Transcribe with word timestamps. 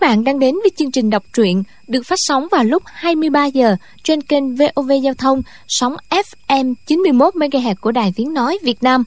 Các 0.00 0.08
bạn 0.08 0.24
đang 0.24 0.38
đến 0.38 0.54
với 0.54 0.70
chương 0.76 0.90
trình 0.90 1.10
đọc 1.10 1.22
truyện 1.32 1.62
được 1.88 2.02
phát 2.06 2.18
sóng 2.18 2.46
vào 2.50 2.64
lúc 2.64 2.82
23 2.86 3.46
giờ 3.46 3.76
trên 4.04 4.20
kênh 4.20 4.54
VOV 4.54 4.90
Giao 5.02 5.14
thông 5.14 5.42
sóng 5.68 5.96
FM 6.10 6.74
91 6.86 7.34
MHz 7.34 7.74
của 7.80 7.92
Đài 7.92 8.12
Tiếng 8.16 8.34
nói 8.34 8.58
Việt 8.62 8.82
Nam. 8.82 9.04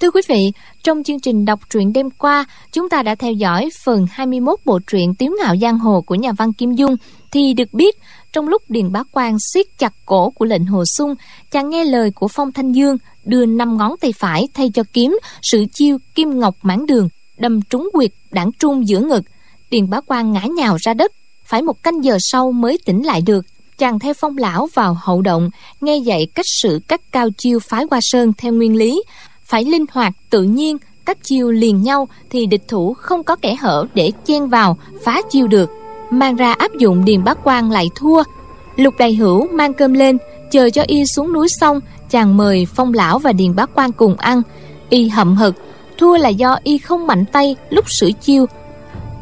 Thưa 0.00 0.10
quý 0.10 0.20
vị, 0.28 0.52
trong 0.82 1.02
chương 1.02 1.20
trình 1.20 1.44
đọc 1.44 1.60
truyện 1.70 1.92
đêm 1.92 2.10
qua, 2.10 2.44
chúng 2.72 2.88
ta 2.88 3.02
đã 3.02 3.14
theo 3.14 3.32
dõi 3.32 3.68
phần 3.84 4.06
21 4.10 4.58
bộ 4.64 4.78
truyện 4.86 5.14
Tiếu 5.14 5.32
ngạo 5.42 5.56
giang 5.56 5.78
hồ 5.78 6.00
của 6.00 6.14
nhà 6.14 6.32
văn 6.32 6.52
Kim 6.52 6.72
Dung 6.72 6.96
thì 7.32 7.54
được 7.54 7.72
biết 7.72 7.96
trong 8.32 8.48
lúc 8.48 8.62
Điền 8.68 8.92
Bá 8.92 9.02
Quang 9.02 9.36
siết 9.54 9.66
chặt 9.78 9.92
cổ 10.06 10.30
của 10.30 10.44
lệnh 10.44 10.64
Hồ 10.64 10.84
Sung, 10.96 11.14
chàng 11.50 11.70
nghe 11.70 11.84
lời 11.84 12.10
của 12.10 12.28
Phong 12.28 12.52
Thanh 12.52 12.72
Dương 12.72 12.96
đưa 13.24 13.46
năm 13.46 13.76
ngón 13.76 13.96
tay 14.00 14.12
phải 14.18 14.48
thay 14.54 14.70
cho 14.74 14.82
kiếm 14.92 15.18
sự 15.42 15.64
chiêu 15.72 15.98
kim 16.14 16.38
ngọc 16.38 16.54
mãn 16.62 16.86
đường 16.86 17.08
đâm 17.38 17.62
trúng 17.62 17.90
quyệt 17.92 18.10
đảng 18.30 18.50
trung 18.58 18.88
giữa 18.88 19.00
ngực 19.00 19.22
Điền 19.70 19.90
bá 19.90 20.00
quan 20.06 20.32
ngã 20.32 20.42
nhào 20.56 20.76
ra 20.80 20.94
đất. 20.94 21.12
Phải 21.44 21.62
một 21.62 21.82
canh 21.82 22.04
giờ 22.04 22.16
sau 22.20 22.52
mới 22.52 22.78
tỉnh 22.84 23.06
lại 23.06 23.22
được. 23.26 23.46
Chàng 23.78 23.98
theo 23.98 24.14
phong 24.14 24.38
lão 24.38 24.68
vào 24.74 24.96
hậu 25.02 25.22
động, 25.22 25.50
Nghe 25.80 25.96
dạy 25.96 26.26
cách 26.34 26.46
sự 26.62 26.80
các 26.88 27.00
cao 27.12 27.28
chiêu 27.38 27.58
phái 27.58 27.86
qua 27.86 27.98
sơn 28.02 28.32
theo 28.38 28.52
nguyên 28.52 28.76
lý. 28.76 29.02
Phải 29.44 29.64
linh 29.64 29.84
hoạt, 29.92 30.12
tự 30.30 30.42
nhiên, 30.42 30.76
Các 31.04 31.24
chiêu 31.24 31.50
liền 31.50 31.82
nhau 31.82 32.08
Thì 32.30 32.46
địch 32.46 32.68
thủ 32.68 32.94
không 32.94 33.22
có 33.22 33.36
kẻ 33.36 33.54
hở 33.54 33.86
để 33.94 34.12
chen 34.24 34.48
vào, 34.48 34.76
Phá 35.04 35.22
chiêu 35.30 35.46
được. 35.46 35.70
Mang 36.10 36.36
ra 36.36 36.52
áp 36.52 36.74
dụng 36.78 37.04
điền 37.04 37.24
bá 37.24 37.34
quan 37.34 37.70
lại 37.70 37.86
thua. 37.94 38.22
Lục 38.76 38.94
đầy 38.98 39.14
hữu 39.14 39.48
mang 39.48 39.74
cơm 39.74 39.92
lên, 39.92 40.18
Chờ 40.50 40.70
cho 40.70 40.82
y 40.86 41.06
xuống 41.06 41.32
núi 41.32 41.48
xong, 41.60 41.80
Chàng 42.10 42.36
mời 42.36 42.66
phong 42.74 42.94
lão 42.94 43.18
và 43.18 43.32
điền 43.32 43.54
bá 43.54 43.66
quan 43.66 43.92
cùng 43.92 44.16
ăn. 44.16 44.42
Y 44.88 45.08
hậm 45.08 45.36
hực, 45.36 45.54
Thua 45.98 46.16
là 46.16 46.28
do 46.28 46.58
y 46.62 46.78
không 46.78 47.06
mạnh 47.06 47.24
tay 47.32 47.56
lúc 47.70 47.84
sửa 47.88 48.10
chiêu 48.10 48.46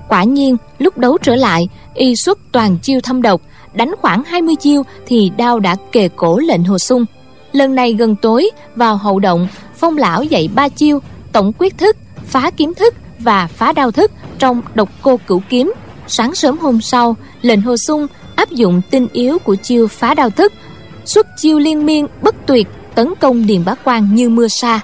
Quả 0.08 0.24
nhiên, 0.24 0.56
lúc 0.78 0.98
đấu 0.98 1.18
trở 1.22 1.36
lại, 1.36 1.68
y 1.94 2.16
xuất 2.16 2.38
toàn 2.52 2.78
chiêu 2.82 3.00
thâm 3.00 3.22
độc, 3.22 3.40
đánh 3.74 3.94
khoảng 4.00 4.24
20 4.24 4.54
chiêu 4.56 4.82
thì 5.06 5.30
đao 5.36 5.58
đã 5.58 5.76
kề 5.92 6.08
cổ 6.08 6.38
lệnh 6.38 6.64
hồ 6.64 6.78
sung. 6.78 7.04
Lần 7.52 7.74
này 7.74 7.92
gần 7.92 8.16
tối, 8.16 8.50
vào 8.76 8.96
hậu 8.96 9.18
động, 9.18 9.48
phong 9.76 9.96
lão 9.96 10.22
dạy 10.22 10.48
ba 10.54 10.68
chiêu, 10.68 11.00
tổng 11.32 11.52
quyết 11.58 11.78
thức, 11.78 11.96
phá 12.24 12.50
kiếm 12.50 12.74
thức 12.74 12.94
và 13.18 13.46
phá 13.46 13.72
đao 13.72 13.90
thức 13.90 14.12
trong 14.38 14.62
độc 14.74 14.88
cô 15.02 15.16
cửu 15.26 15.42
kiếm. 15.48 15.72
Sáng 16.06 16.34
sớm 16.34 16.58
hôm 16.58 16.80
sau, 16.80 17.16
lệnh 17.42 17.60
hồ 17.60 17.76
sung 17.76 18.06
áp 18.36 18.50
dụng 18.50 18.82
tinh 18.90 19.08
yếu 19.12 19.38
của 19.38 19.54
chiêu 19.54 19.88
phá 19.88 20.14
đao 20.14 20.30
thức, 20.30 20.52
xuất 21.04 21.26
chiêu 21.36 21.58
liên 21.58 21.86
miên 21.86 22.06
bất 22.22 22.34
tuyệt 22.46 22.68
tấn 22.94 23.14
công 23.20 23.46
điền 23.46 23.64
bá 23.64 23.74
quan 23.84 24.14
như 24.14 24.28
mưa 24.28 24.48
sa. 24.48 24.80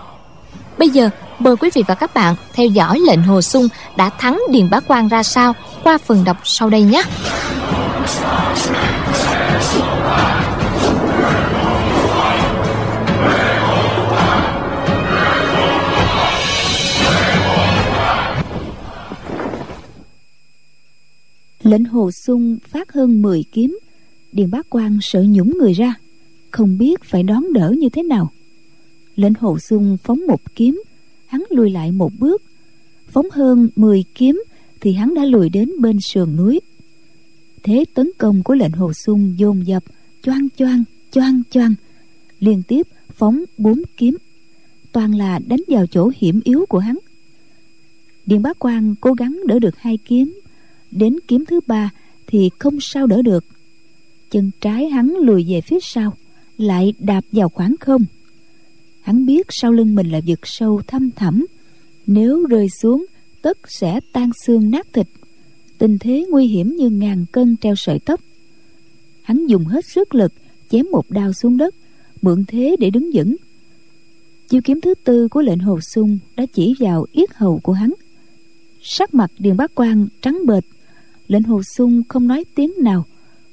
Bây 0.79 0.89
giờ 0.89 1.11
Mời 1.39 1.57
quý 1.57 1.71
vị 1.75 1.83
và 1.87 1.95
các 1.95 2.15
bạn 2.15 2.35
theo 2.53 2.67
dõi 2.67 3.01
lệnh 3.07 3.23
Hồ 3.23 3.43
Sung 3.43 3.69
đã 3.97 4.11
thắng 4.19 4.41
Điền 4.51 4.71
Bá 4.71 4.81
Quang 4.81 5.09
ra 5.09 5.23
sao 5.23 5.55
qua 5.83 5.99
phần 5.99 6.25
đọc 6.25 6.37
sau 6.45 6.71
đây 6.71 6.83
nhé. 6.83 7.03
Lệnh 21.63 21.85
Hồ 21.85 22.11
Sung 22.11 22.59
phát 22.69 22.93
hơn 22.93 23.23
10 23.23 23.45
kiếm, 23.53 23.79
Điền 24.33 24.51
Bá 24.51 24.59
Quang 24.69 24.99
sợ 25.03 25.25
nhũng 25.29 25.59
người 25.59 25.73
ra, 25.73 25.95
Không 26.51 26.79
biết 26.79 27.05
phải 27.05 27.23
đón 27.23 27.53
đỡ 27.53 27.73
như 27.79 27.89
thế 27.89 28.03
nào 28.03 28.31
Lệnh 29.17 29.35
Hồ 29.41 29.59
Sung 29.59 29.97
phóng 30.05 30.27
một 30.27 30.41
kiếm 30.55 30.83
hắn 31.35 31.45
lùi 31.51 31.71
lại 31.71 31.93
một 31.93 32.13
bước. 32.19 32.43
Phóng 33.09 33.31
hơn 33.33 33.69
10 33.77 34.05
kiếm 34.15 34.43
thì 34.81 34.93
hắn 34.93 35.15
đã 35.15 35.25
lùi 35.25 35.49
đến 35.49 35.71
bên 35.81 35.99
sườn 36.01 36.37
núi. 36.37 36.61
Thế 37.63 37.85
tấn 37.95 38.11
công 38.19 38.43
của 38.43 38.55
lệnh 38.55 38.73
hồ 38.73 38.93
sung 38.93 39.35
dồn 39.39 39.67
dập, 39.67 39.85
choang 40.23 40.49
choang 40.57 40.85
choang 41.11 41.43
choang, 41.51 41.75
liên 42.41 42.63
tiếp 42.63 42.87
phóng 43.15 43.45
bốn 43.59 43.83
kiếm. 43.97 44.17
Toàn 44.93 45.15
là 45.15 45.39
đánh 45.47 45.61
vào 45.69 45.87
chỗ 45.87 46.11
hiểm 46.17 46.41
yếu 46.45 46.67
của 46.69 46.79
hắn. 46.79 46.99
Điện 48.27 48.43
bá 48.43 48.53
quan 48.59 48.95
cố 49.01 49.13
gắng 49.13 49.41
đỡ 49.47 49.59
được 49.59 49.77
hai 49.79 49.99
kiếm. 50.05 50.41
Đến 50.91 51.17
kiếm 51.29 51.45
thứ 51.49 51.61
ba 51.67 51.91
thì 52.27 52.51
không 52.59 52.81
sao 52.81 53.07
đỡ 53.07 53.23
được. 53.23 53.45
Chân 54.31 54.51
trái 54.61 54.89
hắn 54.89 55.15
lùi 55.21 55.45
về 55.49 55.61
phía 55.61 55.79
sau, 55.83 56.17
lại 56.59 56.95
đạp 56.99 57.25
vào 57.33 57.49
khoảng 57.49 57.75
không 57.81 58.05
hắn 59.05 59.27
biết 59.27 59.47
sau 59.51 59.73
lưng 59.73 59.95
mình 59.95 60.11
là 60.11 60.21
vực 60.27 60.41
sâu 60.43 60.83
thăm 60.87 61.11
thẳm. 61.11 61.47
Nếu 62.07 62.47
rơi 62.47 62.69
xuống, 62.81 63.07
tất 63.43 63.59
sẽ 63.69 64.01
tan 64.13 64.31
xương 64.45 64.71
nát 64.71 64.87
thịt. 64.93 65.07
Tình 65.79 65.99
thế 65.99 66.27
nguy 66.31 66.47
hiểm 66.47 66.77
như 66.77 66.91
ngàn 66.91 67.25
cân 67.33 67.57
treo 67.57 67.75
sợi 67.77 67.99
tóc. 67.99 68.21
Hắn 69.23 69.47
dùng 69.47 69.65
hết 69.65 69.85
sức 69.85 70.15
lực, 70.15 70.33
chém 70.71 70.87
một 70.91 71.11
đao 71.11 71.33
xuống 71.33 71.57
đất, 71.57 71.75
mượn 72.23 72.45
thế 72.49 72.77
để 72.81 72.91
đứng 72.91 73.11
vững. 73.15 73.37
Chiêu 74.49 74.61
kiếm 74.65 74.81
thứ 74.81 74.95
tư 75.05 75.29
của 75.29 75.43
lệnh 75.43 75.59
hồ 75.59 75.81
sung 75.81 76.19
đã 76.37 76.47
chỉ 76.47 76.75
vào 76.81 77.07
yết 77.13 77.35
hầu 77.35 77.61
của 77.63 77.73
hắn. 77.73 77.93
Sắc 78.83 79.15
mặt 79.15 79.31
điền 79.39 79.57
bác 79.57 79.75
quan 79.75 80.09
trắng 80.21 80.39
bệch. 80.47 80.65
Lệnh 81.29 81.43
hồ 81.43 81.63
sung 81.63 82.03
không 82.09 82.27
nói 82.27 82.45
tiếng 82.55 82.73
nào. 82.79 83.05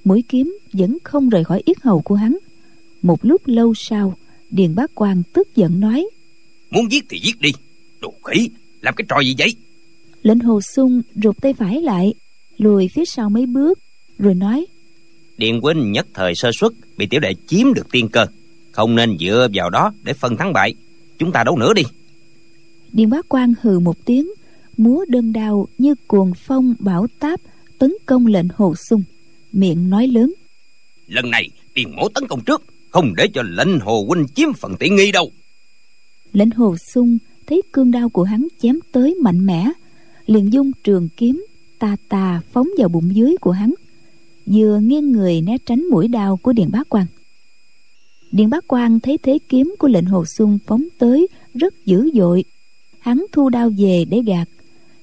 Mũi 0.03 0.23
kiếm 0.29 0.57
vẫn 0.73 0.97
không 1.03 1.29
rời 1.29 1.43
khỏi 1.43 1.61
yết 1.65 1.81
hầu 1.81 2.01
của 2.01 2.15
hắn. 2.15 2.37
Một 3.01 3.25
lúc 3.25 3.41
lâu 3.45 3.73
sau 3.75 4.15
điền 4.51 4.75
bá 4.75 4.83
quan 4.95 5.23
tức 5.33 5.55
giận 5.55 5.79
nói. 5.79 6.07
Muốn 6.71 6.91
giết 6.91 7.05
thì 7.09 7.19
giết 7.23 7.41
đi. 7.41 7.49
Đồ 8.01 8.13
khỉ 8.23 8.49
làm 8.81 8.93
cái 8.95 9.05
trò 9.09 9.19
gì 9.19 9.35
vậy? 9.37 9.55
Lệnh 10.23 10.39
hồ 10.39 10.61
sung 10.61 11.01
rụt 11.23 11.41
tay 11.41 11.53
phải 11.53 11.81
lại 11.81 12.13
lùi 12.57 12.87
phía 12.87 13.05
sau 13.05 13.29
mấy 13.29 13.45
bước 13.45 13.79
rồi 14.19 14.35
nói. 14.35 14.65
Điền 15.37 15.61
huynh 15.61 15.91
nhất 15.91 16.07
thời 16.13 16.35
sơ 16.35 16.51
suất 16.59 16.71
bị 16.97 17.05
tiểu 17.05 17.19
đệ 17.19 17.33
chiếm 17.47 17.73
được 17.73 17.91
tiên 17.91 18.09
cơ. 18.09 18.25
Không 18.71 18.95
nên 18.95 19.17
dựa 19.17 19.47
vào 19.53 19.69
đó 19.69 19.93
để 20.03 20.13
phân 20.13 20.37
thắng 20.37 20.53
bại. 20.53 20.73
Chúng 21.19 21.31
ta 21.31 21.43
đấu 21.43 21.57
nữa 21.57 21.73
đi. 21.73 21.83
Điền 22.91 23.09
bá 23.09 23.17
quan 23.27 23.53
hừ 23.61 23.79
một 23.79 24.05
tiếng 24.05 24.31
múa 24.77 25.05
đơn 25.07 25.33
đao 25.33 25.67
như 25.77 25.95
cuồng 26.07 26.33
phong 26.35 26.75
bão 26.79 27.07
táp 27.19 27.39
tấn 27.77 27.93
công 28.05 28.27
lệnh 28.27 28.47
hồ 28.55 28.75
sung. 28.75 29.03
Miệng 29.51 29.89
nói 29.89 30.07
lớn. 30.07 30.33
Lần 31.07 31.29
này 31.29 31.49
điền 31.75 31.95
mổ 31.95 32.09
tấn 32.09 32.27
công 32.27 32.43
trước 32.45 32.63
không 32.91 33.15
để 33.15 33.27
cho 33.33 33.41
lệnh 33.41 33.79
hồ 33.79 34.05
huynh 34.07 34.25
chiếm 34.35 34.53
phần 34.53 34.75
tiện 34.79 34.95
nghi 34.95 35.11
đâu. 35.11 35.31
Lệnh 36.33 36.51
hồ 36.51 36.75
sung 36.77 37.17
thấy 37.47 37.61
cương 37.73 37.91
đao 37.91 38.09
của 38.09 38.23
hắn 38.23 38.47
chém 38.61 38.79
tới 38.91 39.15
mạnh 39.21 39.45
mẽ, 39.45 39.71
liền 40.25 40.53
dung 40.53 40.71
trường 40.83 41.09
kiếm 41.17 41.45
tà 41.79 41.95
tà 42.09 42.41
phóng 42.51 42.67
vào 42.77 42.89
bụng 42.89 43.15
dưới 43.15 43.35
của 43.41 43.51
hắn, 43.51 43.73
vừa 44.45 44.79
nghiêng 44.79 45.11
người 45.11 45.41
né 45.41 45.57
tránh 45.65 45.89
mũi 45.89 46.07
đao 46.07 46.37
của 46.37 46.53
điện 46.53 46.69
bá 46.71 46.83
quan 46.89 47.05
điện 48.31 48.49
bá 48.49 48.57
quan 48.67 48.99
thấy 48.99 49.17
thế 49.17 49.39
kiếm 49.49 49.75
của 49.79 49.87
lệnh 49.87 50.05
hồ 50.05 50.25
xuân 50.25 50.59
phóng 50.65 50.83
tới 50.97 51.27
rất 51.53 51.85
dữ 51.85 52.09
dội, 52.13 52.43
hắn 52.99 53.25
thu 53.31 53.49
đao 53.49 53.71
về 53.77 54.05
để 54.09 54.21
gạt, 54.25 54.49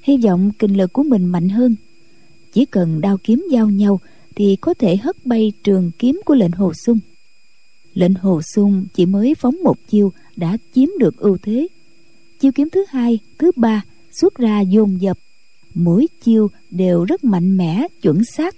hy 0.03 0.17
vọng 0.17 0.51
kinh 0.59 0.77
lực 0.77 0.93
của 0.93 1.03
mình 1.03 1.25
mạnh 1.25 1.49
hơn. 1.49 1.77
Chỉ 2.53 2.65
cần 2.65 3.01
đao 3.01 3.19
kiếm 3.25 3.47
giao 3.51 3.71
nhau 3.71 4.01
thì 4.37 4.57
có 4.57 4.75
thể 4.75 4.97
hất 4.97 5.27
bay 5.27 5.53
trường 5.65 5.91
kiếm 5.99 6.21
của 6.25 6.35
lệnh 6.35 6.53
hồ 6.53 6.73
sung 6.75 6.99
lệnh 7.99 8.15
hồ 8.15 8.41
sung 8.55 8.87
chỉ 8.95 9.07
mới 9.07 9.35
phóng 9.35 9.57
một 9.65 9.77
chiêu 9.89 10.13
đã 10.37 10.57
chiếm 10.75 10.89
được 10.99 11.17
ưu 11.17 11.39
thế. 11.43 11.69
Chiêu 12.41 12.53
kiếm 12.53 12.69
thứ 12.73 12.85
hai, 12.89 13.19
thứ 13.39 13.51
ba 13.57 13.83
xuất 14.13 14.35
ra 14.35 14.61
dồn 14.61 15.01
dập. 15.01 15.19
Mỗi 15.75 16.07
chiêu 16.25 16.49
đều 16.71 17.05
rất 17.05 17.25
mạnh 17.25 17.57
mẽ, 17.57 17.87
chuẩn 18.03 18.25
xác. 18.25 18.57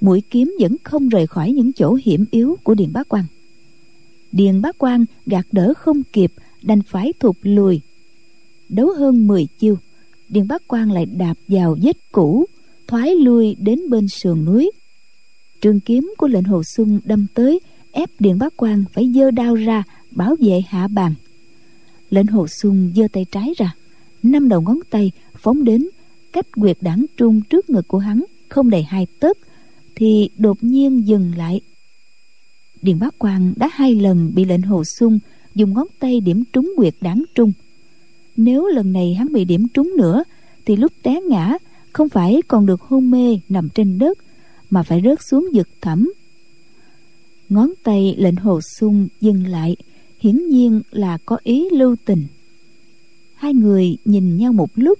Mũi 0.00 0.22
kiếm 0.30 0.54
vẫn 0.60 0.76
không 0.82 1.08
rời 1.08 1.26
khỏi 1.26 1.52
những 1.52 1.72
chỗ 1.72 1.98
hiểm 2.04 2.24
yếu 2.30 2.56
của 2.62 2.74
điền 2.74 2.92
bá 2.92 3.02
quan 3.08 3.24
điền 4.32 4.60
bá 4.60 4.72
quan 4.78 5.04
gạt 5.26 5.46
đỡ 5.52 5.74
không 5.76 6.02
kịp, 6.12 6.32
đành 6.62 6.82
phải 6.82 7.12
thụt 7.20 7.36
lùi. 7.42 7.80
Đấu 8.68 8.92
hơn 8.98 9.26
10 9.26 9.46
chiêu, 9.58 9.78
điền 10.28 10.48
bá 10.48 10.58
quan 10.68 10.90
lại 10.90 11.06
đạp 11.06 11.34
vào 11.48 11.76
vết 11.82 11.96
cũ, 12.12 12.46
thoái 12.86 13.14
lui 13.14 13.56
đến 13.58 13.90
bên 13.90 14.08
sườn 14.08 14.44
núi. 14.44 14.70
Trường 15.60 15.80
kiếm 15.80 16.14
của 16.18 16.28
lệnh 16.28 16.44
hồ 16.44 16.62
xuân 16.64 17.00
đâm 17.04 17.26
tới 17.34 17.60
ép 17.96 18.10
điện 18.18 18.38
bác 18.38 18.56
quan 18.56 18.84
phải 18.92 19.12
giơ 19.14 19.30
đao 19.30 19.54
ra, 19.54 19.82
bảo 20.10 20.36
vệ 20.40 20.62
hạ 20.68 20.88
bàn. 20.88 21.14
Lệnh 22.10 22.26
hồ 22.26 22.46
xuân 22.62 22.92
giơ 22.96 23.08
tay 23.12 23.26
trái 23.32 23.52
ra, 23.56 23.74
năm 24.22 24.48
đầu 24.48 24.60
ngón 24.60 24.78
tay 24.90 25.12
phóng 25.36 25.64
đến 25.64 25.86
cách 26.32 26.46
quyệt 26.52 26.76
đảng 26.80 27.06
trung 27.16 27.40
trước 27.40 27.70
ngực 27.70 27.88
của 27.88 27.98
hắn 27.98 28.24
không 28.48 28.70
đầy 28.70 28.82
hai 28.82 29.06
tấc, 29.20 29.38
thì 29.94 30.30
đột 30.38 30.64
nhiên 30.64 31.06
dừng 31.06 31.32
lại. 31.36 31.60
Điền 32.82 32.98
bác 32.98 33.18
quan 33.18 33.52
đã 33.56 33.68
hai 33.72 33.94
lần 33.94 34.32
bị 34.34 34.44
lệnh 34.44 34.62
hồ 34.62 34.82
xuân 34.98 35.18
dùng 35.54 35.72
ngón 35.72 35.86
tay 35.98 36.20
điểm 36.20 36.44
trúng 36.52 36.72
quyệt 36.76 36.94
đảng 37.00 37.24
trung. 37.34 37.52
Nếu 38.36 38.66
lần 38.66 38.92
này 38.92 39.14
hắn 39.14 39.32
bị 39.32 39.44
điểm 39.44 39.68
trúng 39.74 39.92
nữa, 39.96 40.24
thì 40.64 40.76
lúc 40.76 40.92
té 41.02 41.20
ngã 41.20 41.56
không 41.92 42.08
phải 42.08 42.42
còn 42.48 42.66
được 42.66 42.80
hôn 42.80 43.10
mê 43.10 43.38
nằm 43.48 43.68
trên 43.68 43.98
đất, 43.98 44.18
mà 44.70 44.82
phải 44.82 45.02
rớt 45.04 45.18
xuống 45.30 45.48
vực 45.54 45.68
thẳm 45.80 46.12
ngón 47.48 47.72
tay 47.82 48.14
lệnh 48.18 48.36
hồ 48.36 48.60
sung 48.78 49.08
dừng 49.20 49.46
lại, 49.46 49.76
hiển 50.20 50.48
nhiên 50.48 50.82
là 50.90 51.18
có 51.26 51.38
ý 51.42 51.68
lưu 51.72 51.96
tình. 52.04 52.26
Hai 53.34 53.54
người 53.54 53.96
nhìn 54.04 54.36
nhau 54.36 54.52
một 54.52 54.70
lúc, 54.74 54.98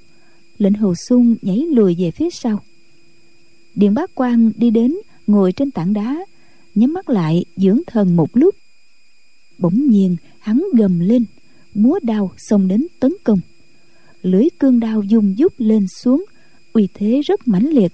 lệnh 0.59 0.75
hồ 0.75 0.95
sung 0.95 1.37
nhảy 1.43 1.59
lùi 1.59 1.97
về 1.99 2.11
phía 2.11 2.31
sau. 2.31 2.63
Điện 3.75 3.95
bác 3.95 4.15
quan 4.15 4.53
đi 4.57 4.71
đến, 4.71 4.95
ngồi 5.27 5.53
trên 5.53 5.71
tảng 5.71 5.93
đá, 5.93 6.25
nhắm 6.75 6.93
mắt 6.93 7.09
lại, 7.09 7.45
dưỡng 7.57 7.81
thần 7.87 8.17
một 8.17 8.37
lúc. 8.37 8.55
Bỗng 9.59 9.91
nhiên, 9.91 10.17
hắn 10.39 10.65
gầm 10.75 11.01
lên, 11.01 11.25
múa 11.75 11.99
đao 12.03 12.31
xông 12.37 12.69
đến 12.69 12.87
tấn 13.01 13.13
công. 13.25 13.41
Lưỡi 14.23 14.49
cương 14.59 14.81
đao 14.81 15.03
dùng 15.03 15.35
dút 15.39 15.53
lên 15.59 15.87
xuống, 15.89 16.25
uy 16.73 16.89
thế 16.95 17.21
rất 17.21 17.49
mãnh 17.49 17.67
liệt. 17.71 17.93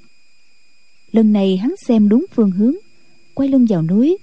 Lần 1.12 1.32
này 1.32 1.56
hắn 1.56 1.74
xem 1.86 2.08
đúng 2.08 2.26
phương 2.34 2.50
hướng, 2.50 2.74
quay 3.34 3.48
lưng 3.48 3.66
vào 3.68 3.82
núi 3.82 4.18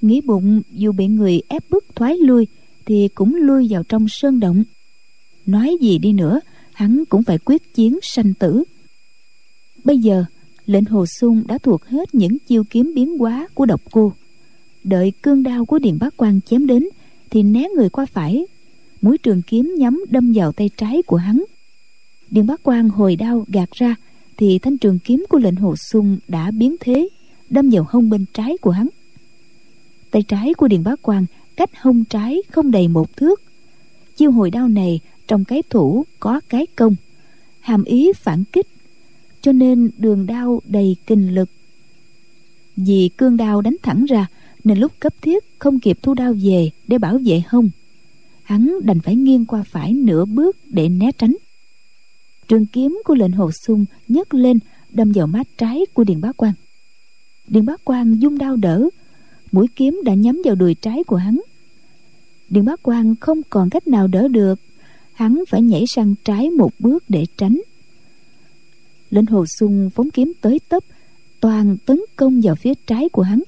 nghĩ 0.00 0.20
bụng, 0.20 0.62
dù 0.72 0.92
bị 0.92 1.06
người 1.06 1.42
ép 1.48 1.70
bức 1.70 1.84
thoái 1.94 2.16
lui, 2.16 2.46
thì 2.86 3.08
cũng 3.14 3.34
lui 3.34 3.66
vào 3.70 3.82
trong 3.82 4.08
sơn 4.08 4.40
động. 4.40 4.64
Nói 5.46 5.76
gì 5.80 5.98
đi 5.98 6.12
nữa, 6.12 6.40
hắn 6.72 7.04
cũng 7.08 7.22
phải 7.22 7.38
quyết 7.38 7.74
chiến 7.74 7.98
sanh 8.02 8.34
tử. 8.34 8.64
Bây 9.84 9.98
giờ, 9.98 10.24
lệnh 10.66 10.84
hồ 10.84 11.06
sung 11.06 11.42
đã 11.46 11.58
thuộc 11.58 11.84
hết 11.84 12.14
những 12.14 12.38
chiêu 12.38 12.64
kiếm 12.70 12.92
biến 12.94 13.18
hóa 13.18 13.48
của 13.54 13.66
độc 13.66 13.80
cô. 13.90 14.12
Đợi 14.84 15.12
cương 15.22 15.42
đao 15.42 15.64
của 15.64 15.78
điện 15.78 15.98
bác 16.00 16.16
quan 16.16 16.40
chém 16.40 16.66
đến, 16.66 16.88
thì 17.30 17.42
né 17.42 17.68
người 17.76 17.88
qua 17.88 18.06
phải. 18.06 18.46
Mũi 19.02 19.18
trường 19.18 19.42
kiếm 19.42 19.74
nhắm 19.78 20.04
đâm 20.10 20.32
vào 20.34 20.52
tay 20.52 20.70
trái 20.76 21.02
của 21.02 21.16
hắn. 21.16 21.44
Điện 22.30 22.46
bác 22.46 22.60
quan 22.62 22.88
hồi 22.88 23.16
đao 23.16 23.44
gạt 23.48 23.70
ra, 23.72 23.94
thì 24.36 24.58
thanh 24.58 24.78
trường 24.78 24.98
kiếm 24.98 25.24
của 25.28 25.38
lệnh 25.38 25.56
hồ 25.56 25.74
sung 25.76 26.18
đã 26.28 26.50
biến 26.50 26.76
thế, 26.80 27.08
đâm 27.50 27.70
vào 27.70 27.86
hông 27.88 28.10
bên 28.10 28.24
trái 28.32 28.56
của 28.60 28.70
hắn 28.70 28.88
tay 30.16 30.22
trái 30.22 30.54
của 30.54 30.68
điện 30.68 30.82
bá 30.84 30.92
quan 31.02 31.26
cách 31.56 31.70
hông 31.80 32.04
trái 32.04 32.42
không 32.50 32.70
đầy 32.70 32.88
một 32.88 33.16
thước. 33.16 33.42
Chiêu 34.16 34.30
hồi 34.30 34.50
đao 34.50 34.68
này 34.68 35.00
trong 35.28 35.44
cái 35.44 35.62
thủ 35.70 36.04
có 36.20 36.40
cái 36.48 36.66
công, 36.76 36.96
hàm 37.60 37.84
ý 37.84 38.12
phản 38.12 38.44
kích, 38.44 38.66
cho 39.40 39.52
nên 39.52 39.90
đường 39.98 40.26
đao 40.26 40.60
đầy 40.64 40.96
kinh 41.06 41.34
lực. 41.34 41.48
Vì 42.76 43.10
cương 43.16 43.36
đao 43.36 43.60
đánh 43.60 43.76
thẳng 43.82 44.04
ra 44.04 44.26
nên 44.64 44.78
lúc 44.78 44.92
cấp 45.00 45.14
thiết 45.22 45.44
không 45.58 45.80
kịp 45.80 45.98
thu 46.02 46.14
đao 46.14 46.34
về 46.42 46.70
để 46.86 46.98
bảo 46.98 47.18
vệ 47.24 47.42
hông, 47.48 47.70
hắn 48.42 48.74
đành 48.82 49.00
phải 49.00 49.16
nghiêng 49.16 49.44
qua 49.44 49.64
phải 49.70 49.92
nửa 49.92 50.24
bước 50.24 50.56
để 50.66 50.88
né 50.88 51.12
tránh. 51.18 51.36
Trường 52.48 52.66
kiếm 52.66 53.00
của 53.04 53.14
lệnh 53.14 53.32
hồ 53.32 53.50
sung 53.66 53.84
nhấc 54.08 54.34
lên, 54.34 54.58
đâm 54.90 55.12
vào 55.12 55.26
má 55.26 55.42
trái 55.58 55.86
của 55.94 56.04
điền 56.04 56.20
bá 56.20 56.32
quan 56.32 56.52
điền 57.48 57.66
bá 57.66 57.72
quan 57.84 58.18
dung 58.18 58.38
đao 58.38 58.56
đỡ 58.56 58.88
mũi 59.52 59.66
kiếm 59.76 60.00
đã 60.04 60.14
nhắm 60.14 60.42
vào 60.44 60.54
đùi 60.54 60.74
trái 60.74 61.04
của 61.04 61.16
hắn. 61.16 61.40
Điền 62.48 62.64
bác 62.64 62.82
quan 62.82 63.14
không 63.20 63.42
còn 63.50 63.70
cách 63.70 63.88
nào 63.88 64.06
đỡ 64.06 64.28
được. 64.28 64.60
Hắn 65.12 65.44
phải 65.48 65.62
nhảy 65.62 65.84
sang 65.86 66.14
trái 66.24 66.50
một 66.50 66.72
bước 66.78 67.04
để 67.08 67.26
tránh. 67.36 67.60
Lệnh 69.10 69.26
hồ 69.26 69.44
sung 69.58 69.90
phóng 69.94 70.10
kiếm 70.10 70.32
tới 70.40 70.60
tấp, 70.68 70.84
toàn 71.40 71.76
tấn 71.86 72.00
công 72.16 72.40
vào 72.40 72.54
phía 72.54 72.72
trái 72.86 73.08
của 73.08 73.22
hắn, 73.22 73.42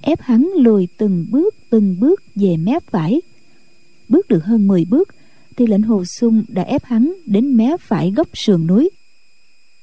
ép 0.00 0.20
hắn 0.20 0.50
lùi 0.56 0.88
từng 0.96 1.26
bước 1.30 1.54
từng 1.70 1.96
bước 2.00 2.22
về 2.34 2.56
mép 2.56 2.82
phải. 2.86 3.22
Bước 4.08 4.28
được 4.28 4.44
hơn 4.44 4.66
10 4.66 4.84
bước 4.84 5.08
thì 5.56 5.66
lệnh 5.66 5.82
hồ 5.82 6.04
sung 6.04 6.44
đã 6.48 6.62
ép 6.62 6.84
hắn 6.84 7.14
đến 7.26 7.56
mé 7.56 7.76
phải 7.80 8.12
góc 8.16 8.28
sườn 8.34 8.66
núi. 8.66 8.90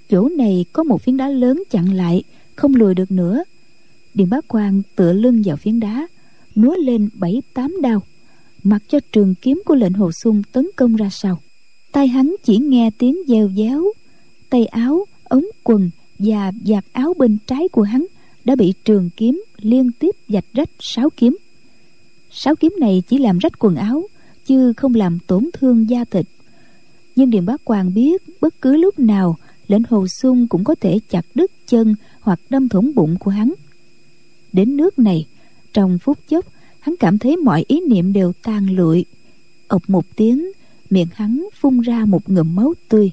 Chỗ 0.09 0.29
này 0.29 0.65
có 0.73 0.83
một 0.83 1.01
phiến 1.01 1.17
đá 1.17 1.29
lớn 1.29 1.63
chặn 1.69 1.93
lại, 1.93 2.23
không 2.55 2.75
lùi 2.75 2.95
được 2.95 3.11
nữa 3.11 3.43
điền 4.13 4.29
bá 4.29 4.37
quan 4.47 4.81
tựa 4.95 5.13
lưng 5.13 5.41
vào 5.45 5.57
phiến 5.57 5.79
đá, 5.79 6.07
múa 6.55 6.75
lên 6.75 7.09
bảy, 7.13 7.41
tám 7.53 7.75
đao. 7.81 8.03
Mặc 8.63 8.83
cho 8.87 8.99
trường 9.11 9.35
kiếm 9.35 9.61
của 9.65 9.75
lệnh 9.75 9.93
hồ 9.93 10.11
sung 10.11 10.41
tấn 10.51 10.67
công 10.75 10.95
ra 10.95 11.09
sau 11.11 11.39
tay 11.91 12.07
hắn 12.07 12.35
chỉ 12.43 12.57
nghe 12.57 12.91
tiếng 12.97 13.17
gieo 13.27 13.49
déo 13.57 13.85
tay 14.49 14.65
áo, 14.65 15.05
ống 15.23 15.45
quần 15.63 15.89
và 16.19 16.51
vạt 16.65 16.85
áo 16.91 17.13
bên 17.17 17.37
trái 17.47 17.67
của 17.71 17.81
hắn 17.81 18.05
đã 18.45 18.55
bị 18.55 18.73
trường 18.85 19.09
kiếm 19.17 19.43
liên 19.57 19.91
tiếp 19.99 20.15
dạch 20.27 20.45
rách 20.53 20.69
sáu 20.79 21.09
kiếm. 21.09 21.37
Sáu 22.31 22.55
kiếm 22.55 22.73
này 22.79 23.03
chỉ 23.07 23.17
làm 23.17 23.37
rách 23.37 23.59
quần 23.59 23.75
áo, 23.75 24.07
chứ 24.45 24.73
không 24.73 24.95
làm 24.95 25.19
tổn 25.27 25.49
thương 25.53 25.89
da 25.89 26.03
thịt. 26.03 26.25
Nhưng 27.15 27.29
điền 27.29 27.45
bá 27.45 27.57
quan 27.63 27.93
biết 27.93 28.41
bất 28.41 28.61
cứ 28.61 28.75
lúc 28.75 28.99
nào 28.99 29.37
lệnh 29.67 29.83
hồ 29.89 30.07
sung 30.07 30.47
cũng 30.47 30.63
có 30.63 30.75
thể 30.81 30.99
chặt 31.09 31.25
đứt 31.35 31.51
chân 31.67 31.95
hoặc 32.19 32.39
đâm 32.49 32.69
thủng 32.69 32.91
bụng 32.95 33.15
của 33.19 33.31
hắn 33.31 33.53
đến 34.53 34.77
nước 34.77 34.99
này. 34.99 35.27
Trong 35.73 35.99
phút 35.99 36.17
chốc, 36.29 36.45
hắn 36.79 36.95
cảm 36.99 37.19
thấy 37.19 37.37
mọi 37.37 37.65
ý 37.67 37.79
niệm 37.89 38.13
đều 38.13 38.33
tan 38.43 38.75
lụi. 38.75 39.05
Ộc 39.67 39.89
một 39.89 40.05
tiếng, 40.15 40.51
miệng 40.89 41.07
hắn 41.13 41.47
phun 41.61 41.81
ra 41.81 42.05
một 42.05 42.29
ngụm 42.29 42.55
máu 42.55 42.73
tươi. 42.89 43.11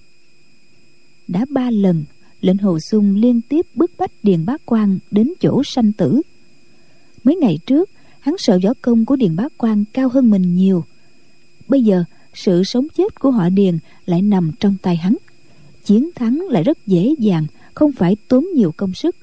Đã 1.29 1.44
ba 1.50 1.70
lần, 1.70 2.05
lệnh 2.40 2.58
hồ 2.58 2.79
sung 2.81 3.17
liên 3.17 3.40
tiếp 3.49 3.67
bức 3.75 3.90
bách 3.99 4.12
điền 4.23 4.44
bá 4.44 4.56
quan 4.64 4.99
đến 5.11 5.32
chỗ 5.40 5.62
sanh 5.64 5.93
tử. 5.93 6.23
Mấy 7.25 7.37
ngày 7.37 7.58
trước, 7.67 7.91
hắn 8.20 8.34
sợ 8.38 8.58
võ 8.64 8.70
công 8.82 9.05
của 9.05 9.17
điền 9.17 9.37
bá 9.37 9.44
quan 9.58 9.84
cao 9.93 10.08
hơn 10.08 10.31
mình 10.31 10.56
nhiều. 10.56 10.84
Bây 11.69 11.82
giờ, 11.82 12.05
sự 12.34 12.64
sống 12.64 12.87
chết 12.96 13.20
của 13.20 13.31
họ 13.31 13.49
điền 13.49 13.79
lại 14.06 14.23
nằm 14.23 14.50
trong 14.61 14.76
tay 14.82 14.96
hắn. 14.96 15.17
Chiến 15.84 16.11
thắng 16.14 16.46
lại 16.50 16.62
rất 16.62 16.87
dễ 16.87 17.14
dàng, 17.19 17.46
không 17.75 17.93
phải 17.93 18.17
tốn 18.29 18.46
nhiều 18.55 18.73
công 18.76 18.94
sức 18.94 19.17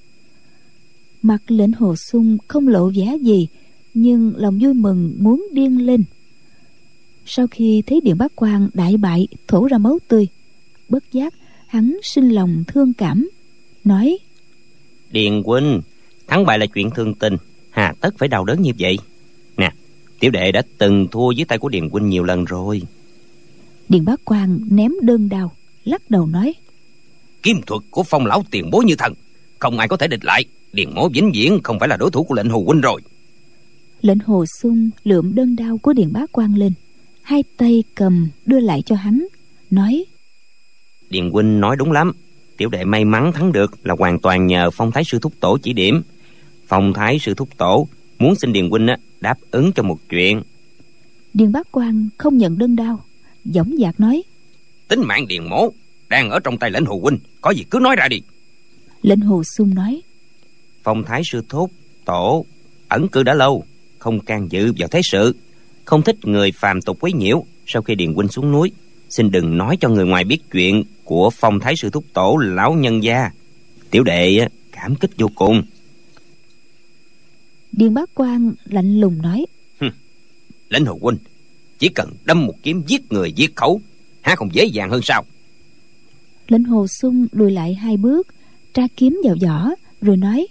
mặt 1.25 1.41
lệnh 1.47 1.71
hồ 1.71 1.95
sung 1.95 2.37
không 2.47 2.67
lộ 2.67 2.91
vẻ 2.95 3.17
gì 3.21 3.47
nhưng 3.93 4.33
lòng 4.37 4.59
vui 4.61 4.73
mừng 4.73 5.15
muốn 5.19 5.47
điên 5.51 5.85
lên. 5.85 6.03
Sau 7.25 7.47
khi 7.47 7.83
thấy 7.87 8.01
điện 8.01 8.17
bác 8.17 8.35
quan 8.35 8.69
đại 8.73 8.97
bại 8.97 9.27
thổ 9.47 9.67
ra 9.67 9.77
máu 9.77 9.99
tươi 10.07 10.27
bất 10.89 11.03
giác 11.11 11.33
hắn 11.67 11.97
sinh 12.03 12.29
lòng 12.29 12.63
thương 12.67 12.93
cảm 12.93 13.29
nói 13.83 14.17
điền 15.11 15.43
huynh 15.45 15.81
thắng 16.27 16.45
bại 16.45 16.59
là 16.59 16.65
chuyện 16.65 16.89
thương 16.95 17.13
tình 17.13 17.37
hà 17.69 17.93
tất 18.01 18.17
phải 18.17 18.27
đau 18.27 18.45
đớn 18.45 18.61
như 18.61 18.71
vậy. 18.79 18.97
Nè 19.57 19.71
tiểu 20.19 20.31
đệ 20.31 20.51
đã 20.51 20.61
từng 20.77 21.07
thua 21.11 21.31
dưới 21.31 21.45
tay 21.45 21.57
của 21.57 21.69
điền 21.69 21.89
huynh 21.89 22.09
nhiều 22.09 22.23
lần 22.23 22.45
rồi. 22.45 22.81
Điền 23.89 24.05
bác 24.05 24.25
quan 24.25 24.59
ném 24.69 24.91
đơn 25.01 25.29
đao 25.29 25.51
lắc 25.85 26.09
đầu 26.09 26.25
nói 26.27 26.53
kiếm 27.43 27.61
thuật 27.65 27.81
của 27.89 28.03
phong 28.03 28.25
lão 28.25 28.43
tiền 28.51 28.69
bối 28.71 28.85
như 28.85 28.95
thần 28.95 29.13
không 29.59 29.79
ai 29.79 29.87
có 29.87 29.97
thể 29.97 30.07
địch 30.07 30.25
lại 30.25 30.45
điền 30.75 30.93
mố 30.95 31.09
vĩnh 31.09 31.31
viễn 31.33 31.59
không 31.63 31.79
phải 31.79 31.89
là 31.89 31.97
đối 31.97 32.11
thủ 32.11 32.23
của 32.23 32.35
lệnh 32.35 32.49
hồ 32.49 32.63
huynh 32.67 32.81
rồi. 32.81 33.01
Lệnh 34.01 34.19
hồ 34.19 34.45
sung 34.61 34.89
lượm 35.03 35.35
đơn 35.35 35.55
đao 35.55 35.77
của 35.77 35.93
điền 35.93 36.13
bá 36.13 36.25
quan 36.31 36.55
lên. 36.55 36.73
Hai 37.21 37.43
tay 37.57 37.83
cầm 37.95 38.29
đưa 38.45 38.59
lại 38.59 38.81
cho 38.85 38.95
hắn 38.95 39.27
nói 39.71 40.05
điền 41.09 41.29
huynh 41.29 41.59
nói 41.59 41.75
đúng 41.75 41.91
lắm. 41.91 42.11
Tiểu 42.57 42.69
đệ 42.69 42.85
may 42.85 43.05
mắn 43.05 43.31
thắng 43.31 43.51
được 43.51 43.73
là 43.83 43.95
hoàn 43.99 44.19
toàn 44.19 44.47
nhờ 44.47 44.69
phong 44.71 44.91
thái 44.91 45.03
sư 45.03 45.19
thúc 45.19 45.33
tổ 45.39 45.57
chỉ 45.57 45.73
điểm. 45.73 46.01
Phong 46.67 46.93
thái 46.93 47.19
sư 47.19 47.33
thúc 47.33 47.49
tổ 47.57 47.87
muốn 48.19 48.35
xin 48.35 48.53
điền 48.53 48.69
huynh 48.69 48.87
đáp 49.21 49.37
ứng 49.51 49.71
cho 49.75 49.83
một 49.83 49.97
chuyện. 50.09 50.41
Điền 51.33 51.51
bá 51.51 51.59
quan 51.71 52.09
không 52.17 52.37
nhận 52.37 52.57
đơn 52.57 52.75
đao 52.75 52.99
dõng 53.45 53.75
dạc 53.79 53.99
nói 53.99 54.23
tính 54.87 55.01
mạng 55.07 55.27
điền 55.27 55.43
mố 55.49 55.69
đang 56.09 56.29
ở 56.29 56.39
trong 56.39 56.57
tay 56.57 56.71
lệnh 56.71 56.85
hồ 56.85 56.99
huynh 57.01 57.19
có 57.41 57.51
gì 57.51 57.63
cứ 57.69 57.79
nói 57.79 57.95
ra 57.95 58.07
đi. 58.07 58.21
Lệnh 59.01 59.21
hồ 59.21 59.43
sung 59.57 59.75
nói 59.75 60.01
phong 60.85 61.03
thái 61.03 61.21
sư 61.23 61.43
thúc 61.49 61.71
tổ 62.05 62.45
ẩn 62.87 63.07
cư 63.07 63.23
đã 63.23 63.33
lâu 63.33 63.63
không 63.99 64.19
can 64.19 64.51
dự 64.51 64.73
vào 64.77 64.87
thế 64.87 65.01
sự. 65.03 65.35
Không 65.85 66.01
thích 66.01 66.15
người 66.23 66.51
phàm 66.51 66.81
tục 66.81 66.97
quấy 66.99 67.13
nhiễu 67.13 67.45
sau 67.65 67.81
khi 67.81 67.95
điền 67.95 68.13
huynh 68.13 68.27
xuống 68.27 68.51
núi 68.51 68.71
xin 69.09 69.31
đừng 69.31 69.57
nói 69.57 69.77
cho 69.81 69.89
người 69.89 70.05
ngoài 70.05 70.23
biết 70.23 70.39
chuyện 70.51 70.83
của 71.03 71.29
phong 71.29 71.59
thái 71.59 71.75
sư 71.75 71.89
thúc 71.89 72.05
tổ 72.13 72.37
lão 72.41 72.73
nhân 72.73 73.03
gia. 73.03 73.31
Tiểu 73.89 74.03
đệ 74.03 74.47
cảm 74.71 74.95
kích 74.95 75.11
vô 75.17 75.27
cùng. 75.35 75.63
Điền 77.71 77.93
bá 77.93 78.01
quan 78.13 78.53
lạnh 78.65 78.99
lùng 78.99 79.21
nói 79.21 79.45
lãnh 80.69 80.85
hồ 80.85 80.97
huynh 81.01 81.17
chỉ 81.79 81.89
cần 81.89 82.09
đâm 82.25 82.45
một 82.45 82.53
kiếm 82.63 82.83
giết 82.87 83.11
người 83.11 83.31
giết 83.31 83.55
khẩu 83.55 83.81
há 84.21 84.35
không 84.35 84.49
dễ 84.53 84.65
dàng 84.65 84.89
hơn 84.89 85.01
sao? 85.03 85.25
Lệnh 86.47 86.63
hồ 86.63 86.87
sung 86.87 87.27
lùi 87.31 87.51
lại 87.51 87.73
hai 87.73 87.97
bước 87.97 88.27
tra 88.73 88.87
kiếm 88.97 89.21
vào 89.23 89.35
vỏ 89.41 89.69
rồi 90.01 90.17
nói 90.17 90.47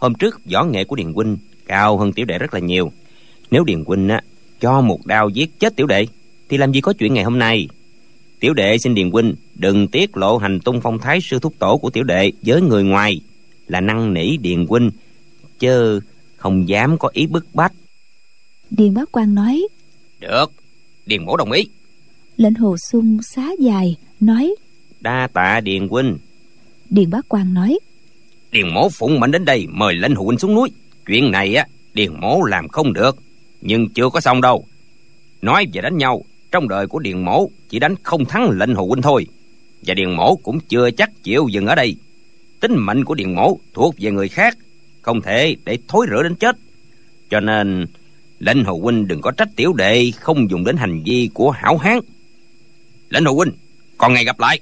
hôm 0.00 0.14
trước 0.14 0.40
võ 0.52 0.64
nghệ 0.64 0.84
của 0.84 0.96
điền 0.96 1.12
huynh 1.12 1.38
cao 1.66 1.98
hơn 1.98 2.12
tiểu 2.12 2.26
đệ 2.26 2.38
rất 2.38 2.54
là 2.54 2.60
nhiều. 2.60 2.92
Nếu 3.50 3.64
điền 3.64 3.84
huynh 3.84 4.08
á 4.08 4.20
cho 4.60 4.80
một 4.80 5.06
đao 5.06 5.28
giết 5.28 5.60
chết 5.60 5.76
tiểu 5.76 5.86
đệ 5.86 6.06
thì 6.48 6.56
làm 6.56 6.72
gì 6.72 6.80
có 6.80 6.92
chuyện 6.92 7.14
ngày 7.14 7.24
hôm 7.24 7.38
nay? 7.38 7.68
Tiểu 8.40 8.54
đệ 8.54 8.78
xin 8.78 8.94
điền 8.94 9.10
huynh 9.10 9.34
đừng 9.54 9.88
tiết 9.88 10.16
lộ 10.16 10.38
hành 10.38 10.60
tung 10.60 10.80
phong 10.80 10.98
thái 10.98 11.20
sư 11.20 11.38
thúc 11.38 11.54
tổ 11.58 11.76
của 11.76 11.90
tiểu 11.90 12.04
đệ 12.04 12.32
với 12.42 12.62
người 12.62 12.84
ngoài. 12.84 13.20
Là 13.66 13.80
năn 13.80 14.14
nỉ 14.14 14.36
điền 14.36 14.66
huynh 14.66 14.90
chớ 15.58 16.00
không 16.36 16.68
dám 16.68 16.98
có 16.98 17.10
ý 17.12 17.26
bức 17.26 17.46
bách. 17.54 17.72
Điền 18.70 18.94
bá 18.94 19.02
quan 19.12 19.34
nói 19.34 19.68
được 20.20 20.52
điền 21.06 21.24
mổ 21.24 21.36
đồng 21.36 21.52
ý. 21.52 21.68
Lệnh 22.36 22.54
hồ 22.54 22.76
sung 22.76 23.22
xá 23.22 23.50
dài 23.60 23.96
nói 24.20 24.54
đa 25.00 25.28
tạ 25.32 25.60
điền 25.60 25.88
huynh. 25.88 26.18
Điền 26.90 27.10
bá 27.10 27.20
quan 27.28 27.54
nói 27.54 27.78
điền 28.50 28.68
mổ 28.68 28.88
phụng 28.88 29.20
mệnh 29.20 29.30
đến 29.30 29.44
đây 29.44 29.66
mời 29.70 29.94
lệnh 29.94 30.14
hồ 30.14 30.24
huynh 30.24 30.38
xuống 30.38 30.54
núi. 30.54 30.70
Chuyện 31.06 31.30
này 31.30 31.54
á, 31.54 31.66
điền 31.94 32.20
mổ 32.20 32.42
làm 32.42 32.68
không 32.68 32.92
được, 32.92 33.16
nhưng 33.60 33.88
chưa 33.88 34.08
có 34.10 34.20
xong 34.20 34.40
đâu. 34.40 34.64
Nói 35.42 35.66
về 35.72 35.80
đánh 35.82 35.96
nhau, 35.96 36.24
trong 36.50 36.68
đời 36.68 36.86
của 36.86 36.98
điền 36.98 37.24
mổ 37.24 37.50
chỉ 37.68 37.78
đánh 37.78 37.94
không 38.02 38.24
thắng 38.24 38.50
lệnh 38.50 38.74
hồ 38.74 38.86
huynh 38.86 39.02
thôi. 39.02 39.26
Và 39.82 39.94
điền 39.94 40.10
mổ 40.10 40.36
cũng 40.36 40.60
chưa 40.60 40.90
chắc 40.90 41.22
chịu 41.22 41.48
dừng 41.48 41.66
ở 41.66 41.74
đây. 41.74 41.96
Tính 42.60 42.76
mệnh 42.76 43.04
của 43.04 43.14
điện 43.14 43.34
mổ 43.34 43.58
thuộc 43.74 43.94
về 43.98 44.10
người 44.10 44.28
khác, 44.28 44.58
không 45.02 45.22
thể 45.22 45.56
để 45.64 45.78
thối 45.88 46.06
rữa 46.10 46.22
đến 46.22 46.34
chết. 46.34 46.56
Cho 47.30 47.40
nên 47.40 47.86
lệnh 48.38 48.64
hồ 48.64 48.78
huynh 48.82 49.06
đừng 49.06 49.20
có 49.20 49.30
trách 49.30 49.48
tiểu 49.56 49.72
đệ 49.72 50.10
không 50.20 50.50
dùng 50.50 50.64
đến 50.64 50.76
hành 50.76 51.02
vi 51.02 51.30
của 51.34 51.50
hảo 51.50 51.78
hán. 51.78 52.00
Lệnh 53.08 53.24
hồ 53.24 53.32
huynh 53.32 53.52
còn 53.98 54.14
ngày 54.14 54.24
gặp 54.24 54.40
lại. 54.40 54.60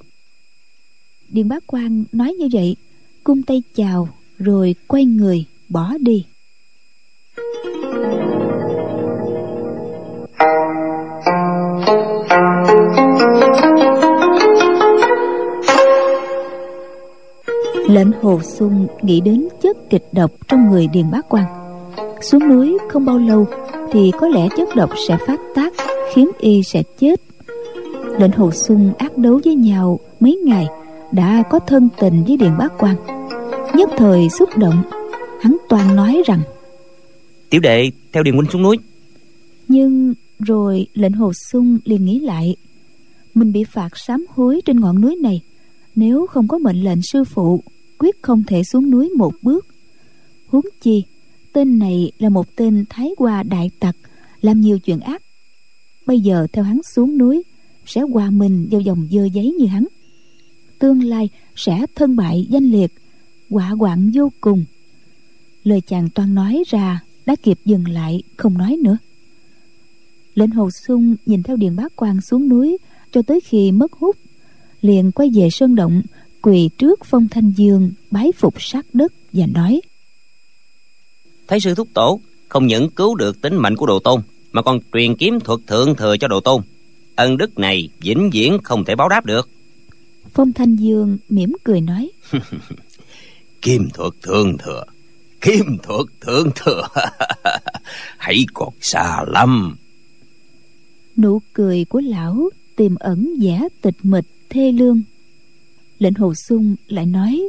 Điền 1.28 1.49
bá 1.49 1.57
quan 1.66 2.04
nói 2.12 2.33
như 2.33 2.49
vậy 2.52 2.76
cung 3.29 3.43
tay 3.43 3.63
chào, 3.75 4.09
rồi 4.39 4.75
quay 4.87 5.05
người, 5.05 5.45
bỏ 5.69 5.93
đi. 6.01 6.25
Lệnh 17.89 18.13
hồ 18.23 18.41
xuân 18.43 18.87
nghĩ 19.03 19.21
đến 19.21 19.49
chất 19.63 19.77
kịch 19.91 20.05
độc 20.13 20.31
trong 20.49 20.71
người 20.71 20.87
điền 20.87 21.11
bá 21.11 21.21
quan 21.29 21.45
xuống 22.21 22.49
núi 22.49 22.79
không 22.89 23.05
bao 23.05 23.19
lâu 23.19 23.47
thì 23.93 24.13
có 24.21 24.29
lẽ 24.29 24.49
chất 24.57 24.69
độc 24.77 24.91
sẽ 25.09 25.17
phát 25.27 25.41
tác, 25.55 25.73
khiến 26.15 26.31
y 26.39 26.63
sẽ 26.63 26.83
chết. 26.99 27.21
Lệnh 28.19 28.33
hồ 28.33 28.51
xuân 28.53 28.93
ác 28.99 29.19
đấu 29.19 29.41
với 29.45 29.55
nhau 29.55 30.01
mấy 30.21 30.37
ngày, 30.45 30.67
đã 31.13 31.43
có 31.51 31.59
thân 31.59 31.89
tình 32.01 32.25
với 32.27 32.37
điện 32.37 32.53
bá 32.59 32.69
quan 32.79 33.18
nhất 33.79 33.91
thời 33.97 34.29
xúc 34.39 34.49
động. 34.57 34.83
Hắn 35.41 35.57
toàn 35.69 35.97
nói 35.97 36.23
rằng 36.27 36.43
tiểu 37.51 37.61
đệ 37.61 37.91
theo 38.13 38.23
điền 38.23 38.35
huynh 38.35 38.51
xuống 38.51 38.63
núi. 38.63 38.77
Nhưng 39.69 40.15
rồi 40.39 40.87
lệnh 40.95 41.13
hồ 41.13 41.33
sung 41.33 41.79
liền 41.85 42.05
nghĩ 42.05 42.21
lại 42.21 42.57
mình 43.35 43.53
bị 43.53 43.65
phạt 43.65 43.89
sám 43.97 44.27
hối 44.29 44.61
trên 44.65 44.81
ngọn 44.81 45.01
núi 45.01 45.17
này 45.17 45.41
nếu 45.95 46.27
không 46.27 46.49
có 46.49 46.59
mệnh 46.59 46.85
lệnh 46.85 47.03
sư 47.03 47.25
phụ 47.25 47.63
quyết 47.99 48.23
không 48.23 48.43
thể 48.47 48.65
xuống 48.65 48.91
núi 48.91 49.11
một 49.17 49.33
bước. 49.43 49.67
Huống 50.47 50.65
chi 50.81 51.05
tên 51.53 51.79
này 51.79 52.13
là 52.19 52.29
một 52.29 52.57
tên 52.57 52.85
thái 52.91 53.11
hoa 53.19 53.43
đại 53.43 53.71
tặc 53.81 53.97
làm 54.41 54.61
nhiều 54.61 54.79
chuyện 54.79 55.01
ác. 55.01 55.23
Bây 56.07 56.21
giờ 56.21 56.47
theo 56.53 56.65
hắn 56.65 56.81
xuống 56.95 57.19
núi 57.19 57.43
sẽ 57.87 58.01
hòa 58.01 58.31
mình 58.31 58.69
vào 58.71 58.81
dòng 58.81 59.09
dơ 59.11 59.25
giấy 59.25 59.55
như 59.59 59.67
hắn. 59.67 59.85
Tương 60.79 61.03
lai 61.03 61.29
sẽ 61.57 61.87
thân 61.95 62.17
bại 62.17 62.47
danh 62.51 62.65
liệt 62.65 62.93
quả 63.50 63.75
quạng 63.78 64.11
vô 64.14 64.33
cùng. 64.40 64.64
Lời 65.64 65.81
chàng 65.81 66.11
toan 66.11 66.35
nói 66.35 66.62
ra 66.69 67.00
đã 67.26 67.37
kịp 67.43 67.59
dừng 67.64 67.88
lại 67.88 68.23
không 68.37 68.59
nói 68.59 68.76
nữa. 68.83 68.99
Lệnh 70.35 70.50
hồ 70.50 70.71
sung 70.71 71.17
nhìn 71.26 71.43
theo 71.43 71.57
điện 71.57 71.76
bá 71.76 71.85
quan 71.97 72.21
xuống 72.21 72.49
núi 72.49 72.78
cho 73.12 73.23
tới 73.23 73.40
khi 73.40 73.73
mất 73.73 73.93
hút 73.93 74.17
liền 74.81 75.12
quay 75.12 75.31
về 75.35 75.50
sơn 75.50 75.75
động 75.75 76.02
quỳ 76.43 76.71
trước 76.78 77.05
phong 77.05 77.28
thanh 77.28 77.50
dương 77.57 77.93
bái 78.11 78.33
phục 78.37 78.55
sát 78.59 78.87
đất 78.93 79.12
và 79.33 79.47
nói 79.47 79.81
thấy 81.49 81.61
sư 81.61 81.75
thúc 81.75 81.88
tổ 81.95 82.21
không 82.49 82.67
những 82.67 82.90
cứu 82.90 83.14
được 83.14 83.40
tính 83.40 83.57
mệnh 83.57 83.76
của 83.76 83.87
đồ 83.87 83.99
tôn 83.99 84.21
mà 84.52 84.62
còn 84.62 84.81
truyền 84.93 85.17
kiếm 85.17 85.40
thuật 85.40 85.61
thượng 85.67 85.95
thừa 85.97 86.17
cho 86.17 86.28
đồ 86.28 86.40
tôn. 86.40 86.62
Ân 87.17 87.37
đức 87.37 87.59
này 87.59 87.88
vĩnh 88.00 88.31
viễn 88.33 88.59
không 88.64 88.85
thể 88.85 88.97
báo 88.97 89.09
đáp 89.09 89.26
được. 89.26 89.49
Phong 90.35 90.52
thanh 90.52 90.76
dương 90.76 91.19
mỉm 91.28 91.57
cười 91.64 91.81
nói 91.81 92.11
kim 93.62 93.88
thuật 93.95 94.12
thượng 94.23 94.59
thừa. 94.59 94.85
Kim 95.41 95.79
thuật 95.83 96.07
thượng 96.21 96.50
thừa. 96.55 96.88
Hãy 98.19 98.45
còn 98.55 98.75
xa 98.81 99.25
lắm. 99.27 99.77
Nụ 101.17 101.41
cười 101.53 101.85
của 101.85 102.00
lão 102.00 102.50
tiềm 102.77 102.95
ẩn 102.97 103.35
vẻ 103.41 103.69
tịch 103.83 103.97
mịch 104.03 104.25
thê 104.50 104.73
lương. 104.73 105.03
Lệnh 105.99 106.15
hồ 106.15 106.35
sung 106.35 106.77
lại 106.88 107.07
nói 107.07 107.49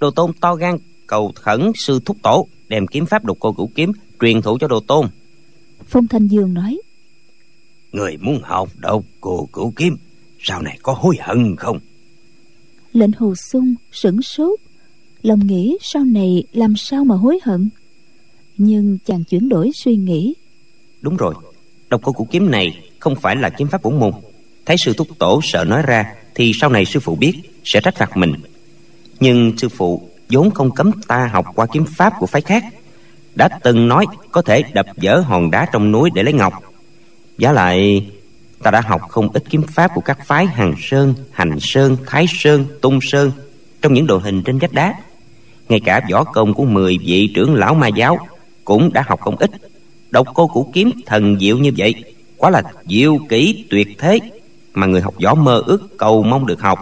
đồ 0.00 0.10
tôn 0.10 0.32
to 0.40 0.54
gan 0.54 0.76
cầu 1.06 1.32
khẩn 1.34 1.72
sư 1.74 2.00
thúc 2.04 2.16
tổ 2.22 2.48
đem 2.68 2.86
kiếm 2.86 3.06
pháp 3.06 3.24
độc 3.24 3.36
cô 3.40 3.52
cửu 3.52 3.70
kiếm 3.74 3.92
truyền 4.20 4.42
thụ 4.42 4.58
cho 4.60 4.68
đồ 4.68 4.80
tôn. 4.80 5.06
Phong 5.88 6.08
thanh 6.08 6.26
dương 6.26 6.54
nói 6.54 6.78
người 7.92 8.16
muốn 8.16 8.40
học 8.42 8.68
độc 8.76 9.04
cô 9.20 9.48
cửu 9.52 9.72
kiếm? 9.76 9.96
Sau 10.38 10.62
này 10.62 10.78
có 10.82 10.92
hối 10.92 11.16
hận 11.20 11.56
không? 11.56 11.78
Lệnh 12.92 13.12
hồ 13.12 13.34
sung 13.34 13.74
sửng 13.92 14.22
sốt 14.22 14.60
lòng 15.22 15.46
nghĩ 15.46 15.76
sau 15.80 16.04
này 16.04 16.44
làm 16.52 16.76
sao 16.76 17.04
mà 17.04 17.14
hối 17.14 17.38
hận? 17.42 17.68
Nhưng 18.56 18.98
chàng 19.06 19.24
chuyển 19.24 19.48
đổi 19.48 19.70
suy 19.74 19.96
nghĩ. 19.96 20.34
Đúng 21.00 21.16
rồi, 21.16 21.34
độc 21.88 22.00
cô 22.04 22.12
của 22.12 22.24
kiếm 22.24 22.50
này 22.50 22.78
không 22.98 23.16
phải 23.16 23.36
là 23.36 23.50
kiếm 23.50 23.68
pháp 23.68 23.82
bổn 23.82 24.00
môn. 24.00 24.12
Thấy 24.66 24.76
sư 24.78 24.92
thúc 24.96 25.08
tổ 25.18 25.40
sợ 25.42 25.64
nói 25.64 25.82
ra 25.82 26.14
thì 26.34 26.52
sau 26.60 26.70
này 26.70 26.84
sư 26.84 27.00
phụ 27.00 27.14
biết 27.14 27.32
sẽ 27.64 27.80
trách 27.80 27.96
phạt 27.96 28.16
mình. 28.16 28.34
Nhưng 29.20 29.58
sư 29.58 29.68
phụ 29.68 30.08
vốn 30.28 30.50
không 30.50 30.70
cấm 30.70 30.92
ta 31.08 31.30
học 31.32 31.46
qua 31.54 31.66
kiếm 31.72 31.84
pháp 31.84 32.12
của 32.18 32.26
phái 32.26 32.42
khác, 32.42 32.64
đã 33.34 33.48
từng 33.48 33.88
nói 33.88 34.06
có 34.32 34.42
thể 34.42 34.62
đập 34.74 34.86
vỡ 34.96 35.20
hòn 35.20 35.50
đá 35.50 35.66
trong 35.72 35.92
núi 35.92 36.10
để 36.14 36.22
lấy 36.22 36.32
ngọc. 36.32 36.54
Giá 37.38 37.52
lại, 37.52 38.06
ta 38.62 38.70
đã 38.70 38.80
học 38.80 39.00
không 39.08 39.28
ít 39.32 39.44
kiếm 39.50 39.62
pháp 39.62 39.90
của 39.94 40.00
các 40.00 40.26
phái 40.26 40.46
hằng 40.46 40.74
sơn, 40.78 41.14
hành 41.30 41.60
sơn, 41.60 41.96
thái 42.06 42.26
sơn, 42.28 42.64
tung 42.80 42.98
sơn 43.02 43.30
trong 43.82 43.94
những 43.94 44.06
đồ 44.06 44.18
hình 44.18 44.42
trên 44.42 44.58
vách 44.58 44.72
đá 44.72 44.94
ngay 45.72 45.80
cả 45.80 46.00
võ 46.10 46.24
công 46.24 46.54
của 46.54 46.64
10 46.64 46.98
vị 46.98 47.30
trưởng 47.34 47.54
lão 47.54 47.74
ma 47.74 47.88
giáo 47.88 48.18
cũng 48.64 48.92
đã 48.92 49.04
học 49.06 49.20
không 49.20 49.36
ít. 49.36 49.50
Độc 50.10 50.26
cô 50.34 50.46
cũ 50.46 50.70
kiếm 50.72 50.90
thần 51.06 51.38
diệu 51.40 51.58
như 51.58 51.70
vậy 51.76 51.94
quá 52.36 52.50
là 52.50 52.62
diệu 52.86 53.18
kỹ 53.28 53.64
tuyệt 53.70 53.88
thế 53.98 54.18
mà 54.72 54.86
người 54.86 55.00
học 55.00 55.14
võ 55.24 55.34
mơ 55.34 55.62
ước 55.66 55.98
cầu 55.98 56.22
mong 56.22 56.46
được 56.46 56.60
học. 56.60 56.78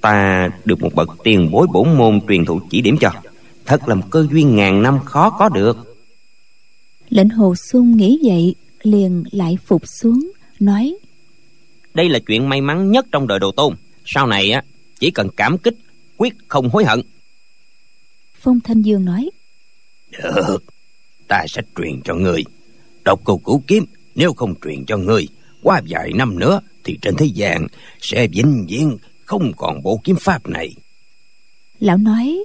Ta 0.00 0.48
được 0.64 0.82
một 0.82 0.94
bậc 0.94 1.10
tiền 1.24 1.50
bối 1.50 1.66
bổn 1.72 1.96
môn 1.98 2.20
truyền 2.28 2.44
thụ 2.44 2.60
chỉ 2.70 2.80
điểm 2.80 2.96
cho. 3.00 3.10
Thật 3.66 3.88
là 3.88 3.94
một 3.94 4.06
cơ 4.10 4.26
duyên 4.30 4.56
ngàn 4.56 4.82
năm 4.82 4.98
khó 5.04 5.30
có 5.30 5.48
được. 5.48 5.96
Lệnh 7.08 7.28
hồ 7.28 7.54
xuân 7.70 7.96
nghĩ 7.96 8.18
vậy 8.24 8.54
liền 8.82 9.24
lại 9.32 9.58
phục 9.66 9.82
xuống 9.86 10.30
nói 10.60 10.94
đây 11.94 12.08
là 12.08 12.18
chuyện 12.18 12.48
may 12.48 12.60
mắn 12.60 12.90
nhất 12.90 13.06
trong 13.12 13.26
đời 13.26 13.38
đồ 13.38 13.52
tôn. 13.52 13.74
Sau 14.04 14.26
này 14.26 14.50
á 14.50 14.62
chỉ 15.00 15.10
cần 15.10 15.28
cảm 15.36 15.58
kích 15.58 15.74
quyết 16.16 16.34
không 16.48 16.68
hối 16.68 16.84
hận 16.84 17.02
phong 18.40 18.60
thanh 18.60 18.82
dương 18.82 19.04
nói. 19.04 19.30
Được 20.10 20.64
ta 21.28 21.44
sẽ 21.48 21.62
truyền 21.76 22.00
cho 22.04 22.14
người 22.14 22.44
độc 23.04 23.20
cô 23.24 23.36
cũ 23.36 23.62
kiếm 23.66 23.84
nếu 24.14 24.32
không 24.32 24.54
truyền 24.64 24.84
cho 24.86 24.96
người 24.96 25.28
qua 25.62 25.82
vài 25.88 26.12
năm 26.12 26.38
nữa 26.38 26.60
thì 26.84 26.98
trên 27.02 27.14
thế 27.18 27.26
gian 27.26 27.66
sẽ 28.00 28.28
vĩnh 28.28 28.66
viễn 28.68 28.96
không 29.24 29.52
còn 29.56 29.82
bộ 29.82 30.00
kiếm 30.04 30.16
pháp 30.20 30.48
này. 30.48 30.74
Lão 31.80 31.98
nói 31.98 32.44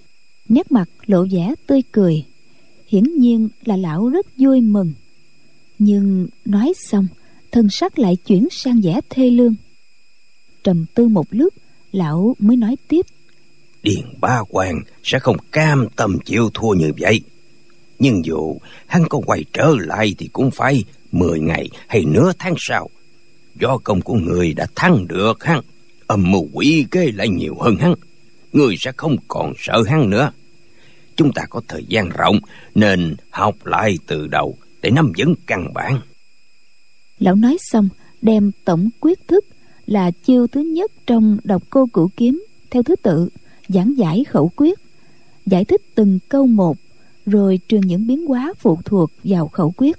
nét 0.50 0.72
mặt 0.72 0.90
lộ 1.06 1.26
vẻ 1.32 1.54
tươi 1.68 1.82
cười. 1.92 2.26
Hiển 2.88 3.04
nhiên 3.18 3.50
là 3.66 3.78
lão 3.78 4.10
rất 4.10 4.26
vui 4.38 4.62
mừng. 4.62 4.94
Nhưng 5.80 6.28
nói 6.46 6.74
xong 6.90 7.08
thân 7.52 7.70
sắc 7.70 8.00
lại 8.00 8.16
chuyển 8.16 8.48
sang 8.52 8.82
vẻ 8.82 9.00
thê 9.10 9.30
lương. 9.30 9.56
Trầm 10.64 10.86
tư 10.94 11.08
một 11.08 11.26
lúc 11.30 11.54
lão 11.92 12.36
mới 12.40 12.58
nói 12.58 12.76
tiếp 12.88 13.06
điền 13.84 14.06
ba 14.22 14.42
hoàng 14.50 14.82
sẽ 15.04 15.20
không 15.20 15.38
cam 15.52 15.88
tâm 15.96 16.18
chịu 16.26 16.50
thua 16.54 16.74
như 16.74 16.92
vậy. 17.00 17.22
Nhưng 18.00 18.26
dù 18.26 18.58
hắn 18.88 19.08
có 19.10 19.22
quay 19.26 19.44
trở 19.54 19.76
lại 19.80 20.16
thì 20.18 20.30
cũng 20.34 20.52
phải 20.52 20.84
mười 21.12 21.40
ngày 21.40 21.70
hay 21.88 22.06
nửa 22.06 22.32
tháng 22.40 22.54
sau, 22.58 22.90
do 23.60 23.78
công 23.78 24.02
của 24.02 24.14
người 24.14 24.54
đã 24.54 24.68
thắng 24.76 25.08
được 25.08 25.44
hắn, 25.44 25.62
âm 26.08 26.32
mưu 26.32 26.48
quỷ 26.54 26.86
kế 26.92 27.12
lại 27.12 27.30
nhiều 27.30 27.56
hơn 27.60 27.76
hắn, 27.76 27.94
người 28.54 28.76
sẽ 28.80 28.92
không 28.98 29.16
còn 29.28 29.54
sợ 29.58 29.84
hắn 29.88 30.10
nữa. 30.10 30.32
Chúng 31.16 31.34
ta 31.34 31.46
có 31.50 31.62
thời 31.68 31.86
gian 31.88 32.10
rộng 32.10 32.40
nên 32.76 33.16
học 33.30 33.66
lại 33.66 33.98
từ 34.08 34.28
đầu 34.28 34.58
để 34.82 34.90
nắm 34.90 35.12
vững 35.18 35.36
căn 35.48 35.74
bản. 35.74 36.00
Lão 37.20 37.36
nói 37.36 37.58
xong, 37.60 37.90
đem 38.22 38.52
tổng 38.66 38.90
quyết 39.00 39.28
thức 39.28 39.46
là 39.86 40.12
chiêu 40.12 40.48
thứ 40.48 40.62
nhất 40.62 40.92
trong 41.08 41.38
độc 41.44 41.64
cô 41.70 41.88
cửu 41.94 42.10
kiếm 42.18 42.44
theo 42.72 42.84
thứ 42.84 42.96
tự 42.96 43.30
giảng 43.74 43.98
giải 43.98 44.24
khẩu 44.24 44.52
quyết, 44.56 44.80
giải 45.46 45.66
thích 45.66 45.82
từng 45.96 46.20
câu 46.30 46.48
một, 46.48 46.78
rồi 47.26 47.60
truyền 47.68 47.82
những 47.82 48.08
biến 48.08 48.28
hóa 48.28 48.54
phụ 48.60 48.80
thuộc 48.86 49.12
vào 49.24 49.48
khẩu 49.48 49.74
quyết. 49.78 49.98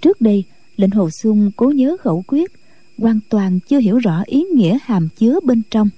Trước 0.00 0.20
đây, 0.20 0.44
lệnh 0.76 0.90
hồ 0.90 1.10
sung 1.10 1.50
cố 1.56 1.70
nhớ 1.70 1.96
khẩu 2.00 2.24
quyết, 2.26 2.52
hoàn 2.98 3.20
toàn 3.28 3.60
chưa 3.68 3.78
hiểu 3.78 3.98
rõ 3.98 4.22
ý 4.26 4.44
nghĩa 4.54 4.78
hàm 4.82 5.08
chứa 5.18 5.40
bên 5.44 5.62
trong. 5.70 5.88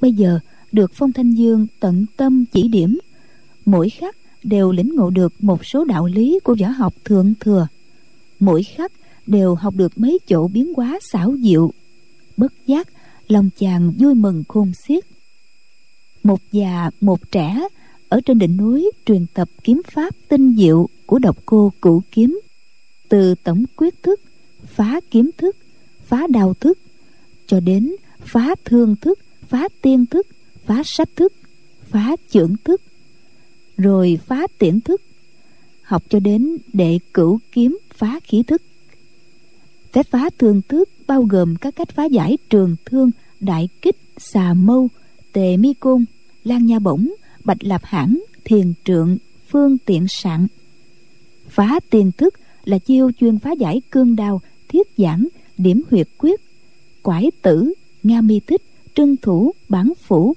Bây 0.00 0.12
giờ, 0.12 0.38
được 0.72 0.90
phong 0.94 1.12
thanh 1.12 1.30
dương 1.30 1.66
tận 1.80 2.06
tâm 2.16 2.44
chỉ 2.52 2.68
điểm, 2.68 2.98
mỗi 3.64 3.90
khắc 3.90 4.16
đều 4.42 4.72
lĩnh 4.72 4.94
ngộ 4.96 5.10
được 5.10 5.32
một 5.38 5.66
số 5.66 5.84
đạo 5.84 6.06
lý 6.06 6.38
của 6.44 6.56
võ 6.60 6.68
học 6.68 6.94
thượng 7.04 7.34
thừa. 7.40 7.66
Mỗi 8.40 8.62
khắc 8.62 8.92
đều 9.26 9.54
học 9.54 9.74
được 9.76 9.92
mấy 9.98 10.18
chỗ 10.28 10.48
biến 10.48 10.72
hóa 10.76 10.98
xảo 11.12 11.34
diệu. 11.42 11.72
Bất 12.36 12.52
giác, 12.66 12.88
lòng 13.28 13.50
chàng 13.58 13.92
vui 13.98 14.14
mừng 14.14 14.44
khôn 14.48 14.72
xiết 14.86 15.04
một 16.26 16.40
già, 16.52 16.90
một 17.00 17.30
trẻ, 17.30 17.68
ở 18.08 18.20
trên 18.20 18.38
đỉnh 18.38 18.56
núi 18.56 18.90
truyền 19.06 19.26
tập 19.34 19.48
kiếm 19.64 19.82
pháp 19.90 20.14
tinh 20.28 20.56
diệu 20.56 20.88
của 21.06 21.18
độc 21.18 21.36
cô 21.46 21.72
cửu 21.82 22.02
kiếm. 22.12 22.40
Từ 23.08 23.34
tổng 23.34 23.64
quyết 23.76 24.02
thức, 24.02 24.20
phá 24.66 25.00
kiếm 25.10 25.30
thức, 25.38 25.56
phá 26.06 26.26
đao 26.30 26.54
thức, 26.54 26.78
cho 27.46 27.60
đến 27.60 27.92
phá 28.20 28.54
thương 28.64 28.96
thức, 28.96 29.18
phá 29.48 29.68
tiên 29.82 30.06
thức, 30.06 30.26
phá 30.66 30.82
sách 30.84 31.08
thức, 31.16 31.32
phá 31.90 32.16
chưởng 32.30 32.54
thức, 32.64 32.82
rồi 33.76 34.18
phá 34.26 34.46
tiễn 34.58 34.80
thức, 34.80 35.02
học 35.82 36.02
cho 36.08 36.20
đến 36.20 36.56
đệ 36.72 36.98
cửu 37.14 37.38
kiếm 37.52 37.78
phá 37.94 38.20
khí 38.24 38.42
thức. 38.42 38.62
Phép 39.92 40.06
phá 40.10 40.30
thương 40.38 40.62
thức 40.68 40.88
bao 41.06 41.22
gồm 41.22 41.56
các 41.56 41.76
cách 41.76 41.88
phá 41.88 42.04
giải 42.04 42.38
trường 42.50 42.76
thương, 42.84 43.10
đại 43.40 43.68
kích, 43.82 43.96
xà 44.18 44.54
mâu, 44.54 44.88
tề 45.32 45.56
mi 45.56 45.74
côn 45.74 46.04
lan 46.46 46.66
nha 46.66 46.78
bổng, 46.78 47.08
bạch 47.44 47.64
lạp 47.64 47.84
hãn, 47.84 48.18
thiền 48.44 48.72
trượng, 48.84 49.16
phương 49.48 49.78
tiện 49.78 50.06
sạn. 50.08 50.46
Phá 51.48 51.80
tiền 51.90 52.12
thức 52.12 52.34
là 52.64 52.78
chiêu 52.78 53.10
chuyên 53.20 53.38
phá 53.38 53.52
giải 53.52 53.80
cương 53.90 54.16
đao, 54.16 54.40
thiết 54.68 54.86
giảng, 54.96 55.28
điểm 55.58 55.82
huyệt 55.90 56.08
quyết, 56.18 56.40
quải 57.02 57.30
tử, 57.42 57.72
nga 58.02 58.20
mi 58.20 58.40
tích 58.40 58.62
trưng 58.94 59.16
thủ, 59.16 59.52
bản 59.68 59.92
phủ, 60.06 60.34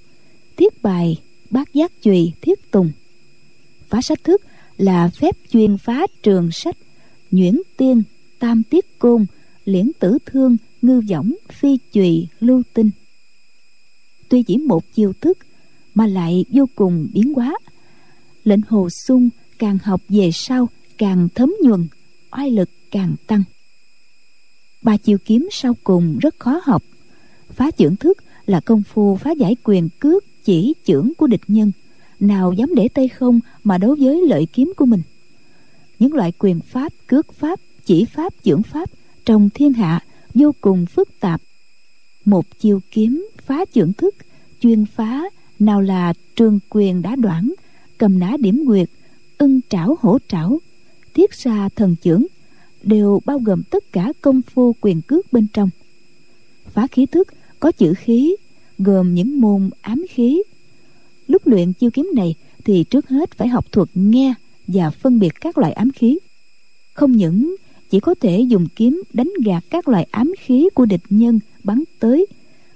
thiết 0.58 0.84
bài, 0.84 1.18
bát 1.50 1.74
giác 1.74 1.92
chùy, 2.02 2.32
thiết 2.42 2.72
tùng. 2.72 2.92
Phá 3.90 4.02
sách 4.02 4.24
thức 4.24 4.42
là 4.78 5.10
phép 5.10 5.36
chuyên 5.50 5.78
phá 5.78 6.08
trường 6.24 6.50
sách 6.52 6.78
nhuyễn 7.32 7.62
tiên, 7.78 8.04
tam 8.40 8.64
tiết 8.64 9.00
côn, 9.00 9.26
liễn 9.66 9.92
tử 10.00 10.18
thương, 10.26 10.58
ngư 10.82 11.02
võng, 11.10 11.36
phi 11.52 11.78
chùy, 11.92 12.28
lưu 12.40 12.64
tinh. 12.74 12.90
Tuy 14.30 14.44
chỉ 14.44 14.58
một 14.58 14.84
chiêu 14.94 15.14
thức 15.22 15.38
mà 15.94 16.08
lại 16.08 16.46
vô 16.50 16.66
cùng 16.76 17.08
biến 17.14 17.34
hóa. 17.34 17.58
Lệnh 18.44 18.62
hồ 18.68 18.90
sung 18.90 19.30
càng 19.60 19.78
học 19.84 20.02
về 20.10 20.30
sau 20.34 20.70
càng 20.98 21.28
thấm 21.36 21.54
nhuần, 21.64 21.88
oai 22.32 22.52
lực 22.52 22.70
càng 22.92 23.16
tăng. 23.28 23.44
Ba 24.82 24.98
chiêu 24.98 25.18
kiếm 25.26 25.50
sau 25.52 25.76
cùng 25.84 26.20
rất 26.20 26.40
khó 26.40 26.62
học. 26.64 26.84
Phá 27.50 27.72
chưởng 27.72 27.96
thức 27.96 28.18
là 28.46 28.60
công 28.60 28.84
phu 28.84 29.16
phá 29.16 29.32
giải 29.32 29.56
quyền 29.64 29.90
cước 30.00 30.24
chỉ 30.44 30.74
chưởng 30.86 31.12
của 31.18 31.28
địch 31.28 31.42
nhân. 31.48 31.72
Nào 32.20 32.54
dám 32.54 32.76
để 32.76 32.88
tay 32.88 33.08
không 33.08 33.40
mà 33.64 33.78
đấu 33.78 33.96
với 34.00 34.22
lợi 34.28 34.48
kiếm 34.54 34.74
của 34.78 34.86
mình. 34.86 35.02
Những 36.00 36.14
loại 36.14 36.32
quyền 36.40 36.60
pháp, 36.60 36.94
cước 37.08 37.34
pháp, 37.34 37.60
chỉ 37.86 38.06
pháp 38.06 38.34
chưởng 38.44 38.64
pháp 38.64 38.90
trong 39.26 39.50
thiên 39.54 39.74
hạ 39.74 40.04
vô 40.34 40.52
cùng 40.62 40.86
phức 40.86 41.20
tạp. 41.20 41.42
Một 42.26 42.46
chiêu 42.60 42.80
kiếm 42.92 43.30
phá 43.46 43.66
chưởng 43.74 43.94
thức, 43.94 44.16
chuyên 44.62 44.86
phá 44.86 45.24
nào 45.60 45.82
là 45.82 46.14
trường 46.36 46.60
quyền 46.70 47.02
đá 47.02 47.16
đoạn 47.16 47.54
cầm 47.98 48.20
nã 48.20 48.38
điểm 48.40 48.64
nguyệt, 48.66 48.90
ưng 49.38 49.60
trảo 49.70 49.98
hổ 50.02 50.18
trảo 50.28 50.60
thiết 51.14 51.34
xa 51.34 51.70
thần 51.76 51.96
chưởng 52.02 52.24
đều 52.84 53.22
bao 53.26 53.40
gồm 53.40 53.64
tất 53.64 53.92
cả 53.92 54.14
công 54.22 54.42
phu 54.42 54.76
quyền 54.82 55.02
cước 55.02 55.34
bên 55.34 55.48
trong. 55.54 55.70
Phá 56.74 56.88
khí 56.88 57.06
thức 57.06 57.28
có 57.60 57.72
chữ 57.72 57.94
khí, 57.98 58.36
gồm 58.78 59.14
những 59.14 59.42
môn 59.42 59.70
ám 59.82 60.06
khí. 60.10 60.42
Lúc 61.28 61.48
luyện 61.48 61.74
chiêu 61.74 61.92
kiếm 61.92 62.10
này 62.16 62.36
thì 62.66 62.84
trước 62.84 63.10
hết 63.10 63.32
phải 63.32 63.48
học 63.48 63.66
thuật 63.72 63.90
nghe 63.94 64.34
và 64.68 64.90
phân 64.90 65.20
biệt 65.20 65.34
các 65.42 65.58
loại 65.58 65.72
ám 65.72 65.92
khí. 65.92 66.20
Không 66.94 67.12
những 67.12 67.56
chỉ 67.90 68.00
có 68.00 68.16
thể 68.22 68.40
dùng 68.40 68.68
kiếm 68.76 69.04
đánh 69.14 69.32
gạt 69.46 69.64
các 69.70 69.88
loại 69.88 70.08
ám 70.12 70.34
khí 70.40 70.70
của 70.74 70.86
địch 70.86 71.04
nhân 71.10 71.40
bắn 71.64 71.84
tới, 72.00 72.26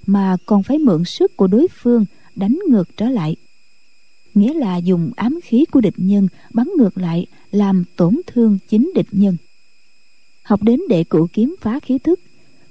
mà 0.06 0.38
còn 0.46 0.64
phải 0.64 0.78
mượn 0.78 1.06
sức 1.06 1.38
của 1.38 1.48
đối 1.48 1.68
phương 1.82 2.06
đánh 2.36 2.60
ngược 2.70 2.98
trở 2.98 3.10
lại. 3.10 3.36
Nghĩa 4.34 4.54
là 4.54 4.78
dùng 4.78 5.12
ám 5.16 5.40
khí 5.44 5.66
của 5.72 5.82
địch 5.82 5.94
nhân 5.98 6.28
bắn 6.54 6.68
ngược 6.78 6.98
lại, 6.98 7.26
làm 7.52 7.84
tổn 7.96 8.22
thương 8.28 8.58
chính 8.70 8.92
địch 8.96 9.08
nhân. 9.12 9.38
Học 10.44 10.64
đến 10.64 10.80
đệ 10.90 11.04
cửu 11.04 11.28
kiếm 11.34 11.56
phá 11.62 11.80
khí 11.80 11.98
thức, 11.98 12.20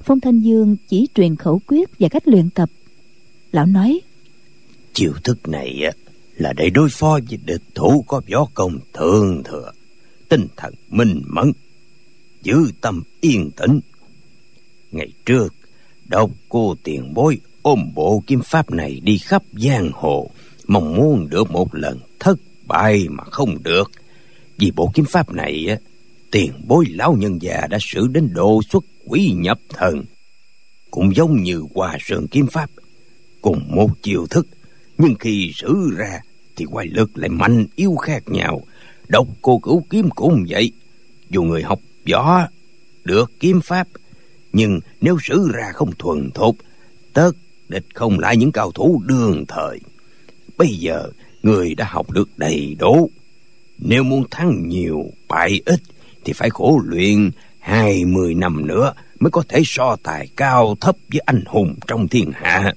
phong 0.03 0.21
thanh 0.21 0.41
dương 0.41 0.77
chỉ 0.89 1.09
truyền 1.15 1.37
khẩu 1.37 1.61
quyết 1.67 1.99
và 1.99 2.09
cách 2.09 2.29
luyện 2.29 2.51
tập. 2.51 2.71
Lão 3.53 3.67
nói, 3.67 4.01
chiêu 4.93 5.13
thức 5.25 5.49
này 5.49 5.83
là 6.37 6.53
để 6.53 6.71
đối 6.71 6.89
phó 6.91 7.19
với 7.29 7.39
địch 7.45 7.63
thủ 7.75 8.05
có 8.09 8.21
võ 8.33 8.47
công 8.55 8.79
thường 8.93 9.43
thừa, 9.45 9.73
tinh 10.29 10.47
thần 10.57 10.75
minh 10.91 11.23
mẫn, 11.27 11.53
giữ 12.43 12.57
tâm 12.81 13.03
yên 13.21 13.51
tĩnh. 13.57 13.81
Ngày 14.93 15.09
trước, 15.27 15.55
độc 16.09 16.31
cô 16.49 16.75
tiền 16.83 17.15
bối 17.15 17.39
ôm 17.63 17.93
bộ 17.95 18.23
kim 18.27 18.41
pháp 18.41 18.71
này 18.71 19.01
đi 19.03 19.19
khắp 19.19 19.43
giang 19.53 19.91
hồ, 19.95 20.31
mong 20.67 20.97
muốn 20.97 21.29
được 21.31 21.51
một 21.51 21.75
lần 21.75 21.99
thất 22.21 22.39
bại 22.67 23.07
mà 23.11 23.25
không 23.25 23.63
được. 23.63 23.91
Vì 24.59 24.71
bộ 24.71 24.91
kiếm 24.95 25.05
pháp 25.05 25.33
này 25.33 25.67
á, 25.69 25.77
tiền 26.31 26.53
bối 26.67 26.85
lão 26.89 27.15
nhân 27.19 27.43
già 27.43 27.67
đã 27.71 27.79
sử 27.81 28.07
đến 28.07 28.31
độ 28.33 28.61
xuất 28.71 28.85
quỷ 29.07 29.33
nhập 29.37 29.59
thần. 29.69 30.05
Cũng 30.91 31.17
giống 31.17 31.43
như 31.43 31.65
hòa 31.75 31.97
sơn 32.01 32.27
kiếm 32.31 32.47
pháp, 32.47 32.71
cùng 33.43 33.63
một 33.69 33.91
chiều 34.03 34.27
thức. 34.27 34.47
Nhưng 34.99 35.15
khi 35.21 35.53
sử 35.55 35.91
ra, 35.97 36.21
thì 36.57 36.65
quay 36.65 36.87
lực 36.87 37.19
lại 37.19 37.29
mạnh 37.29 37.67
yếu 37.77 37.95
khác 37.95 38.23
nhau. 38.27 38.63
Độc 39.09 39.27
cô 39.43 39.59
cửu 39.59 39.85
kiếm 39.91 40.11
cũng 40.11 40.45
vậy. 40.49 40.73
Dù 41.31 41.43
người 41.43 41.63
học 41.63 41.81
võ 42.13 42.49
được 43.05 43.33
kiếm 43.41 43.61
pháp, 43.61 43.89
nhưng 44.53 44.81
nếu 45.01 45.17
sử 45.23 45.51
ra 45.53 45.71
không 45.75 45.93
thuần 45.99 46.31
thục, 46.31 46.57
tất 47.13 47.33
địch 47.73 47.87
không 47.95 48.19
lại 48.19 48.37
những 48.37 48.53
cao 48.53 48.73
thủ 48.73 49.03
đương 49.07 49.45
thời. 49.49 49.81
Bây 50.59 50.69
giờ, 50.69 51.07
người 51.43 51.75
đã 51.75 51.87
học 51.89 52.11
được 52.11 52.29
đầy 52.37 52.77
đủ. 52.79 53.11
Nếu 53.79 54.03
muốn 54.03 54.25
thắng 54.31 54.69
nhiều, 54.69 55.05
bại 55.29 55.61
ít, 55.65 55.81
thì 56.25 56.33
phải 56.33 56.51
khổ 56.51 56.81
luyện 56.85 57.31
hai 57.59 58.05
mươi 58.05 58.35
năm 58.35 58.67
nữa 58.67 58.93
mới 59.21 59.31
có 59.31 59.43
thể 59.49 59.63
so 59.65 59.97
tài 60.03 60.29
cao 60.37 60.77
thấp 60.81 60.97
với 61.13 61.21
anh 61.27 61.45
hùng 61.47 61.75
trong 61.87 62.09
thiên 62.09 62.33
hạ. 62.35 62.73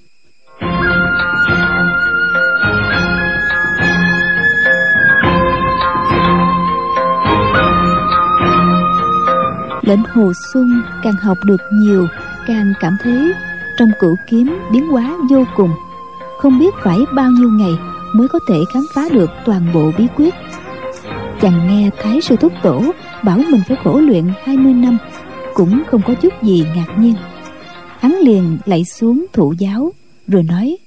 Lệnh 9.81 10.03
hồ 10.03 10.31
xuân, 10.53 10.81
càng 11.03 11.15
học 11.15 11.37
được 11.45 11.61
nhiều, 11.73 12.07
càng 12.47 12.73
cảm 12.79 12.97
thấy 13.03 13.33
trong 13.77 13.89
cửu 13.99 14.15
kiếm 14.27 14.57
biến 14.71 14.87
hóa 14.87 15.17
vô 15.29 15.43
cùng. 15.55 15.69
Không 16.37 16.59
biết 16.59 16.73
phải 16.83 16.97
bao 17.15 17.31
nhiêu 17.31 17.49
ngày 17.49 17.73
mới 18.13 18.27
có 18.27 18.39
thể 18.49 18.55
khám 18.73 18.83
phá 18.93 19.09
được 19.11 19.29
toàn 19.45 19.73
bộ 19.73 19.91
bí 19.97 20.07
quyết. 20.15 20.33
Chàng 21.41 21.67
nghe 21.67 21.89
thái 22.01 22.21
sư 22.21 22.35
thúc 22.35 22.53
tổ 22.63 22.83
bảo 23.23 23.37
mình 23.37 23.61
phải 23.67 23.77
khổ 23.83 23.99
luyện 23.99 24.23
20 24.43 24.73
năm, 24.73 24.97
cũng 25.53 25.83
không 25.87 26.01
có 26.07 26.13
chút 26.13 26.33
gì 26.43 26.65
ngạc 26.75 26.95
nhiên. 26.99 27.15
Hắn 27.99 28.15
liền 28.21 28.57
lạy 28.65 28.85
xuống 28.85 29.25
thụ 29.33 29.53
giáo, 29.57 29.93
rồi 30.27 30.43
nói, 30.43 30.77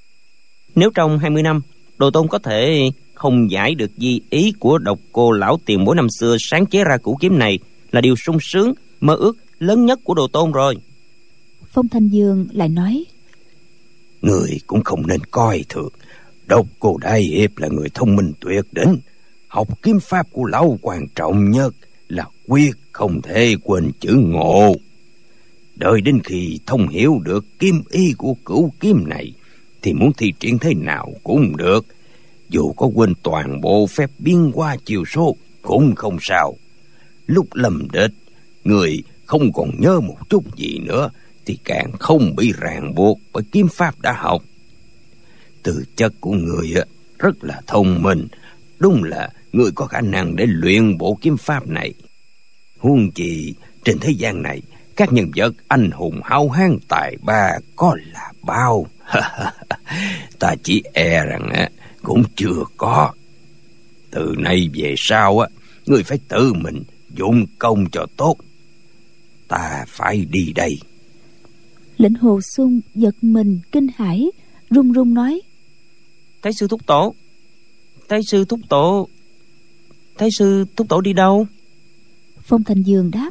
nếu 0.74 0.90
trong 0.94 1.18
20 1.18 1.42
năm, 1.42 1.60
đồ 1.98 2.10
tôn 2.10 2.28
có 2.28 2.38
thể 2.38 2.90
không 3.14 3.50
giải 3.50 3.74
được 3.74 3.90
di 3.96 4.20
ý 4.30 4.52
của 4.60 4.78
độc 4.78 4.98
cô 5.12 5.30
lão 5.30 5.58
tiền 5.66 5.84
bối 5.84 5.96
năm 5.96 6.06
xưa 6.20 6.36
sáng 6.40 6.66
chế 6.66 6.84
ra 6.84 6.96
củ 6.96 7.16
kiếm 7.20 7.38
này 7.38 7.58
là 7.90 8.00
điều 8.00 8.14
sung 8.16 8.38
sướng, 8.40 8.72
mơ 9.00 9.14
ước 9.14 9.36
lớn 9.58 9.86
nhất 9.86 10.00
của 10.04 10.14
đồ 10.14 10.26
tôn 10.26 10.52
rồi 10.52 10.76
phong 11.78 11.88
thanh 11.88 12.08
dương 12.08 12.46
lại 12.52 12.68
nói, 12.68 13.04
người 14.22 14.60
cũng 14.66 14.84
không 14.84 15.06
nên 15.06 15.20
coi 15.30 15.64
thường. 15.68 15.88
Độc 16.46 16.66
cô 16.78 16.96
đại 17.00 17.22
hiệp 17.22 17.58
là 17.58 17.68
người 17.68 17.88
thông 17.94 18.16
minh 18.16 18.32
tuyệt 18.40 18.64
đỉnh. 18.72 18.98
Học 19.48 19.82
kiếm 19.82 20.00
pháp 20.00 20.26
của 20.32 20.44
lão 20.44 20.78
quan 20.82 21.06
trọng 21.14 21.50
nhất 21.50 21.74
là 22.08 22.24
quyết 22.48 22.70
không 22.92 23.22
thể 23.22 23.56
quên 23.62 23.90
chữ 24.00 24.14
ngộ. 24.14 24.74
Đợi 25.76 26.00
đến 26.00 26.20
khi 26.24 26.58
thông 26.66 26.88
hiểu 26.88 27.18
được 27.24 27.44
kiếm 27.58 27.82
ý 27.90 28.12
của 28.18 28.34
cửu 28.44 28.72
kiếm 28.80 29.04
này, 29.08 29.32
thì 29.82 29.92
muốn 29.92 30.12
thi 30.12 30.32
triển 30.40 30.58
thế 30.58 30.74
nào 30.74 31.12
cũng 31.22 31.56
được. 31.56 31.86
Dù 32.48 32.72
có 32.72 32.90
quên 32.94 33.12
toàn 33.22 33.60
bộ 33.60 33.86
phép 33.86 34.10
biến 34.18 34.50
qua 34.54 34.76
chiều 34.84 35.04
số 35.04 35.36
cũng 35.62 35.94
không 35.94 36.16
sao. 36.20 36.56
Lúc 37.26 37.46
lầm 37.52 37.88
địch, 37.92 38.12
người 38.64 39.02
không 39.26 39.52
còn 39.52 39.70
nhớ 39.80 40.00
một 40.00 40.16
chút 40.30 40.56
gì 40.56 40.78
nữa 40.78 41.10
thì 41.48 41.58
càng 41.64 41.92
không 42.00 42.36
bị 42.36 42.52
ràng 42.58 42.94
buộc 42.94 43.18
bởi 43.32 43.42
kiếm 43.52 43.68
pháp 43.68 44.00
đã 44.00 44.12
học. 44.12 44.42
Từ 45.62 45.84
chất 45.96 46.12
của 46.20 46.32
người 46.32 46.74
rất 47.18 47.44
là 47.44 47.60
thông 47.66 48.02
minh. 48.02 48.28
Đúng 48.78 49.04
là 49.04 49.28
người 49.52 49.70
có 49.74 49.86
khả 49.86 50.00
năng 50.00 50.36
để 50.36 50.46
luyện 50.48 50.98
bộ 50.98 51.18
kiếm 51.20 51.36
pháp 51.36 51.68
này. 51.68 51.94
Huống 52.78 53.10
chi, 53.10 53.54
trên 53.84 53.98
thế 53.98 54.10
gian 54.10 54.42
này, 54.42 54.62
các 54.96 55.12
nhân 55.12 55.30
vật 55.36 55.54
anh 55.68 55.90
hùng 55.90 56.20
hao 56.24 56.48
hán 56.48 56.78
tài 56.88 57.16
ba 57.22 57.50
có 57.76 57.96
là 58.12 58.32
bao. 58.42 58.86
Ta 60.38 60.54
chỉ 60.62 60.82
e 60.92 61.24
rằng 61.24 61.68
cũng 62.02 62.22
chưa 62.36 62.64
có. 62.76 63.12
Từ 64.10 64.34
nay 64.38 64.70
về 64.74 64.94
sau 64.96 65.38
á, 65.38 65.48
người 65.86 66.02
phải 66.02 66.18
tự 66.28 66.52
mình 66.52 66.82
dụng 67.14 67.46
công 67.58 67.90
cho 67.90 68.06
tốt. 68.16 68.36
Ta 69.48 69.84
phải 69.88 70.26
đi 70.30 70.52
đây 70.52 70.78
lệnh 71.98 72.14
hồ 72.14 72.40
sung 72.40 72.80
giật 72.94 73.14
mình 73.22 73.60
kinh 73.72 73.86
hãi 73.96 74.30
run 74.70 74.92
run 74.92 75.14
nói. 75.14 75.40
Thái 76.42 76.52
sư 76.52 76.68
thúc 76.68 76.86
tổ. 76.86 77.14
Thái 78.08 78.20
sư 78.26 78.44
thúc 78.44 78.60
tổ. 78.68 79.08
Thái 80.18 80.28
sư 80.38 80.64
thúc 80.76 80.88
tổ 80.88 81.00
đi 81.00 81.12
đâu? 81.12 81.46
Phong 82.42 82.64
thành 82.64 82.82
dương 82.82 83.10
đáp. 83.10 83.30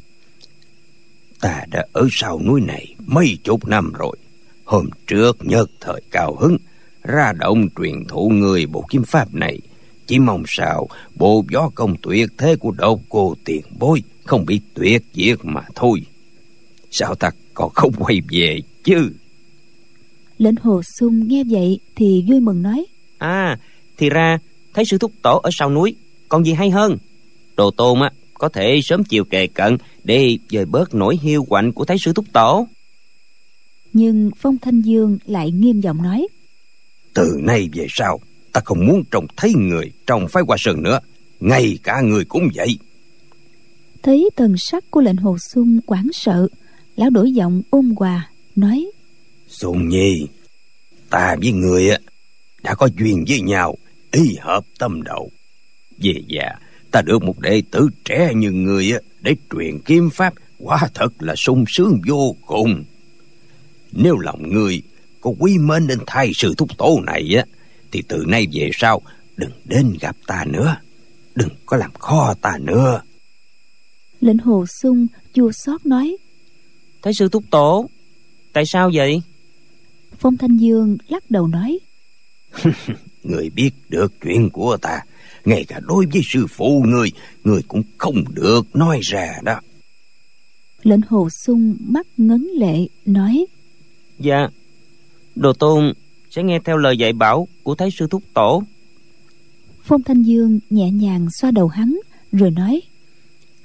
Ta 1.41 1.65
đã 1.71 1.85
ở 1.91 2.07
sau 2.11 2.41
núi 2.45 2.61
này 2.61 2.95
mấy 3.05 3.37
chục 3.43 3.67
năm 3.67 3.93
rồi. 3.93 4.17
Hôm 4.63 4.89
trước 5.07 5.37
nhớ 5.41 5.65
thời 5.81 6.01
cao 6.11 6.35
hứng 6.39 6.57
ra 7.03 7.33
động 7.33 7.67
truyền 7.77 8.05
thụ 8.07 8.29
người 8.29 8.65
bộ 8.65 8.85
kiếm 8.89 9.03
pháp 9.03 9.33
này. 9.33 9.59
Chỉ 10.07 10.19
mong 10.19 10.43
sao 10.47 10.87
bộ 11.15 11.45
gió 11.49 11.69
công 11.75 11.95
tuyệt 12.01 12.29
thế 12.37 12.55
của 12.55 12.71
độc 12.71 12.99
cô 13.09 13.35
tiền 13.45 13.61
bối 13.79 14.03
không 14.23 14.45
bị 14.45 14.61
tuyệt 14.73 15.03
diệt 15.13 15.37
mà 15.43 15.61
thôi. 15.75 16.01
Sao 16.91 17.15
ta 17.15 17.31
còn 17.57 17.69
không 17.73 17.93
quay 17.99 18.21
về 18.29 18.59
chứ. 18.83 19.11
Lệnh 20.37 20.55
hồ 20.55 20.81
sung 20.83 21.27
nghe 21.27 21.43
vậy 21.49 21.79
thì 21.95 22.23
vui 22.27 22.39
mừng 22.39 22.61
nói. 22.61 22.85
À 23.17 23.59
thì 23.97 24.09
ra 24.09 24.39
thấy 24.73 24.85
sư 24.85 24.97
thúc 24.97 25.11
tổ 25.21 25.39
ở 25.43 25.49
sau 25.53 25.69
núi 25.69 25.95
còn 26.29 26.45
gì 26.45 26.53
hay 26.53 26.69
hơn? 26.69 26.97
Đồ 27.55 27.71
tôn 27.71 28.01
á 28.01 28.11
có 28.33 28.49
thể 28.49 28.79
sớm 28.83 29.03
chiều 29.03 29.23
kề 29.23 29.47
cận 29.47 29.77
để 30.03 30.37
dời 30.49 30.65
bớt 30.65 30.95
nỗi 30.95 31.17
hiu 31.21 31.43
quạnh 31.43 31.71
của 31.71 31.85
thái 31.85 31.97
sư 31.99 32.13
thúc 32.13 32.25
tổ. 32.33 32.67
Nhưng 33.93 34.31
phong 34.37 34.57
thanh 34.57 34.81
dương 34.81 35.17
lại 35.25 35.51
nghiêm 35.51 35.81
giọng 35.81 36.01
nói. 36.01 36.27
Từ 37.13 37.39
nay 37.43 37.69
về 37.73 37.85
sau 37.89 38.19
ta 38.53 38.61
không 38.65 38.85
muốn 38.85 39.03
trông 39.11 39.27
thấy 39.37 39.53
người 39.57 39.91
trong 40.07 40.27
phái 40.27 40.43
hoa 40.47 40.57
sơn 40.59 40.83
nữa. 40.83 40.99
Ngay 41.39 41.77
cả 41.83 42.01
người 42.01 42.25
cũng 42.25 42.49
vậy. 42.55 42.77
Thấy 44.03 44.29
thần 44.35 44.55
sắc 44.57 44.91
của 44.91 45.01
lệnh 45.01 45.17
hồ 45.17 45.37
sung 45.37 45.79
quảng 45.85 46.07
sợ 46.13 46.47
lão 46.97 47.09
đổi 47.09 47.31
giọng 47.31 47.61
ôn 47.69 47.93
hòa 47.97 48.29
nói 48.55 48.91
sung 49.47 49.89
nhi 49.89 50.27
ta 51.09 51.35
với 51.41 51.51
người 51.51 51.89
đã 52.63 52.75
có 52.75 52.89
duyên 52.97 53.25
với 53.27 53.41
nhau 53.41 53.75
y 54.11 54.35
hợp 54.41 54.65
tâm 54.79 55.03
đầu. 55.03 55.31
Về 55.97 56.23
già 56.27 56.49
ta 56.91 57.01
được 57.01 57.23
một 57.23 57.39
đệ 57.39 57.61
tử 57.71 57.89
trẻ 58.05 58.33
như 58.35 58.51
người 58.51 58.91
để 59.21 59.35
truyền 59.51 59.79
kiếm 59.85 60.09
pháp 60.09 60.33
quả 60.59 60.89
thật 60.93 61.13
là 61.19 61.35
sung 61.35 61.65
sướng 61.67 62.01
vô 62.07 62.35
cùng. 62.45 62.83
Nếu 63.91 64.17
lòng 64.19 64.53
người 64.53 64.81
có 65.21 65.33
quý 65.39 65.57
mến 65.57 65.87
đến 65.87 65.99
thay 66.07 66.31
sự 66.35 66.53
thúc 66.57 66.77
tổ 66.77 67.01
này 67.05 67.35
á 67.35 67.45
thì 67.91 68.03
từ 68.07 68.23
nay 68.27 68.47
về 68.53 68.69
sau 68.73 69.01
đừng 69.37 69.51
đến 69.65 69.97
gặp 70.01 70.15
ta 70.27 70.45
nữa. 70.47 70.77
Đừng 71.35 71.49
có 71.65 71.77
làm 71.77 71.93
khó 71.93 72.33
ta 72.41 72.57
nữa. 72.61 73.01
Lệnh 74.21 74.37
hồ 74.37 74.65
sung 74.81 75.07
chua 75.33 75.51
xót 75.51 75.85
nói 75.85 76.17
thái 77.01 77.13
sư 77.13 77.29
thúc 77.29 77.43
tổ 77.49 77.89
tại 78.53 78.65
sao 78.65 78.91
vậy? 78.93 79.21
Phong 80.19 80.37
thanh 80.37 80.57
dương 80.57 80.97
lắc 81.07 81.31
đầu 81.31 81.47
nói. 81.47 81.79
Người 83.23 83.49
biết 83.49 83.71
được 83.89 84.13
chuyện 84.21 84.49
của 84.49 84.77
ta 84.77 85.01
ngay 85.45 85.65
cả 85.67 85.79
đối 85.79 86.05
với 86.05 86.21
sư 86.25 86.47
phụ 86.47 86.83
người 86.87 87.11
người 87.43 87.61
cũng 87.67 87.83
không 87.97 88.23
được 88.33 88.75
nói 88.75 88.99
ra 89.03 89.39
đó. 89.43 89.59
Lệnh 90.83 91.01
hồ 91.09 91.29
sung 91.45 91.77
mắt 91.79 92.07
ngấn 92.17 92.47
lệ 92.59 92.87
nói. 93.05 93.45
Dạ 94.19 94.47
đồ 95.35 95.53
tôn 95.53 95.93
sẽ 96.29 96.43
nghe 96.43 96.59
theo 96.65 96.77
lời 96.77 96.97
dạy 96.97 97.13
bảo 97.13 97.47
của 97.63 97.75
thái 97.75 97.89
sư 97.91 98.07
thúc 98.07 98.23
tổ. 98.33 98.63
Phong 99.83 100.03
thanh 100.03 100.23
dương 100.23 100.59
nhẹ 100.69 100.91
nhàng 100.91 101.27
xoa 101.41 101.51
đầu 101.51 101.67
hắn 101.67 101.99
rồi 102.31 102.51
nói. 102.51 102.81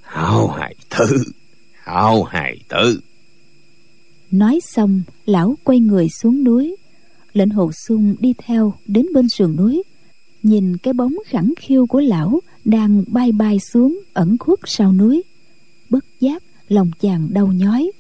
Hào 0.03 0.49
hài 0.49 0.75
tử 0.90 1.25
hào 1.73 2.23
hài 2.23 2.59
tử 2.68 3.01
nói 4.33 4.61
xong, 4.62 5.03
lão 5.27 5.55
quay 5.64 5.81
người 5.81 6.09
xuống 6.09 6.45
núi. 6.45 6.77
Lệnh 7.33 7.51
hồ 7.51 7.71
sung 7.73 8.14
đi 8.21 8.35
theo 8.47 8.75
đến 8.87 9.07
bên 9.14 9.29
sườn 9.29 9.57
núi. 9.57 9.83
Nhìn 10.42 10.77
cái 10.77 10.95
bóng 10.95 11.14
khẳng 11.27 11.53
khiu 11.59 11.87
của 11.87 12.01
lão 12.01 12.40
đang 12.64 13.05
bay 13.07 13.33
bay 13.33 13.59
xuống 13.59 14.01
ẩn 14.12 14.37
khuất 14.38 14.59
sau 14.64 14.92
núi. 14.92 15.23
Bất 15.90 16.05
giác, 16.21 16.42
lòng 16.68 16.90
chàng 17.01 17.29
đau 17.33 17.47
nhói. 17.47 17.90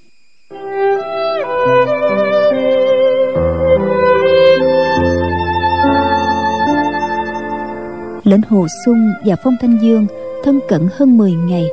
Lệnh 8.24 8.42
hồ 8.48 8.66
sung 8.86 9.10
và 9.24 9.36
phong 9.44 9.54
thanh 9.60 9.78
dương 9.82 10.06
thân 10.44 10.60
cận 10.68 10.88
hơn 10.92 11.16
10 11.16 11.32
ngày. 11.32 11.66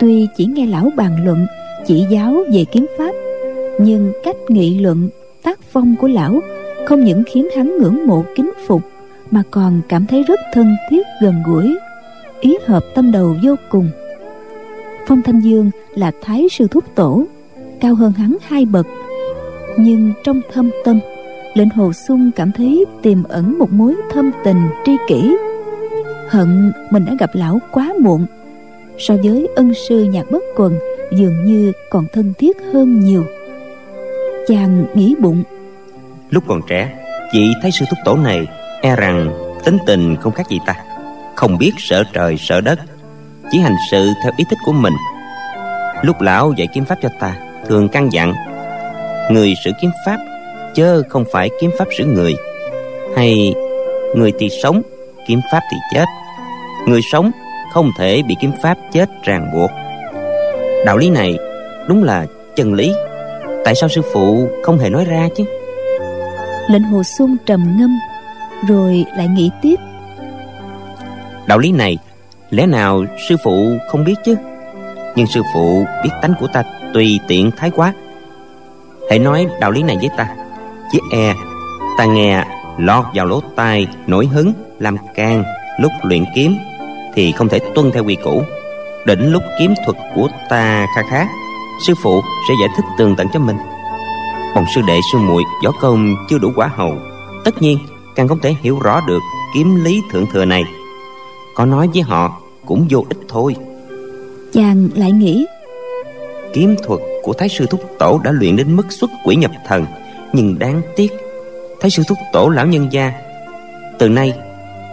Tuy 0.00 0.28
chỉ 0.36 0.46
nghe 0.46 0.66
lão 0.66 0.90
bàn 0.96 1.24
luận, 1.24 1.46
chỉ 1.86 2.04
giáo 2.10 2.44
về 2.52 2.64
kiếm 2.72 2.86
pháp 2.98 3.12
nhưng 3.84 4.12
cách 4.24 4.36
nghị 4.48 4.78
luận, 4.78 5.08
tác 5.42 5.58
phong 5.72 5.94
của 6.00 6.08
lão 6.08 6.40
không 6.86 7.04
những 7.04 7.22
khiến 7.26 7.48
hắn 7.56 7.78
ngưỡng 7.78 8.06
mộ 8.06 8.24
kính 8.36 8.52
phục, 8.66 8.82
mà 9.30 9.42
còn 9.50 9.80
cảm 9.88 10.06
thấy 10.06 10.22
rất 10.22 10.40
thân 10.52 10.74
thiết 10.90 11.02
gần 11.22 11.34
gũi, 11.46 11.76
ý 12.40 12.56
hợp 12.66 12.84
tâm 12.94 13.12
đầu 13.12 13.36
vô 13.44 13.54
cùng. 13.70 13.90
Phong 15.06 15.22
thanh 15.22 15.40
dương 15.40 15.70
là 15.94 16.12
thái 16.22 16.48
sư 16.50 16.66
thúc 16.70 16.84
tổ, 16.94 17.24
cao 17.80 17.94
hơn 17.94 18.12
hắn 18.12 18.36
hai 18.42 18.64
bậc. 18.64 18.86
Nhưng 19.76 20.12
trong 20.24 20.40
thâm 20.52 20.70
tâm, 20.84 21.00
lệnh 21.54 21.70
hồ 21.70 21.92
sung 21.92 22.30
cảm 22.36 22.52
thấy 22.52 22.84
tiềm 23.02 23.24
ẩn 23.24 23.58
một 23.58 23.72
mối 23.72 23.94
thâm 24.12 24.30
tình 24.44 24.68
tri 24.84 24.92
kỷ. 25.08 25.36
Hận 26.28 26.72
mình 26.90 27.04
đã 27.04 27.14
gặp 27.20 27.30
lão 27.32 27.58
quá 27.72 27.92
muộn, 28.00 28.26
so 28.98 29.16
với 29.24 29.48
ân 29.56 29.72
sư 29.88 30.04
nhạc 30.04 30.30
bất 30.30 30.42
quần 30.56 30.74
dường 31.12 31.44
như 31.44 31.72
còn 31.90 32.04
thân 32.12 32.32
thiết 32.38 32.56
hơn 32.72 33.00
nhiều 33.00 33.24
chàng 34.48 34.84
nghĩ 34.94 35.14
bụng. 35.20 35.42
Lúc 36.30 36.44
còn 36.48 36.60
trẻ, 36.68 36.90
chị 37.32 37.52
thấy 37.62 37.70
sư 37.70 37.84
thúc 37.90 37.98
tổ 38.04 38.16
này 38.16 38.46
e 38.82 38.96
rằng 38.96 39.30
tính 39.64 39.78
tình 39.86 40.16
không 40.16 40.32
khác 40.32 40.48
gì 40.48 40.58
ta. 40.66 40.74
Không 41.34 41.58
biết 41.58 41.72
sợ 41.78 42.04
trời, 42.12 42.36
sợ 42.36 42.60
đất, 42.60 42.78
chỉ 43.50 43.58
hành 43.58 43.76
sự 43.90 44.08
theo 44.22 44.32
ý 44.36 44.44
thích 44.50 44.58
của 44.66 44.72
mình. 44.72 44.94
Lúc 46.02 46.20
lão 46.20 46.52
dạy 46.56 46.68
kiếm 46.74 46.84
pháp 46.84 46.98
cho 47.02 47.08
ta, 47.20 47.34
thường 47.68 47.88
căn 47.88 48.12
dặn, 48.12 48.34
người 49.30 49.54
sử 49.64 49.70
kiếm 49.80 49.90
pháp 50.06 50.18
chớ 50.74 51.02
không 51.08 51.24
phải 51.32 51.50
kiếm 51.60 51.70
pháp 51.78 51.88
sử 51.98 52.04
người. 52.04 52.34
Hay, 53.16 53.54
người 54.16 54.32
thì 54.38 54.48
sống, 54.62 54.82
kiếm 55.26 55.40
pháp 55.52 55.60
thì 55.70 55.76
chết. 55.92 56.04
Người 56.86 57.00
sống 57.12 57.30
không 57.72 57.90
thể 57.98 58.22
bị 58.22 58.36
kiếm 58.40 58.52
pháp 58.62 58.78
chết 58.92 59.08
ràng 59.22 59.50
buộc. 59.54 59.70
Đạo 60.86 60.96
lý 60.96 61.10
này 61.10 61.38
đúng 61.88 62.04
là 62.04 62.26
chân 62.56 62.74
lý 62.74 62.92
tại 63.64 63.74
sao 63.74 63.88
sư 63.88 64.02
phụ 64.12 64.48
không 64.62 64.78
hề 64.78 64.90
nói 64.90 65.04
ra 65.04 65.28
chứ? 65.36 65.44
Lệnh 66.68 66.82
hồ 66.82 67.02
sung 67.02 67.36
trầm 67.46 67.76
ngâm 67.78 67.98
rồi 68.68 69.04
lại 69.16 69.28
nghĩ 69.28 69.50
tiếp. 69.62 69.76
Đạo 71.46 71.58
lý 71.58 71.72
này 71.72 71.98
lẽ 72.50 72.66
nào 72.66 73.04
sư 73.28 73.36
phụ 73.44 73.72
không 73.88 74.04
biết 74.04 74.14
chứ? 74.24 74.36
Nhưng 75.16 75.26
sư 75.26 75.42
phụ 75.54 75.84
biết 76.04 76.10
tánh 76.22 76.34
của 76.40 76.46
ta 76.46 76.62
tùy 76.94 77.20
tiện 77.28 77.50
thái 77.56 77.70
quá. 77.70 77.92
Hãy 79.10 79.18
nói 79.18 79.46
đạo 79.60 79.70
lý 79.70 79.82
này 79.82 79.96
với 79.96 80.10
ta. 80.16 80.28
Chỉ 80.92 80.98
e 81.12 81.34
ta 81.98 82.04
nghe 82.04 82.44
lọt 82.78 83.04
vào 83.14 83.26
lỗ 83.26 83.40
tai 83.56 83.86
nổi 84.06 84.26
hứng 84.26 84.52
làm 84.78 84.96
can 85.14 85.44
lúc 85.80 85.92
luyện 86.02 86.24
kiếm 86.34 86.56
thì 87.14 87.32
không 87.32 87.48
thể 87.48 87.58
tuân 87.74 87.92
theo 87.92 88.04
quy 88.04 88.14
củ. 88.14 88.42
Đến 89.06 89.32
lúc 89.32 89.42
kiếm 89.58 89.74
thuật 89.84 89.96
của 90.14 90.28
ta 90.48 90.86
kha 90.96 91.02
khá 91.10 91.26
sư 91.86 91.94
phụ 92.02 92.20
sẽ 92.48 92.54
giải 92.60 92.68
thích 92.76 92.84
tường 92.98 93.14
tận 93.16 93.26
cho 93.32 93.40
mình. 93.40 93.56
Còn 94.54 94.64
sư 94.74 94.80
đệ 94.86 95.00
sư 95.12 95.18
muội 95.18 95.42
võ 95.64 95.70
công 95.80 96.14
chưa 96.28 96.38
đủ 96.38 96.50
quả 96.56 96.70
hầu. 96.74 96.94
Tất 97.44 97.62
nhiên 97.62 97.78
càng 98.14 98.28
không 98.28 98.38
thể 98.38 98.54
hiểu 98.62 98.78
rõ 98.78 99.00
được 99.06 99.20
kiếm 99.54 99.84
lý 99.84 100.02
thượng 100.10 100.26
thừa 100.26 100.44
này. 100.44 100.64
Có 101.54 101.64
nói 101.64 101.88
với 101.94 102.02
họ 102.02 102.40
cũng 102.66 102.86
vô 102.90 103.04
ích 103.08 103.18
thôi. 103.28 103.56
Chàng 104.52 104.88
lại 104.94 105.12
nghĩ 105.12 105.46
kiếm 106.52 106.76
thuật 106.86 107.00
của 107.22 107.32
thái 107.32 107.48
sư 107.48 107.66
thúc 107.66 107.80
tổ 107.98 108.20
đã 108.24 108.32
luyện 108.32 108.56
đến 108.56 108.76
mức 108.76 108.92
xuất 108.92 109.10
quỷ 109.24 109.36
nhập 109.36 109.50
thần 109.66 109.86
nhưng 110.32 110.58
đáng 110.58 110.82
tiếc 110.96 111.12
thái 111.80 111.90
sư 111.90 112.02
thúc 112.08 112.18
tổ 112.32 112.48
lão 112.48 112.66
nhân 112.66 112.88
gia 112.92 113.12
từ 113.98 114.08
nay 114.08 114.34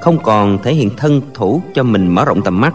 không 0.02 0.18
còn 0.24 0.58
thể 0.64 0.74
hiện 0.74 0.90
thân 0.98 1.22
thủ 1.34 1.62
cho 1.74 1.84
mình 1.84 2.08
mở 2.08 2.26
rộng 2.26 2.42
tầm 2.42 2.62
mắt. 2.62 2.74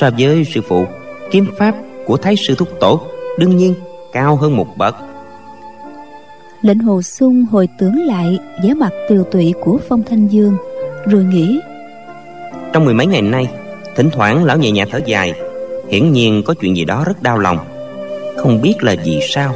So 0.00 0.10
với 0.18 0.44
sư 0.44 0.60
phụ 0.68 0.84
kiếm 1.30 1.46
pháp 1.58 1.74
của 2.06 2.16
thái 2.16 2.36
sư 2.36 2.54
thúc 2.54 2.68
tổ 2.80 3.00
đương 3.38 3.56
nhiên 3.56 3.74
cao 4.12 4.36
hơn 4.36 4.56
một 4.56 4.66
bậc. 4.76 4.96
Lệnh 6.62 6.78
hồ 6.78 7.02
sung 7.02 7.44
hồi 7.50 7.68
tưởng 7.78 8.06
lại 8.06 8.38
vẻ 8.64 8.74
mặt 8.74 8.92
tiều 9.08 9.24
tụy 9.24 9.54
của 9.60 9.78
phong 9.88 10.02
thanh 10.02 10.28
dương 10.28 10.56
rồi 11.06 11.24
nghĩ 11.24 11.60
trong 12.72 12.84
mười 12.84 12.94
mấy 12.94 13.06
ngày 13.06 13.22
nay 13.22 13.48
thỉnh 13.96 14.10
thoảng 14.12 14.44
lão 14.44 14.58
nhẹ 14.58 14.70
nhàng 14.70 14.88
thở 14.90 15.00
dài 15.06 15.32
hiển 15.88 16.12
nhiên 16.12 16.42
có 16.46 16.54
chuyện 16.54 16.76
gì 16.76 16.84
đó 16.84 17.04
rất 17.06 17.22
đau 17.22 17.38
lòng. 17.38 17.58
Không 18.36 18.60
biết 18.62 18.74
là 18.80 18.96
vì 19.04 19.20
sao. 19.28 19.54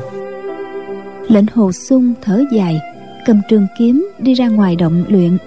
Lệnh 1.29 1.47
hồ 1.55 1.73
sung 1.73 2.15
thở 2.23 2.43
dài 2.53 2.81
cầm 3.27 3.41
trường 3.49 3.67
kiếm 3.79 4.09
đi 4.19 4.35
ra 4.35 4.49
ngoài 4.49 4.77
động 4.77 5.05
luyện. 5.09 5.39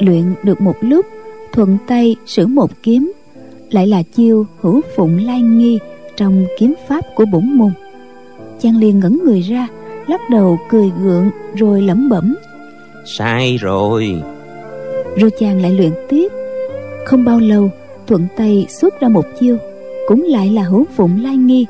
Luyện 0.00 0.34
được 0.42 0.60
một 0.60 0.76
lúc 0.80 1.06
thuận 1.52 1.78
tay 1.88 2.16
sử 2.26 2.46
một 2.46 2.70
kiếm 2.82 3.12
lại 3.70 3.86
là 3.86 4.02
chiêu 4.02 4.46
hữu 4.60 4.80
phụng 4.96 5.26
lai 5.26 5.42
nghi 5.42 5.78
trong 6.20 6.46
kiếm 6.58 6.74
pháp 6.88 7.04
của 7.14 7.24
bổn 7.24 7.44
môn. 7.44 7.72
Chàng 8.60 8.76
liền 8.76 8.98
ngẩn 8.98 9.20
người 9.24 9.40
ra 9.40 9.68
lắc 10.06 10.20
đầu 10.30 10.58
cười 10.68 10.90
gượng 11.02 11.30
rồi 11.54 11.82
lẩm 11.82 12.08
bẩm. 12.08 12.36
Sai 13.06 13.56
rồi. 13.56 14.22
Rồi 15.16 15.30
chàng 15.38 15.62
lại 15.62 15.72
luyện 15.72 15.92
tiếp. 16.08 16.32
Không 17.06 17.24
bao 17.24 17.40
lâu 17.40 17.70
thuận 18.06 18.26
tay 18.36 18.66
xuất 18.68 19.00
ra 19.00 19.08
một 19.08 19.24
chiêu 19.40 19.56
cũng 20.08 20.22
lại 20.22 20.50
là 20.50 20.62
hữu 20.62 20.84
phụng 20.96 21.22
lai 21.22 21.36
nghi. 21.36 21.66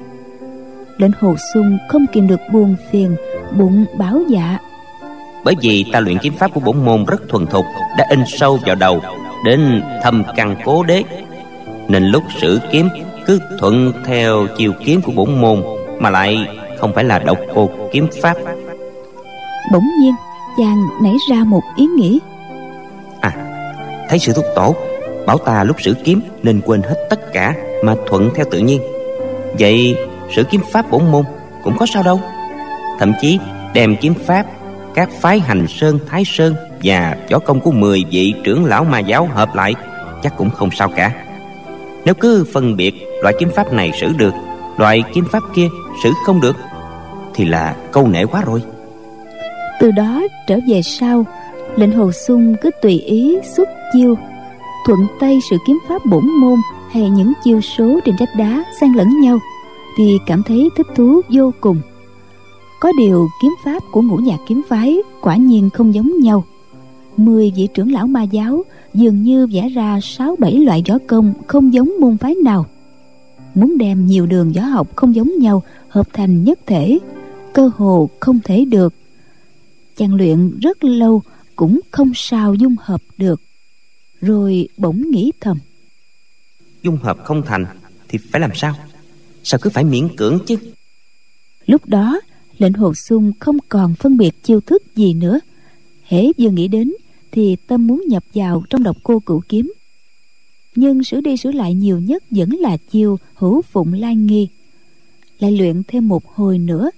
Lệnh 0.98 1.12
hồ 1.18 1.34
sung 1.54 1.78
không 1.88 2.06
kìm 2.12 2.26
được 2.26 2.40
buồn 2.52 2.76
phiền 2.90 3.16
bụng 3.58 3.84
bảo 3.98 4.22
dạ. 4.28 4.58
Bởi 5.44 5.54
vì 5.60 5.84
ta 5.92 6.00
luyện 6.00 6.18
kiếm 6.18 6.32
pháp 6.38 6.54
của 6.54 6.60
bổn 6.60 6.84
môn 6.84 7.04
rất 7.04 7.28
thuần 7.28 7.46
thục 7.46 7.64
đã 7.98 8.06
in 8.10 8.20
sâu 8.26 8.58
vào 8.66 8.76
đầu 8.76 9.00
đến 9.46 9.82
thâm 10.02 10.22
căn 10.36 10.56
cố 10.64 10.82
đế. 10.82 11.02
Nên 11.88 12.04
lúc 12.04 12.22
sử 12.40 12.60
kiếm 12.72 12.88
cứ 13.30 13.40
thuận 13.58 13.92
theo 14.04 14.46
chiều 14.56 14.72
kiếm 14.84 15.02
của 15.02 15.12
bổn 15.12 15.40
môn 15.40 15.62
mà 15.98 16.10
lại 16.10 16.46
không 16.78 16.92
phải 16.94 17.04
là 17.04 17.18
độc 17.18 17.38
cô 17.54 17.70
kiếm 17.92 18.06
pháp. 18.22 18.36
Bỗng 19.72 19.84
nhiên 20.00 20.14
chàng 20.58 20.86
nảy 21.02 21.14
ra 21.30 21.44
một 21.44 21.60
ý 21.76 21.86
nghĩ. 21.86 22.20
À 23.20 23.32
thấy 24.08 24.18
sự 24.18 24.32
thúc 24.32 24.44
tổ 24.56 24.74
bảo 25.26 25.38
ta 25.38 25.64
lúc 25.64 25.76
sử 25.80 25.94
kiếm 26.04 26.20
nên 26.42 26.60
quên 26.66 26.82
hết 26.82 27.06
tất 27.10 27.32
cả 27.32 27.54
mà 27.84 27.94
thuận 28.06 28.30
theo 28.34 28.46
tự 28.50 28.58
nhiên. 28.58 28.80
Vậy 29.58 29.96
sử 30.36 30.44
kiếm 30.44 30.60
pháp 30.72 30.90
bổn 30.90 31.10
môn 31.10 31.24
cũng 31.64 31.76
có 31.78 31.86
sao 31.86 32.02
đâu. 32.02 32.20
Thậm 32.98 33.12
chí 33.20 33.38
đem 33.74 33.96
kiếm 33.96 34.14
pháp 34.14 34.46
các 34.94 35.08
phái 35.20 35.40
hành 35.40 35.66
sơn 35.68 35.98
thái 36.08 36.22
sơn 36.26 36.54
và 36.82 37.16
võ 37.30 37.38
công 37.38 37.60
của 37.60 37.70
10 37.72 38.04
vị 38.10 38.34
trưởng 38.44 38.64
lão 38.64 38.84
ma 38.84 38.98
giáo 38.98 39.28
hợp 39.32 39.54
lại 39.54 39.74
chắc 40.22 40.36
cũng 40.36 40.50
không 40.50 40.70
sao 40.70 40.88
cả. 40.96 41.12
Nếu 42.04 42.14
cứ 42.14 42.46
phân 42.52 42.76
biệt 42.76 43.09
loại 43.22 43.34
kiếm 43.38 43.48
pháp 43.56 43.72
này 43.72 43.92
sử 44.00 44.12
được, 44.18 44.34
loại 44.78 45.02
kiếm 45.14 45.24
pháp 45.32 45.42
kia 45.54 45.68
sử 46.02 46.12
không 46.26 46.40
được, 46.40 46.56
thì 47.34 47.44
là 47.44 47.76
câu 47.92 48.08
nể 48.08 48.24
quá 48.24 48.42
rồi. 48.46 48.62
Từ 49.80 49.90
đó 49.90 50.22
trở 50.46 50.58
về 50.68 50.82
sau, 50.82 51.24
lệnh 51.76 51.92
hồ 51.92 52.12
sung 52.12 52.54
cứ 52.62 52.70
tùy 52.82 52.98
ý 52.98 53.36
xuất 53.56 53.68
chiêu, 53.92 54.14
thuận 54.86 55.00
tay 55.20 55.38
sự 55.50 55.56
kiếm 55.66 55.78
pháp 55.88 56.06
bổn 56.06 56.26
môn 56.26 56.58
hay 56.90 57.10
những 57.10 57.32
chiêu 57.44 57.60
số 57.60 58.00
trên 58.04 58.14
vách 58.20 58.36
đá 58.38 58.64
xen 58.80 58.92
lẫn 58.92 59.20
nhau, 59.20 59.38
thì 59.98 60.18
cảm 60.26 60.42
thấy 60.42 60.68
thích 60.76 60.86
thú 60.96 61.20
vô 61.30 61.52
cùng. 61.60 61.80
Có 62.80 62.92
điều 62.98 63.28
kiếm 63.42 63.54
pháp 63.64 63.82
của 63.92 64.02
ngũ 64.02 64.16
nhạc 64.16 64.38
kiếm 64.46 64.62
phái 64.68 64.98
quả 65.20 65.36
nhiên 65.36 65.70
không 65.70 65.94
giống 65.94 66.20
nhau. 66.20 66.44
Mười 67.16 67.52
vị 67.56 67.68
trưởng 67.74 67.92
lão 67.92 68.06
ma 68.06 68.22
giáo 68.22 68.62
dường 68.94 69.22
như 69.22 69.46
vẽ 69.52 69.68
ra 69.68 69.98
sáu 70.02 70.36
bảy 70.38 70.58
loại 70.58 70.82
võ 70.88 70.94
công 71.06 71.32
không 71.46 71.74
giống 71.74 71.92
môn 72.00 72.16
phái 72.16 72.34
nào 72.34 72.66
muốn 73.54 73.78
đem 73.78 74.06
nhiều 74.06 74.26
đường 74.26 74.52
võ 74.52 74.62
học 74.62 74.96
không 74.96 75.14
giống 75.14 75.38
nhau 75.38 75.62
hợp 75.88 76.08
thành 76.12 76.44
nhất 76.44 76.58
thể 76.66 76.98
cơ 77.52 77.70
hồ 77.76 78.10
không 78.20 78.40
thể 78.44 78.64
được. 78.64 78.94
Chàng 79.96 80.14
luyện 80.14 80.58
rất 80.60 80.84
lâu 80.84 81.22
cũng 81.56 81.80
không 81.90 82.12
sao 82.14 82.54
dung 82.54 82.76
hợp 82.80 83.02
được 83.18 83.40
rồi 84.20 84.68
bỗng 84.76 85.10
nghĩ 85.10 85.32
thầm. 85.40 85.58
Dung 86.82 86.96
hợp 86.96 87.18
không 87.24 87.42
thành 87.46 87.66
thì 88.08 88.18
phải 88.32 88.40
làm 88.40 88.50
sao? 88.54 88.74
Sao 89.42 89.60
cứ 89.62 89.70
phải 89.70 89.84
miễn 89.84 90.16
cưỡng 90.16 90.38
chứ? 90.46 90.56
Lúc 91.66 91.86
đó 91.86 92.20
lệnh 92.58 92.72
hồ 92.72 92.94
sung 92.94 93.32
không 93.40 93.56
còn 93.68 93.94
phân 93.94 94.16
biệt 94.16 94.42
chiêu 94.42 94.60
thức 94.60 94.82
gì 94.96 95.14
nữa. 95.14 95.40
Hễ 96.02 96.26
vừa 96.38 96.50
nghĩ 96.50 96.68
đến 96.68 96.92
thì 97.32 97.56
tâm 97.66 97.86
muốn 97.86 98.04
nhập 98.08 98.24
vào 98.34 98.62
trong 98.70 98.82
độc 98.82 98.96
cô 99.02 99.20
cửu 99.20 99.42
kiếm 99.48 99.72
nhưng 100.74 101.04
sửa 101.04 101.20
đi 101.20 101.36
sửa 101.36 101.52
lại 101.52 101.74
nhiều 101.74 102.00
nhất 102.00 102.22
vẫn 102.30 102.50
là 102.50 102.76
chiêu 102.76 103.18
hữu 103.34 103.62
phụng 103.62 103.92
lai 103.92 104.16
nghi. 104.16 104.48
Lại 105.38 105.52
luyện 105.52 105.82
thêm 105.88 106.08
một 106.08 106.26
hồi 106.26 106.58
nữa 106.58 106.90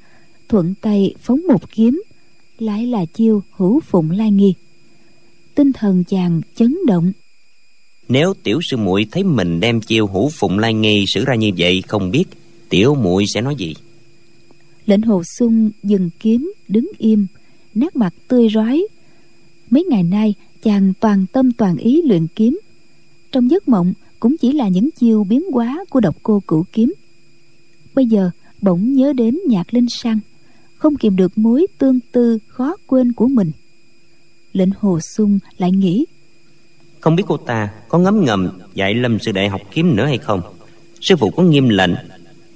thuận 0.49 0.75
tay 0.81 1.15
phóng 1.21 1.41
một 1.49 1.71
kiếm 1.73 2.03
lại 2.59 2.87
là 2.87 3.05
chiêu 3.05 3.43
hữu 3.51 3.81
phụng 3.81 4.11
lai 4.11 4.31
nghi. 4.31 4.55
Tinh 5.55 5.73
thần 5.73 6.05
chàng 6.05 6.41
chấn 6.55 6.77
động. 6.87 7.13
Nếu 8.09 8.35
tiểu 8.43 8.61
sư 8.71 8.77
muội 8.77 9.07
thấy 9.11 9.25
mình 9.25 9.61
đem 9.61 9.81
chiêu 9.81 10.07
hữu 10.07 10.29
phụng 10.29 10.59
lai 10.59 10.75
nghi 10.75 11.05
sử 11.09 11.25
ra 11.25 11.35
như 11.35 11.51
vậy 11.59 11.83
không 11.89 12.11
biết 12.11 12.25
tiểu 12.69 12.95
muội 12.95 13.25
sẽ 13.35 13.41
nói 13.41 13.55
gì? 13.59 13.75
Lệnh 14.87 15.03
hồ 15.03 15.23
sung 15.39 15.71
dừng 15.83 16.11
kiếm 16.21 16.53
đứng 16.69 16.91
im 16.99 17.27
nét 17.75 17.97
mặt 17.97 18.15
tươi 18.29 18.49
rói. 18.49 18.87
Mấy 19.71 19.85
ngày 19.85 20.03
nay 20.03 20.35
chàng 20.63 20.93
toàn 21.01 21.27
tâm 21.33 21.53
toàn 21.53 21.77
ý 21.77 22.03
luyện 22.03 22.27
kiếm 22.27 22.61
trong 23.33 23.51
giấc 23.51 23.69
mộng 23.69 23.93
cũng 24.21 24.37
chỉ 24.37 24.53
là 24.53 24.69
những 24.69 24.91
chiêu 24.91 25.25
biến 25.25 25.43
hóa 25.53 25.85
của 25.91 26.01
độc 26.01 26.17
cô 26.23 26.43
cửu 26.49 26.65
kiếm. 26.73 26.95
Bây 27.95 28.07
giờ, 28.07 28.31
bỗng 28.61 28.93
nhớ 28.93 29.13
đến 29.13 29.39
nhạc 29.49 29.75
linh 29.75 29.87
sang, 29.89 30.21
không 30.77 30.97
kìm 30.97 31.17
được 31.17 31.39
mối 31.39 31.67
tương 31.79 31.99
tư 32.13 32.39
khó 32.49 32.77
quên 32.87 33.13
của 33.13 33.29
mình. 33.29 33.51
Lệnh 34.53 34.71
hồ 34.79 34.99
sung 35.01 35.39
lại 35.59 35.71
nghĩ, 35.71 36.05
không 37.01 37.17
biết 37.17 37.25
cô 37.27 37.37
ta 37.37 37.69
có 37.89 37.99
ngấm 37.99 38.25
ngầm 38.25 38.49
dạy 38.75 38.95
lâm 38.95 39.19
sư 39.19 39.33
đệ 39.33 39.49
học 39.49 39.61
kiếm 39.73 39.97
nữa 39.97 40.07
hay 40.07 40.19
không? 40.19 40.43
Sư 41.01 41.17
phụ 41.17 41.31
có 41.31 41.43
nghiêm 41.43 41.69
lệnh, 41.69 41.91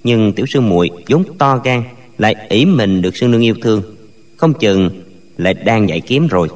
nhưng 0.04 0.32
tiểu 0.32 0.46
sư 0.46 0.60
muội 0.60 0.90
vốn 1.08 1.24
to 1.38 1.58
gan, 1.64 1.82
lại 2.18 2.34
ỷ 2.48 2.64
mình 2.64 3.02
được 3.02 3.16
sư 3.16 3.28
nương 3.28 3.44
yêu 3.44 3.54
thương. 3.62 3.82
Không 4.36 4.54
chừng 4.54 4.90
lại 5.36 5.54
đang 5.54 5.88
dạy 5.88 6.00
kiếm 6.00 6.26
rồi. 6.26 6.48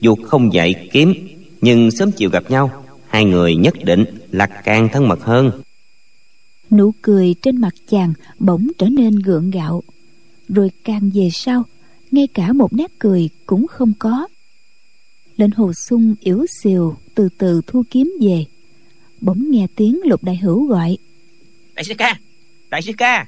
Dù 0.00 0.14
không 0.14 0.52
dạy 0.52 0.88
kiếm, 0.92 1.14
nhưng 1.60 1.90
sớm 1.90 2.10
chiều 2.12 2.30
gặp 2.30 2.50
nhau 2.50 2.84
hai 3.08 3.24
người 3.24 3.56
nhất 3.56 3.74
định 3.84 4.04
là 4.30 4.46
càng 4.46 4.88
thân 4.92 5.08
mật 5.08 5.20
hơn. 5.20 5.62
Nụ 6.70 6.92
cười 7.02 7.34
trên 7.42 7.60
mặt 7.60 7.74
chàng 7.88 8.12
bỗng 8.38 8.68
trở 8.78 8.86
nên 8.86 9.16
gượng 9.16 9.50
gạo. 9.50 9.82
Rồi 10.48 10.70
càng 10.84 11.10
về 11.14 11.28
sau 11.32 11.64
ngay 12.10 12.26
cả 12.34 12.52
một 12.52 12.72
nét 12.72 12.90
cười 12.98 13.28
cũng 13.46 13.66
không 13.66 13.92
có. 13.98 14.28
Lệnh 15.36 15.50
hồ 15.50 15.72
sung 15.72 16.14
yếu 16.20 16.46
xìu 16.62 16.96
từ 17.14 17.28
từ 17.38 17.60
thu 17.66 17.82
kiếm 17.90 18.12
về. 18.20 18.44
Bỗng 19.20 19.50
nghe 19.50 19.66
tiếng 19.76 20.00
lục 20.04 20.24
đại 20.24 20.36
hữu 20.36 20.66
gọi. 20.66 20.98
Đại 21.74 21.84
sư 21.84 21.94
ca 21.98 22.18
đại 22.70 22.82
sư 22.82 22.92
ca. 22.98 23.26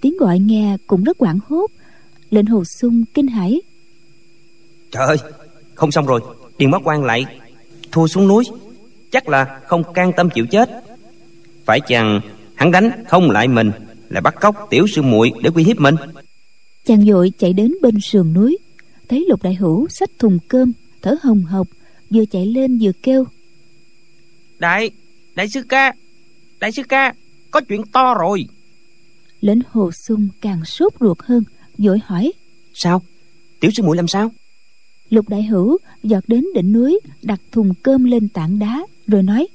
Tiếng 0.00 0.16
gọi 0.16 0.38
nghe 0.38 0.76
cũng 0.86 1.04
rất 1.04 1.18
quảng 1.18 1.38
hốt. 1.48 1.66
Lệnh 2.30 2.46
hồ 2.46 2.64
sung 2.64 3.04
kinh 3.14 3.26
hãi. 3.26 3.60
Trời 4.90 5.06
ơi 5.06 5.16
không 5.74 5.92
xong 5.92 6.06
rồi. 6.06 6.20
Điền 6.58 6.70
mất 6.70 6.78
quan 6.84 7.04
lại 7.04 7.39
thua 7.92 8.06
xuống 8.06 8.28
núi 8.28 8.44
chắc 9.10 9.28
là 9.28 9.60
không 9.66 9.92
can 9.94 10.12
tâm 10.16 10.30
chịu 10.30 10.46
chết. 10.50 10.70
Phải 11.64 11.80
chăng 11.80 12.20
hắn 12.54 12.70
đánh 12.70 13.04
không 13.08 13.30
lại 13.30 13.48
mình 13.48 13.70
lại 14.08 14.20
bắt 14.20 14.34
cóc 14.40 14.66
tiểu 14.70 14.86
sư 14.86 15.02
muội 15.02 15.32
để 15.42 15.50
uy 15.54 15.64
hiếp 15.64 15.80
mình? 15.80 15.94
Chàng 16.84 17.04
vội 17.06 17.32
chạy 17.38 17.52
đến 17.52 17.72
bên 17.82 17.94
sườn 18.00 18.32
núi 18.32 18.58
thấy 19.08 19.26
lục 19.28 19.42
đại 19.42 19.54
hữu 19.54 19.86
xách 19.88 20.10
thùng 20.18 20.38
cơm 20.48 20.72
thở 21.02 21.16
hồng 21.22 21.42
hộc 21.42 21.68
vừa 22.10 22.24
chạy 22.24 22.46
lên 22.46 22.78
vừa 22.82 22.92
kêu. 23.02 23.24
Đại 24.58 24.90
đại 25.34 25.48
sư 25.48 25.62
ca 25.68 25.92
đại 26.60 26.72
sư 26.72 26.82
ca 26.88 27.14
có 27.50 27.60
chuyện 27.68 27.82
to 27.92 28.14
rồi. 28.14 28.46
Lệnh 29.40 29.58
hồ 29.70 29.90
sung 29.92 30.28
càng 30.40 30.64
sốt 30.64 30.92
ruột 31.00 31.18
hơn 31.22 31.42
vội 31.78 31.98
hỏi 32.04 32.32
sao? 32.74 33.02
Tiểu 33.60 33.70
sư 33.70 33.82
muội 33.82 33.96
làm 33.96 34.08
sao 34.08 34.30
lục 35.10 35.28
đại 35.28 35.42
hữu 35.42 35.78
giọt 36.02 36.24
đến 36.26 36.44
đỉnh 36.54 36.72
núi 36.72 37.00
đặt 37.22 37.40
thùng 37.52 37.74
cơm 37.82 38.04
lên 38.04 38.28
tảng 38.28 38.58
đá 38.58 38.86
rồi 39.06 39.22
nói. 39.22 39.46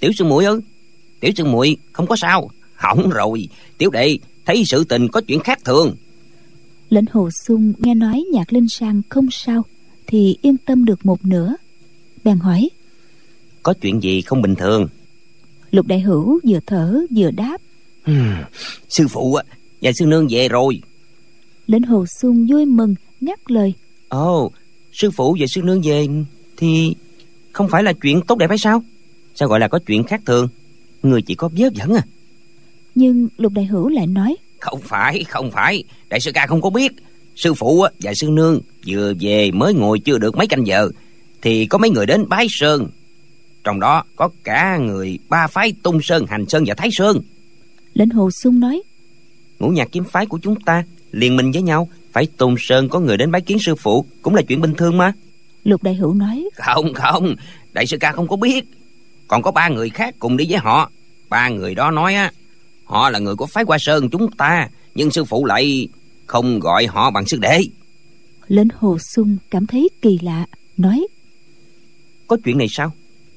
Tiểu 0.00 0.12
sư 0.18 0.24
muội 0.24 0.44
ơi 0.44 0.60
tiểu 1.20 1.32
sư 1.36 1.44
muội 1.44 1.76
không 1.92 2.06
có 2.06 2.16
sao 2.16 2.50
hỏng 2.74 3.10
rồi. 3.10 3.48
Tiểu 3.78 3.90
đệ 3.90 4.18
thấy 4.46 4.62
sự 4.66 4.84
tình 4.84 5.08
có 5.08 5.20
chuyện 5.20 5.40
khác 5.40 5.58
thường. 5.64 5.96
Lệnh 6.90 7.04
hồ 7.12 7.28
sung 7.46 7.72
nghe 7.78 7.94
nói 7.94 8.24
nhạc 8.32 8.52
linh 8.52 8.68
sang 8.68 9.02
không 9.08 9.28
sao 9.30 9.62
thì 10.06 10.36
yên 10.42 10.56
tâm 10.56 10.84
được 10.84 11.06
một 11.06 11.24
nửa. 11.24 11.54
Bèn 12.24 12.38
hỏi. 12.38 12.68
Có 13.62 13.74
chuyện 13.80 14.02
gì 14.02 14.20
không 14.20 14.42
bình 14.42 14.54
thường? 14.54 14.88
Lục 15.70 15.86
đại 15.86 16.00
hữu 16.00 16.40
vừa 16.44 16.58
thở 16.66 17.00
vừa 17.16 17.30
đáp. 17.30 17.60
Sư 18.88 19.06
phụ 19.08 19.38
và 19.82 19.92
sư 19.92 20.06
nương 20.06 20.26
về 20.30 20.48
rồi. 20.48 20.80
Lệnh 21.66 21.82
hồ 21.82 22.04
sung 22.20 22.46
vui 22.50 22.66
mừng 22.66 22.94
ngắt 23.20 23.50
lời 23.50 23.74
ồ 24.12 24.50
sư 24.92 25.10
phụ 25.10 25.36
và 25.40 25.46
sư 25.46 25.62
nương 25.62 25.80
về 25.82 26.06
thì 26.56 26.94
không 27.52 27.68
phải 27.68 27.82
là 27.82 27.92
chuyện 27.92 28.20
tốt 28.22 28.38
đẹp 28.38 28.48
hay 28.48 28.58
sao? 28.58 28.82
Sao 29.34 29.48
gọi 29.48 29.60
là 29.60 29.68
có 29.68 29.78
chuyện 29.86 30.04
khác 30.04 30.20
thường? 30.26 30.48
Người 31.02 31.22
chỉ 31.22 31.34
có 31.34 31.48
vớ 31.56 31.70
vẩn 31.74 31.94
à. 31.94 32.02
Nhưng 32.94 33.28
lục 33.36 33.52
đại 33.52 33.64
hữu 33.64 33.88
lại 33.88 34.06
nói. 34.06 34.36
Không 34.60 34.80
phải 34.80 35.24
không 35.24 35.50
phải. 35.50 35.84
Đại 36.08 36.20
sư 36.20 36.30
ca 36.34 36.46
không 36.46 36.60
có 36.60 36.70
biết. 36.70 36.92
Sư 37.36 37.54
phụ 37.54 37.86
và 38.00 38.14
sư 38.14 38.28
nương 38.30 38.60
vừa 38.86 39.12
về 39.20 39.50
mới 39.50 39.74
ngồi 39.74 39.98
chưa 39.98 40.18
được 40.18 40.36
mấy 40.36 40.46
canh 40.46 40.66
giờ 40.66 40.90
thì 41.42 41.66
có 41.66 41.78
mấy 41.78 41.90
người 41.90 42.06
đến 42.06 42.28
bái 42.28 42.46
sơn. 42.50 42.88
Trong 43.64 43.80
đó 43.80 44.04
có 44.16 44.28
cả 44.44 44.76
người 44.76 45.18
ba 45.28 45.46
phái 45.46 45.72
tung 45.82 45.98
sơn 46.02 46.26
hành 46.26 46.48
sơn 46.48 46.64
và 46.66 46.74
thái 46.74 46.88
sơn. 46.92 47.20
Lệnh 47.94 48.10
hồ 48.10 48.30
sung 48.30 48.60
nói. 48.60 48.82
Ngũ 49.58 49.68
nhạc 49.68 49.88
kiếm 49.92 50.04
phái 50.04 50.26
của 50.26 50.38
chúng 50.42 50.60
ta 50.60 50.84
liên 51.12 51.36
minh 51.36 51.52
với 51.52 51.62
nhau 51.62 51.88
phải 52.12 52.26
tung 52.36 52.54
sơn 52.58 52.88
có 52.88 53.00
người 53.00 53.16
đến 53.16 53.30
bái 53.30 53.40
kiến 53.40 53.58
sư 53.60 53.74
phụ 53.74 54.04
cũng 54.22 54.34
là 54.34 54.42
chuyện 54.42 54.60
bình 54.60 54.74
thường 54.74 54.98
mà. 54.98 55.12
Lục 55.64 55.82
đại 55.82 55.94
hữu 55.94 56.14
nói. 56.14 56.48
Không 56.54 56.94
không 56.94 57.34
đại 57.72 57.86
sư 57.86 57.96
ca 58.00 58.12
không 58.12 58.28
có 58.28 58.36
biết. 58.36 58.64
Còn 59.28 59.42
có 59.42 59.50
ba 59.50 59.68
người 59.68 59.90
khác 59.90 60.14
cùng 60.18 60.36
đi 60.36 60.46
với 60.50 60.58
họ. 60.58 60.90
Ba 61.28 61.48
người 61.48 61.74
đó 61.74 61.90
nói 61.90 62.14
á 62.14 62.32
họ 62.84 63.10
là 63.10 63.18
người 63.18 63.34
của 63.34 63.46
phái 63.46 63.64
hoa 63.66 63.78
sơn 63.80 64.10
chúng 64.10 64.30
ta 64.30 64.68
nhưng 64.94 65.10
sư 65.10 65.24
phụ 65.24 65.44
lại 65.44 65.88
không 66.26 66.60
gọi 66.60 66.86
họ 66.86 67.10
bằng 67.10 67.26
sư 67.26 67.38
đệ. 67.40 67.60
Lên 68.48 68.68
hồ 68.74 68.98
sung 68.98 69.36
cảm 69.50 69.66
thấy 69.66 69.88
kỳ 70.02 70.18
lạ 70.22 70.46
nói. 70.76 71.06
Có 72.26 72.36
chuyện 72.44 72.58
này 72.58 72.66
sao? 72.70 72.92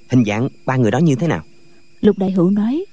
Hình 0.10 0.24
dạng 0.26 0.50
ba 0.66 0.76
người 0.76 0.92
đó 0.92 1.00
như 1.00 1.16
thế 1.16 1.28
nào? 1.28 1.44
Lục 2.02 2.18
đại 2.18 2.32
hữu 2.32 2.50
nói. 2.50 2.86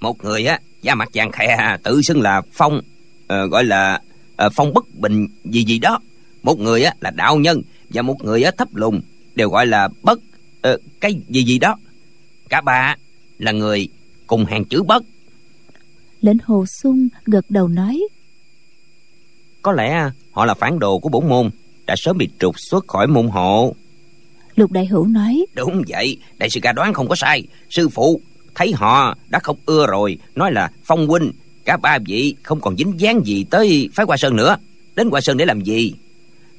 Một 0.00 0.24
người 0.24 0.44
á 0.44 0.60
da 0.82 0.94
mặt 0.94 1.08
vàng 1.14 1.32
khè 1.32 1.76
tự 1.82 2.02
xưng 2.02 2.20
là 2.20 2.42
phong 2.52 2.78
uh, 2.78 3.50
gọi 3.50 3.64
là 3.64 4.00
uh, 4.46 4.52
phong 4.54 4.74
bất 4.74 4.94
bình 4.94 5.26
gì 5.44 5.64
gì 5.64 5.78
đó. 5.78 6.00
Một 6.42 6.58
người 6.58 6.82
á 6.82 6.94
là 7.00 7.10
đạo 7.10 7.36
nhân 7.36 7.62
và 7.90 8.02
một 8.02 8.24
người 8.24 8.42
á 8.42 8.50
thấp 8.58 8.74
lùng 8.74 9.00
đều 9.34 9.48
gọi 9.48 9.66
là 9.66 9.88
bất 10.02 10.18
uh, 10.68 10.80
cái 11.00 11.20
gì 11.28 11.44
gì 11.44 11.58
đó. 11.58 11.76
Cả 12.48 12.60
ba 12.60 12.96
là 13.38 13.52
người 13.52 13.88
cùng 14.26 14.44
hàng 14.44 14.64
chữ 14.64 14.82
bất. 14.82 15.04
Lệnh 16.20 16.36
hồ 16.44 16.66
sung 16.66 17.08
gật 17.24 17.44
đầu 17.48 17.68
nói 17.68 18.00
có 19.62 19.72
lẽ 19.72 20.10
họ 20.32 20.44
là 20.46 20.54
phản 20.54 20.78
đồ 20.78 20.98
của 20.98 21.08
bổn 21.08 21.28
môn 21.28 21.50
đã 21.86 21.94
sớm 21.98 22.18
bị 22.18 22.28
trục 22.38 22.60
xuất 22.60 22.88
khỏi 22.88 23.06
môn 23.06 23.28
hộ. 23.28 23.74
Lục 24.54 24.72
đại 24.72 24.86
hữu 24.86 25.06
nói 25.06 25.46
đúng 25.54 25.82
vậy 25.88 26.18
đại 26.38 26.50
sư 26.50 26.60
ca 26.62 26.72
đoán 26.72 26.94
không 26.94 27.08
có 27.08 27.14
sai. 27.16 27.46
Sư 27.70 27.88
phụ 27.88 28.20
thấy 28.54 28.72
họ 28.72 29.16
đã 29.28 29.38
không 29.38 29.56
ưa 29.66 29.86
rồi 29.86 30.18
nói 30.34 30.52
là 30.52 30.70
phong 30.84 31.06
huynh 31.06 31.32
cả 31.64 31.76
ba 31.76 31.98
vị 32.06 32.34
không 32.42 32.60
còn 32.60 32.76
dính 32.76 33.00
dáng 33.00 33.26
gì 33.26 33.44
tới 33.50 33.88
phái 33.94 34.06
hoa 34.06 34.16
sơn 34.16 34.36
nữa. 34.36 34.56
Đến 34.96 35.08
hoa 35.10 35.20
sơn 35.20 35.36
để 35.36 35.44
làm 35.44 35.60
gì? 35.60 35.94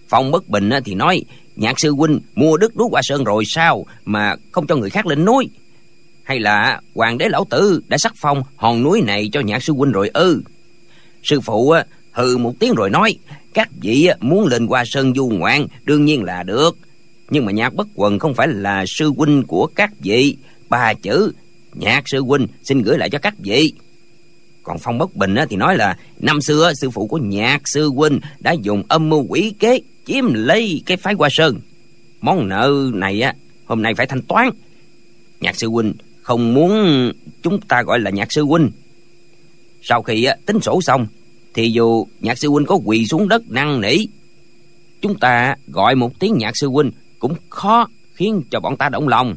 Phong 0.10 0.32
bất 0.32 0.50
bình 0.50 0.70
thì 0.86 0.94
nói, 0.96 1.24
nhạc 1.56 1.80
sư 1.80 1.92
huynh, 1.92 2.20
mua 2.36 2.58
đất 2.58 2.78
núi 2.78 2.88
hoa 2.92 3.02
sơn 3.04 3.24
rồi 3.24 3.44
sao 3.48 3.86
mà 4.06 4.36
không 4.52 4.68
cho 4.68 4.76
người 4.76 4.90
khác 4.90 5.06
lên 5.06 5.26
núi? 5.26 5.50
Hay 6.24 6.40
là 6.40 6.82
hoàng 6.96 7.18
đế 7.18 7.30
lão 7.30 7.46
tử 7.50 7.82
đã 7.88 7.98
sắc 7.98 8.14
phong 8.16 8.44
hòn 8.56 8.84
núi 8.84 9.02
này 9.02 9.30
cho 9.34 9.40
nhạc 9.40 9.64
sư 9.64 9.74
huynh 9.74 9.92
rồi 9.92 10.10
ư? 10.14 10.42
Sư 11.24 11.42
phụ 11.42 11.74
hừ 12.12 12.38
một 12.38 12.54
tiếng 12.60 12.74
rồi 12.74 12.90
nói, 12.90 13.18
các 13.54 13.70
vị 13.82 14.10
muốn 14.20 14.48
lên 14.48 14.68
hoa 14.68 14.84
sơn 14.86 15.14
du 15.16 15.30
ngoạn 15.30 15.68
đương 15.84 16.06
nhiên 16.06 16.24
là 16.24 16.44
được, 16.44 16.78
nhưng 17.30 17.46
mà 17.46 17.52
nhạc 17.52 17.74
bất 17.74 17.88
quần 17.96 18.20
không 18.20 18.34
phải 18.34 18.48
là 18.48 18.86
sư 18.88 19.12
huynh 19.18 19.44
của 19.44 19.68
các 19.76 19.92
vị. 20.00 20.38
Ba 20.70 20.94
chữ, 20.94 21.32
nhạc 21.74 22.04
sư 22.06 22.20
huynh 22.20 22.48
xin 22.64 22.82
gửi 22.82 22.98
lại 22.98 23.10
cho 23.10 23.20
các 23.20 23.34
vị 23.40 23.74
còn 24.64 24.78
phong 24.80 24.98
bất 24.98 25.16
bình 25.16 25.36
thì 25.50 25.56
nói 25.56 25.78
là, 25.78 25.98
năm 26.20 26.42
xưa 26.42 26.74
sư 26.74 26.90
phụ 26.90 27.08
của 27.08 27.18
nhạc 27.18 27.62
sư 27.66 27.90
huynh 27.90 28.20
đã 28.40 28.52
dùng 28.52 28.84
âm 28.88 29.10
mưu 29.10 29.26
quỷ 29.30 29.54
kế 29.60 29.80
chiếm 30.06 30.34
lấy 30.34 30.84
cái 30.86 30.98
phái 30.98 31.14
hoa 31.14 31.30
sơn. 31.32 31.60
Món 32.22 32.50
nợ 32.50 32.92
này 32.94 33.22
á, 33.22 33.34
hôm 33.66 33.82
nay 33.82 33.94
phải 33.96 34.06
thanh 34.06 34.22
toán. 34.22 34.50
Nhạc 35.40 35.56
sư 35.56 35.68
huynh 35.68 35.94
không 36.22 36.54
muốn 36.54 36.72
chúng 37.42 37.62
ta 37.62 37.84
gọi 37.84 38.00
là 38.00 38.10
nhạc 38.12 38.32
sư 38.32 38.42
huynh. 38.44 38.72
Sau 39.82 40.02
khi 40.02 40.28
tính 40.46 40.62
sổ 40.62 40.82
xong, 40.82 41.08
thì 41.54 41.72
dù 41.72 42.08
nhạc 42.20 42.38
sư 42.38 42.50
huynh 42.50 42.66
có 42.66 42.80
quỳ 42.86 43.06
xuống 43.06 43.28
đất 43.28 43.44
năn 43.50 43.82
nỉ, 43.82 43.98
chúng 45.02 45.20
ta 45.20 45.56
gọi 45.68 45.96
một 45.96 46.20
tiếng 46.20 46.38
nhạc 46.38 46.52
sư 46.56 46.68
huynh 46.68 46.92
cũng 47.20 47.36
khó 47.50 47.88
khiến 48.14 48.42
cho 48.52 48.60
bọn 48.60 48.78
ta 48.78 48.90
động 48.90 49.08
lòng. 49.08 49.36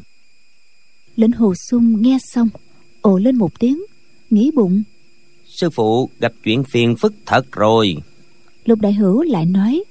Lệnh 1.15 1.31
hồ 1.31 1.53
sung 1.55 2.01
nghe 2.01 2.17
xong, 2.21 2.49
ồ 3.01 3.17
lên 3.17 3.35
một 3.35 3.59
tiếng, 3.59 3.81
nghĩ 4.29 4.51
bụng 4.55 4.83
sư 5.57 5.69
phụ 5.69 6.09
gặp 6.19 6.31
chuyện 6.43 6.63
phiền 6.63 6.95
phức 6.95 7.13
thật 7.25 7.51
rồi. 7.51 7.95
Lục 8.65 8.79
đại 8.79 8.93
hữu 8.93 9.21
lại 9.21 9.45
nói 9.45 9.83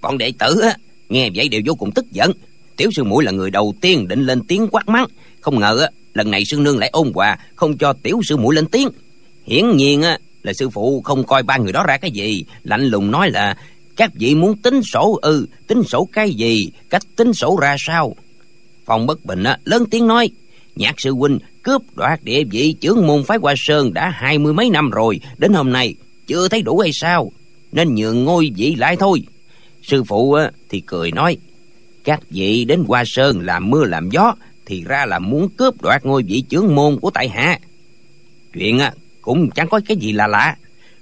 bọn 0.00 0.18
đệ 0.18 0.32
tử 0.38 0.60
á 0.60 0.76
nghe 1.08 1.30
vậy 1.34 1.48
đều 1.48 1.60
vô 1.66 1.74
cùng 1.74 1.90
tức 1.94 2.12
giận. 2.12 2.32
Tiểu 2.76 2.90
sư 2.96 3.04
muội 3.04 3.24
là 3.24 3.32
người 3.32 3.50
đầu 3.50 3.74
tiên 3.80 4.08
định 4.08 4.26
lên 4.26 4.40
tiếng 4.48 4.68
quát 4.68 4.88
mắng. 4.88 5.06
Không 5.40 5.60
ngờ 5.60 5.78
á 5.80 5.90
lần 6.14 6.30
này 6.30 6.44
sư 6.44 6.58
nương 6.60 6.78
lại 6.78 6.90
ôn 6.92 7.12
hòa 7.14 7.38
không 7.54 7.78
cho 7.78 7.92
tiểu 7.92 8.20
sư 8.24 8.36
muội 8.36 8.54
lên 8.54 8.66
tiếng. 8.66 8.88
Hiển 9.46 9.76
nhiên 9.76 10.02
á 10.02 10.18
là 10.42 10.52
sư 10.52 10.68
phụ 10.68 11.02
không 11.02 11.24
coi 11.24 11.42
ba 11.42 11.56
người 11.56 11.72
đó 11.72 11.84
ra 11.88 11.96
cái 11.96 12.10
gì. 12.10 12.44
Lạnh 12.62 12.84
lùng 12.84 13.10
nói 13.10 13.30
là 13.30 13.56
các 13.96 14.10
vị 14.14 14.34
muốn 14.34 14.56
tính 14.58 14.82
sổ 14.82 15.18
ư 15.22 15.38
ừ, 15.40 15.46
tính 15.66 15.82
sổ 15.82 16.08
cái 16.12 16.30
gì 16.30 16.70
cách 16.90 17.02
tính 17.16 17.32
sổ 17.34 17.58
ra 17.60 17.76
sao? 17.78 18.16
Phong 18.84 19.06
bất 19.06 19.24
bình 19.24 19.44
á 19.44 19.58
lớn 19.64 19.84
tiếng 19.90 20.06
nói 20.06 20.30
nhạc 20.76 20.94
sư 20.98 21.10
huynh 21.10 21.38
cướp 21.62 21.82
đoạt 21.94 22.24
địa 22.24 22.44
vị 22.44 22.74
trưởng 22.80 23.06
môn 23.06 23.24
phái 23.24 23.38
hoa 23.38 23.54
sơn 23.56 23.94
đã 23.94 24.10
hai 24.10 24.38
mươi 24.38 24.52
mấy 24.52 24.70
năm 24.70 24.90
rồi. 24.90 25.20
Đến 25.38 25.52
hôm 25.52 25.72
nay, 25.72 25.94
chưa 26.26 26.48
thấy 26.48 26.62
đủ 26.62 26.78
hay 26.78 26.90
sao? 26.92 27.32
Nên 27.72 27.94
nhường 27.94 28.24
ngôi 28.24 28.50
vị 28.56 28.74
lại 28.74 28.96
thôi. 28.96 29.22
Sư 29.82 30.04
phụ 30.04 30.36
thì 30.68 30.80
cười 30.80 31.10
nói, 31.10 31.36
các 32.04 32.20
vị 32.30 32.64
đến 32.64 32.84
hoa 32.88 33.02
sơn 33.06 33.40
làm 33.40 33.70
mưa 33.70 33.84
làm 33.84 34.10
gió, 34.10 34.34
thì 34.66 34.84
ra 34.84 35.06
là 35.06 35.18
muốn 35.18 35.48
cướp 35.48 35.82
đoạt 35.82 36.06
ngôi 36.06 36.22
vị 36.22 36.44
trưởng 36.48 36.74
môn 36.74 36.98
của 37.00 37.10
tại 37.10 37.28
hạ. 37.28 37.58
Chuyện 38.54 38.78
cũng 39.20 39.50
chẳng 39.50 39.68
có 39.68 39.80
cái 39.88 39.96
gì 39.96 40.12
là 40.12 40.26
lạ. 40.26 40.56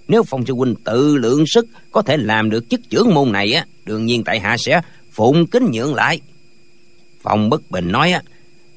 Nếu 0.08 0.22
phong 0.22 0.46
sư 0.46 0.54
huynh 0.54 0.74
tự 0.84 1.16
lượng 1.16 1.44
sức 1.46 1.66
có 1.92 2.02
thể 2.02 2.16
làm 2.16 2.50
được 2.50 2.70
chức 2.70 2.80
trưởng 2.90 3.14
môn 3.14 3.32
này 3.32 3.52
á, 3.52 3.66
đương 3.84 4.06
nhiên 4.06 4.24
tại 4.24 4.40
hạ 4.40 4.56
sẽ 4.58 4.80
phụng 5.12 5.46
kính 5.46 5.70
nhượng 5.70 5.94
lại. 5.94 6.20
Phong 7.22 7.50
bất 7.50 7.70
bình 7.70 7.92
nói 7.92 8.12
á 8.12 8.22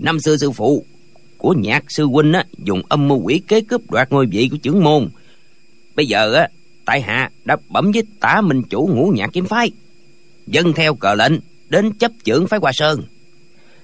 năm 0.04 0.20
xưa 0.20 0.38
sư 0.38 0.52
phụ 0.52 0.86
của 1.38 1.54
nhạc 1.58 1.84
sư 1.88 2.06
huynh 2.06 2.34
á 2.34 2.46
dùng 2.58 2.82
âm 2.90 3.08
mưu 3.08 3.18
quỷ 3.24 3.42
kế 3.48 3.62
cướp 3.62 3.92
đoạt 3.92 4.12
ngôi 4.12 4.26
vị 4.26 4.50
của 4.52 4.58
trưởng 4.58 4.84
môn. 4.84 5.10
Bây 5.96 6.06
giờ 6.06 6.34
á 6.34 6.48
tại 6.86 7.02
hạ 7.02 7.30
đã 7.46 7.58
bẩm 7.70 7.92
với 7.92 8.04
tả 8.20 8.42
minh 8.42 8.64
chủ 8.70 8.90
ngũ 8.94 9.12
nhạc 9.16 9.30
kiếm 9.34 9.46
phái 9.46 9.72
dân 10.48 10.74
theo 10.74 10.96
cờ 10.96 11.16
lệnh 11.16 11.34
đến 11.70 11.94
chấp 11.94 12.12
trưởng 12.24 12.48
phái 12.48 12.60
hoa 12.60 12.72
sơn. 12.74 13.04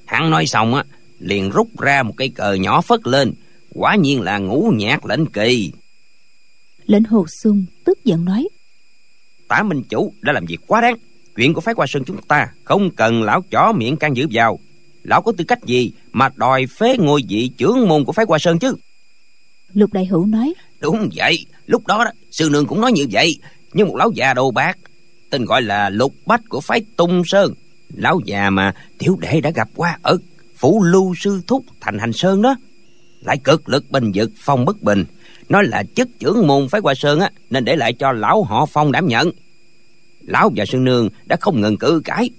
Hắn 0.05 0.29
nói 0.29 0.45
xong 0.47 0.75
á 0.75 0.83
liền 1.19 1.49
rút 1.49 1.79
ra 1.79 2.03
một 2.03 2.13
cây 2.17 2.29
cờ 2.29 2.53
nhỏ 2.53 2.81
phất 2.81 2.99
lên 3.07 3.33
quả 3.73 3.95
nhiên 3.95 4.21
là 4.21 4.37
ngũ 4.37 4.73
nhạc 4.75 5.05
lệnh 5.05 5.25
kỳ. 5.25 5.71
Lệnh 6.85 7.03
hồ 7.03 7.25
sung 7.43 7.65
tức 7.83 8.05
giận 8.05 8.25
nói 8.25 8.47
tả 9.47 9.63
minh 9.63 9.83
chủ 9.89 10.13
đã 10.21 10.33
làm 10.33 10.45
việc 10.45 10.59
quá 10.67 10.81
đáng 10.81 10.95
chuyện 11.35 11.53
của 11.53 11.61
phái 11.61 11.73
hoa 11.77 11.85
sơn 11.89 12.03
chúng 12.05 12.21
ta 12.21 12.47
không 12.63 12.91
cần 12.91 13.23
lão 13.23 13.41
chó 13.51 13.71
miệng 13.71 13.97
can 13.97 14.15
dự 14.15 14.27
vào 14.31 14.59
lão 15.09 15.21
có 15.21 15.31
tư 15.37 15.43
cách 15.47 15.65
gì 15.65 15.91
mà 16.11 16.29
đòi 16.35 16.65
phế 16.65 16.97
ngôi 16.99 17.21
vị 17.29 17.51
trưởng 17.57 17.87
môn 17.87 18.05
của 18.05 18.11
phái 18.11 18.25
hoa 18.27 18.39
sơn 18.39 18.59
chứ? 18.59 18.75
Lục 19.73 19.93
đại 19.93 20.05
hữu 20.05 20.25
nói. 20.25 20.53
Đúng 20.79 21.09
vậy 21.15 21.45
lúc 21.65 21.87
đó, 21.87 22.03
đó 22.05 22.11
sư 22.31 22.49
nương 22.51 22.65
cũng 22.65 22.81
nói 22.81 22.91
như 22.91 23.05
vậy. 23.11 23.39
Nhưng 23.73 23.87
một 23.87 23.95
lão 23.95 24.11
già 24.11 24.33
đồ 24.33 24.51
bạc 24.51 24.77
tên 25.29 25.45
gọi 25.45 25.61
là 25.61 25.89
lục 25.89 26.13
bách 26.25 26.41
của 26.49 26.61
phái 26.61 26.81
tung 26.95 27.21
sơn. 27.25 27.53
Lão 27.93 28.19
già 28.25 28.49
mà 28.49 28.73
tiểu 28.97 29.17
đệ 29.19 29.41
đã 29.41 29.49
gặp 29.49 29.69
qua 29.75 29.97
ở 30.01 30.17
phủ 30.55 30.83
lưu 30.83 31.13
sư 31.19 31.41
thúc 31.47 31.65
thành 31.81 31.99
hành 31.99 32.13
sơn 32.13 32.41
đó. 32.41 32.55
Lại 33.21 33.37
cực 33.37 33.69
lực 33.69 33.91
bình 33.91 34.11
vực 34.15 34.31
phong 34.37 34.65
bất 34.65 34.81
bình. 34.81 35.05
Nói 35.49 35.63
là 35.63 35.83
chức 35.95 36.07
trưởng 36.19 36.47
môn 36.47 36.69
phái 36.69 36.81
hoa 36.83 36.93
sơn 36.95 37.19
á 37.19 37.31
nên 37.49 37.65
để 37.65 37.75
lại 37.75 37.93
cho 37.93 38.11
lão 38.11 38.43
họ 38.43 38.65
phong 38.65 38.91
đảm 38.91 39.07
nhận. 39.07 39.31
Lão 40.21 40.51
và 40.55 40.65
sư 40.65 40.77
nương 40.77 41.09
đã 41.25 41.35
không 41.41 41.61
ngừng 41.61 41.77
cự 41.77 42.01
cãi 42.05 42.29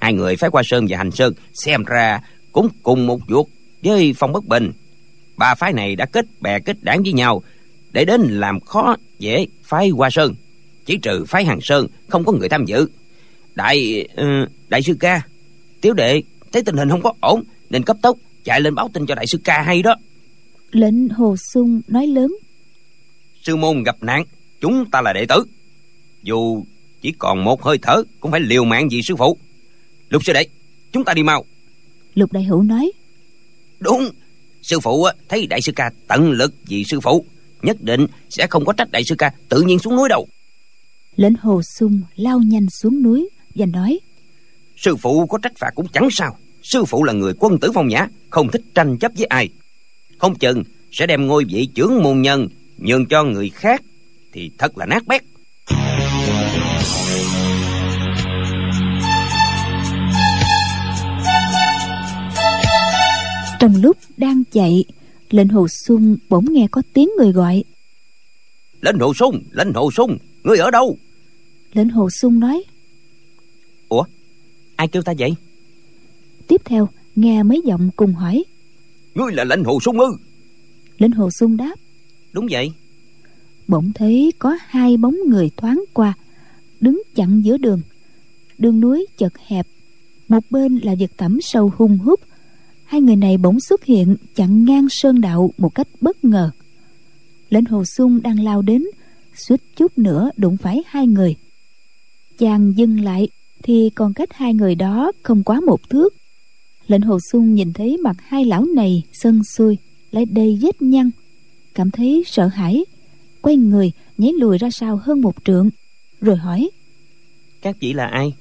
hai 0.00 0.12
người 0.12 0.36
phái 0.36 0.50
hoa 0.52 0.62
sơn 0.64 0.86
và 0.88 0.98
hành 0.98 1.10
sơn 1.10 1.34
xem 1.54 1.84
ra 1.84 2.20
cũng 2.52 2.68
cùng 2.82 3.06
một 3.06 3.20
ruột 3.28 3.46
với 3.82 4.14
phong 4.16 4.32
bất 4.32 4.44
bình. 4.44 4.72
Ba 5.36 5.54
phái 5.54 5.72
này 5.72 5.96
đã 5.96 6.06
kết 6.06 6.26
bè 6.40 6.58
kết 6.58 6.76
đảng 6.82 7.02
với 7.02 7.12
nhau 7.12 7.42
để 7.92 8.04
đến 8.04 8.20
làm 8.20 8.60
khó 8.60 8.96
dễ 9.18 9.46
phái 9.62 9.88
hoa 9.88 10.10
sơn. 10.10 10.34
Chỉ 10.86 10.98
trừ 11.02 11.24
phái 11.28 11.44
hàng 11.44 11.60
sơn 11.62 11.86
không 12.08 12.24
có 12.24 12.32
người 12.32 12.48
tham 12.48 12.64
dự. 12.64 12.88
Đại 13.54 14.08
uh, 14.20 14.48
đại 14.68 14.82
sư 14.82 14.96
ca 15.00 15.22
tiểu 15.80 15.94
đệ 15.94 16.22
thấy 16.52 16.62
tình 16.62 16.76
hình 16.76 16.90
không 16.90 17.02
có 17.02 17.12
ổn 17.20 17.42
nên 17.70 17.82
cấp 17.82 17.96
tốc 18.02 18.16
chạy 18.44 18.60
lên 18.60 18.74
báo 18.74 18.90
tin 18.92 19.06
cho 19.06 19.14
đại 19.14 19.26
sư 19.26 19.38
ca 19.44 19.62
hay 19.62 19.82
đó. 19.82 19.96
Lệnh 20.70 21.08
hồ 21.08 21.36
sung 21.52 21.80
nói 21.88 22.06
lớn. 22.06 22.36
Sư 23.42 23.56
môn 23.56 23.82
gặp 23.82 23.96
nạn 24.00 24.24
chúng 24.60 24.90
ta 24.90 25.02
là 25.02 25.12
đệ 25.12 25.26
tử. 25.26 25.44
Dù 26.22 26.64
chỉ 27.00 27.12
còn 27.18 27.44
một 27.44 27.62
hơi 27.62 27.78
thở 27.82 28.02
cũng 28.20 28.30
phải 28.30 28.40
liều 28.40 28.64
mạng 28.64 28.88
vì 28.90 29.02
sư 29.02 29.16
phụ 29.16 29.38
lục 30.08 30.24
sư 30.24 30.32
đệ 30.32 30.46
chúng 30.92 31.04
ta 31.04 31.14
đi 31.14 31.22
mau. 31.22 31.44
Lục 32.14 32.32
đại 32.32 32.44
hữu 32.44 32.62
nói. 32.62 32.92
Đúng 33.80 34.10
sư 34.62 34.80
phụ 34.80 35.06
thấy 35.28 35.46
đại 35.46 35.62
sư 35.62 35.72
ca 35.76 35.90
tận 36.08 36.30
lực 36.30 36.54
vì 36.66 36.84
sư 36.84 37.00
phụ 37.00 37.24
nhất 37.62 37.76
định 37.80 38.06
sẽ 38.30 38.46
không 38.46 38.64
có 38.64 38.72
trách 38.72 38.90
đại 38.90 39.02
sư 39.04 39.14
ca 39.18 39.32
tự 39.48 39.62
nhiên 39.62 39.78
xuống 39.78 39.96
núi 39.96 40.08
đâu. 40.08 40.28
Lệnh 41.16 41.34
hồ 41.34 41.62
sung 41.62 42.00
lao 42.16 42.38
nhanh 42.38 42.70
xuống 42.70 43.02
núi 43.02 43.28
và 43.54 43.66
nói. 43.66 44.00
Sư 44.76 44.96
phụ 44.96 45.26
có 45.26 45.38
trách 45.38 45.52
phạt 45.58 45.70
cũng 45.74 45.86
chẳng 45.92 46.08
sao. 46.10 46.36
Sư 46.62 46.84
phụ 46.84 47.04
là 47.04 47.12
người 47.12 47.32
quân 47.38 47.58
tử 47.58 47.70
phong 47.74 47.88
nhã 47.88 48.08
không 48.30 48.50
thích 48.50 48.62
tranh 48.74 48.98
chấp 48.98 49.12
với 49.16 49.26
ai. 49.26 49.48
Không 50.18 50.38
chừng 50.38 50.64
sẽ 50.92 51.06
đem 51.06 51.26
ngôi 51.26 51.44
vị 51.44 51.68
trưởng 51.74 52.02
môn 52.02 52.22
nhân 52.22 52.48
nhường 52.78 53.06
cho 53.06 53.24
người 53.24 53.48
khác 53.48 53.82
thì 54.32 54.50
thật 54.58 54.78
là 54.78 54.86
nát 54.86 55.06
bét 55.06 55.22
trong 63.58 63.76
lúc 63.82 63.96
đang 64.16 64.44
chạy 64.44 64.84
lệnh 65.30 65.48
hồ 65.48 65.68
sung 65.68 66.16
bỗng 66.28 66.44
nghe 66.52 66.66
có 66.70 66.82
tiếng 66.92 67.08
người 67.18 67.32
gọi. 67.32 67.64
Lệnh 68.80 68.98
hồ 68.98 69.14
sung 69.14 69.42
lệnh 69.50 69.72
hồ 69.72 69.90
sung 69.90 70.18
ngươi 70.44 70.58
ở 70.58 70.70
đâu? 70.70 70.98
Lệnh 71.72 71.88
hồ 71.88 72.10
sung 72.10 72.40
nói. 72.40 72.64
Ủa 73.88 74.04
ai 74.76 74.88
kêu 74.88 75.02
ta 75.02 75.12
vậy? 75.18 75.34
Tiếp 76.46 76.60
theo 76.64 76.88
nghe 77.16 77.42
mấy 77.42 77.62
giọng 77.64 77.90
cùng 77.96 78.14
hỏi. 78.14 78.44
Ngươi 79.14 79.32
là 79.32 79.44
lệnh 79.44 79.64
hồ 79.64 79.80
sung 79.80 80.00
ư? 80.00 80.16
Lệnh 80.98 81.12
hồ 81.12 81.30
sung 81.30 81.56
đáp. 81.56 81.74
Đúng 82.32 82.46
vậy. 82.50 82.72
Bỗng 83.68 83.92
thấy 83.94 84.32
có 84.38 84.58
hai 84.66 84.96
bóng 84.96 85.16
người 85.26 85.50
thoáng 85.56 85.84
qua 85.92 86.14
đứng 86.80 87.02
chặn 87.14 87.44
giữa 87.44 87.56
đường. 87.56 87.80
Đường 88.58 88.80
núi 88.80 89.06
chật 89.16 89.32
hẹp 89.46 89.66
một 90.28 90.44
bên 90.50 90.78
là 90.82 90.94
vực 90.98 91.10
thẳm 91.18 91.38
sâu 91.40 91.72
hung 91.76 91.98
hút 91.98 92.20
hai 92.88 93.00
người 93.00 93.16
này 93.16 93.36
bỗng 93.38 93.60
xuất 93.60 93.84
hiện 93.84 94.16
chặn 94.34 94.64
ngang 94.64 94.86
sơn 94.90 95.20
đạo 95.20 95.50
một 95.58 95.74
cách 95.74 95.88
bất 96.00 96.24
ngờ. 96.24 96.50
Lệnh 97.50 97.64
hồ 97.64 97.84
sung 97.84 98.22
đang 98.22 98.40
lao 98.40 98.62
đến 98.62 98.84
suýt 99.34 99.60
chút 99.76 99.98
nữa 99.98 100.30
đụng 100.36 100.56
phải 100.56 100.82
hai 100.86 101.06
người. 101.06 101.34
Chàng 102.38 102.72
dừng 102.76 103.00
lại 103.00 103.28
thì 103.62 103.90
còn 103.94 104.14
cách 104.14 104.32
hai 104.32 104.54
người 104.54 104.74
đó 104.74 105.12
không 105.22 105.42
quá 105.42 105.60
một 105.60 105.90
thước. 105.90 106.14
Lệnh 106.86 107.02
hồ 107.02 107.18
sung 107.32 107.54
nhìn 107.54 107.72
thấy 107.72 107.96
mặt 107.96 108.16
hai 108.20 108.44
lão 108.44 108.64
này 108.64 109.02
sân 109.12 109.44
xuôi 109.44 109.78
lại 110.10 110.24
đầy 110.24 110.58
vết 110.62 110.82
nhăn. 110.82 111.10
Cảm 111.74 111.90
thấy 111.90 112.24
sợ 112.26 112.46
hãi 112.46 112.84
quay 113.40 113.56
người 113.56 113.92
nhảy 114.18 114.32
lùi 114.32 114.58
ra 114.58 114.70
sau 114.70 114.96
hơn 114.96 115.20
một 115.20 115.34
trượng 115.44 115.70
rồi 116.20 116.36
hỏi 116.36 116.70
các 117.62 117.76
vị 117.80 117.92
là 117.92 118.06
ai? 118.06 118.34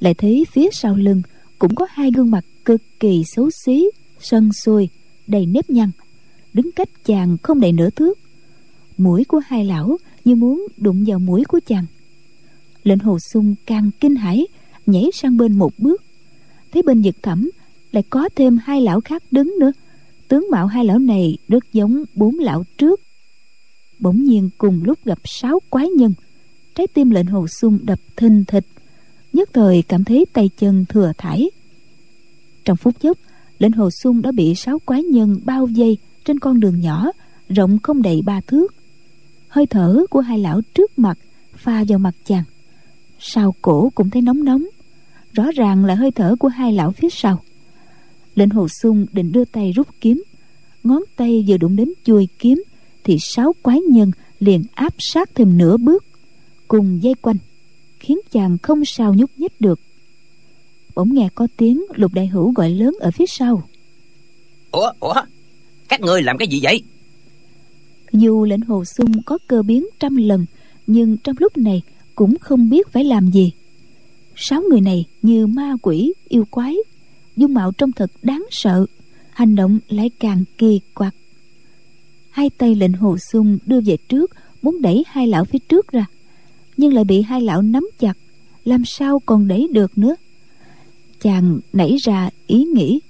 Lại 0.00 0.14
thấy 0.14 0.44
phía 0.52 0.68
sau 0.72 0.94
lưng 0.94 1.22
cũng 1.58 1.74
có 1.74 1.86
hai 1.90 2.10
gương 2.10 2.30
mặt 2.30 2.44
cực 2.66 2.82
kỳ 3.00 3.22
xấu 3.26 3.50
xí, 3.64 3.90
sân 4.20 4.52
xuôi 4.52 4.88
đầy 5.26 5.46
nếp 5.46 5.70
nhăn. 5.70 5.90
Đứng 6.54 6.72
cách 6.72 6.88
chàng 7.04 7.36
không 7.42 7.60
đầy 7.60 7.72
nửa 7.72 7.90
thước. 7.90 8.18
Mũi 8.98 9.24
của 9.24 9.40
hai 9.46 9.64
lão 9.64 9.96
như 10.24 10.34
muốn 10.34 10.66
đụng 10.76 11.04
vào 11.06 11.18
mũi 11.18 11.44
của 11.48 11.60
chàng. 11.66 11.86
Lệnh 12.82 12.98
hồ 12.98 13.18
sung 13.18 13.54
càng 13.66 13.90
kinh 14.00 14.16
hãi, 14.16 14.46
nhảy 14.86 15.10
sang 15.12 15.36
bên 15.36 15.58
một 15.58 15.72
bước. 15.78 16.02
Thấy 16.72 16.82
bên 16.82 17.02
vực 17.02 17.16
thẳm, 17.22 17.50
lại 17.92 18.02
có 18.10 18.28
thêm 18.36 18.58
hai 18.64 18.80
lão 18.80 19.00
khác 19.00 19.22
đứng 19.30 19.54
nữa. 19.60 19.72
Tướng 20.28 20.46
mạo 20.50 20.66
hai 20.66 20.84
lão 20.84 20.98
này 20.98 21.38
rất 21.48 21.72
giống 21.72 22.04
bốn 22.14 22.38
lão 22.38 22.64
trước. 22.78 23.00
Bỗng 23.98 24.24
nhiên 24.24 24.50
cùng 24.58 24.84
lúc 24.84 24.98
gặp 25.04 25.18
sáu 25.24 25.60
quái 25.70 25.88
nhân. 25.88 26.14
Trái 26.74 26.86
tim 26.86 27.10
lệnh 27.10 27.26
hồ 27.26 27.46
sung 27.46 27.78
đập 27.82 27.98
thình 28.16 28.44
thịch. 28.44 28.66
Nhất 29.32 29.50
thời 29.52 29.82
cảm 29.82 30.04
thấy 30.04 30.26
tay 30.32 30.50
chân 30.58 30.84
thừa 30.88 31.12
thải 31.18 31.50
trong 32.66 32.76
phút 32.76 33.00
chốc 33.00 33.18
lệnh 33.58 33.72
hồ 33.72 33.90
sung 33.90 34.22
đã 34.22 34.32
bị 34.32 34.54
sáu 34.54 34.78
quái 34.78 35.02
nhân 35.02 35.40
bao 35.44 35.68
vây 35.76 35.98
trên 36.24 36.38
con 36.38 36.60
đường 36.60 36.80
nhỏ, 36.80 37.10
rộng 37.48 37.78
không 37.82 38.02
đầy 38.02 38.22
ba 38.22 38.40
thước. 38.40 38.74
Hơi 39.48 39.66
thở 39.66 40.04
của 40.10 40.20
hai 40.20 40.38
lão 40.38 40.60
trước 40.74 40.98
mặt 40.98 41.18
pha 41.56 41.84
vào 41.88 41.98
mặt 41.98 42.14
chàng. 42.24 42.44
Sau 43.18 43.54
cổ 43.62 43.90
cũng 43.94 44.10
thấy 44.10 44.22
nóng 44.22 44.44
nóng. 44.44 44.64
Rõ 45.32 45.44
ràng 45.54 45.84
là 45.84 45.94
hơi 45.94 46.10
thở 46.10 46.36
của 46.36 46.48
hai 46.48 46.72
lão 46.72 46.92
phía 46.92 47.08
sau. 47.10 47.42
Lệnh 48.34 48.50
hồ 48.50 48.68
sung 48.68 49.06
định 49.12 49.32
đưa 49.32 49.44
tay 49.44 49.72
rút 49.72 49.88
kiếm. 50.00 50.22
Ngón 50.84 51.02
tay 51.16 51.44
vừa 51.48 51.56
đụng 51.56 51.76
đến 51.76 51.92
chuôi 52.04 52.28
kiếm 52.38 52.62
thì 53.04 53.16
sáu 53.20 53.52
quái 53.62 53.80
nhân 53.80 54.10
liền 54.38 54.64
áp 54.74 54.94
sát 54.98 55.30
thêm 55.34 55.58
nửa 55.58 55.76
bước 55.76 56.04
cùng 56.68 57.02
dây 57.02 57.14
quanh, 57.14 57.36
khiến 58.00 58.18
chàng 58.30 58.58
không 58.62 58.84
sao 58.84 59.14
nhúc 59.14 59.30
nhích 59.36 59.60
được 59.60 59.80
bỗng 60.96 61.14
nghe 61.14 61.28
có 61.34 61.46
tiếng 61.56 61.84
lục 61.94 62.14
đại 62.14 62.26
hữu 62.26 62.52
gọi 62.52 62.70
lớn 62.70 62.94
ở 63.00 63.10
phía 63.10 63.26
sau. 63.28 63.68
Ủa 64.70 64.92
ủa 65.00 65.14
các 65.88 66.00
ngươi 66.00 66.22
làm 66.22 66.38
cái 66.38 66.48
gì 66.48 66.60
vậy? 66.62 66.82
Dù 68.12 68.44
lệnh 68.44 68.60
hồ 68.60 68.84
sung 68.84 69.22
có 69.22 69.38
cơ 69.46 69.62
biến 69.62 69.86
trăm 70.00 70.16
lần 70.16 70.46
nhưng 70.86 71.16
trong 71.16 71.36
lúc 71.38 71.56
này 71.56 71.82
cũng 72.14 72.38
không 72.38 72.70
biết 72.70 72.88
phải 72.92 73.04
làm 73.04 73.30
gì. 73.30 73.52
Sáu 74.36 74.62
người 74.70 74.80
này 74.80 75.04
như 75.22 75.46
ma 75.46 75.72
quỷ 75.82 76.12
yêu 76.28 76.44
quái 76.50 76.76
dung 77.36 77.54
mạo 77.54 77.72
trông 77.72 77.92
thật 77.92 78.10
đáng 78.22 78.46
sợ 78.50 78.86
hành 79.30 79.54
động 79.54 79.78
lại 79.88 80.10
càng 80.20 80.44
kỳ 80.58 80.80
quặc. 80.94 81.14
Hai 82.30 82.50
tay 82.50 82.74
lệnh 82.74 82.92
hồ 82.92 83.16
sung 83.32 83.58
đưa 83.66 83.80
về 83.80 83.96
trước 84.08 84.30
muốn 84.62 84.82
đẩy 84.82 85.04
hai 85.06 85.26
lão 85.26 85.44
phía 85.44 85.58
trước 85.58 85.92
ra 85.92 86.06
nhưng 86.76 86.94
lại 86.94 87.04
bị 87.04 87.22
hai 87.22 87.40
lão 87.40 87.62
nắm 87.62 87.88
chặt 87.98 88.18
làm 88.64 88.82
sao 88.84 89.20
còn 89.26 89.48
đẩy 89.48 89.68
được 89.72 89.98
nữa 89.98 90.14
chàng 91.26 91.60
nảy 91.72 91.96
ra 92.02 92.30
ý 92.46 92.64
nghĩ. 92.64 93.00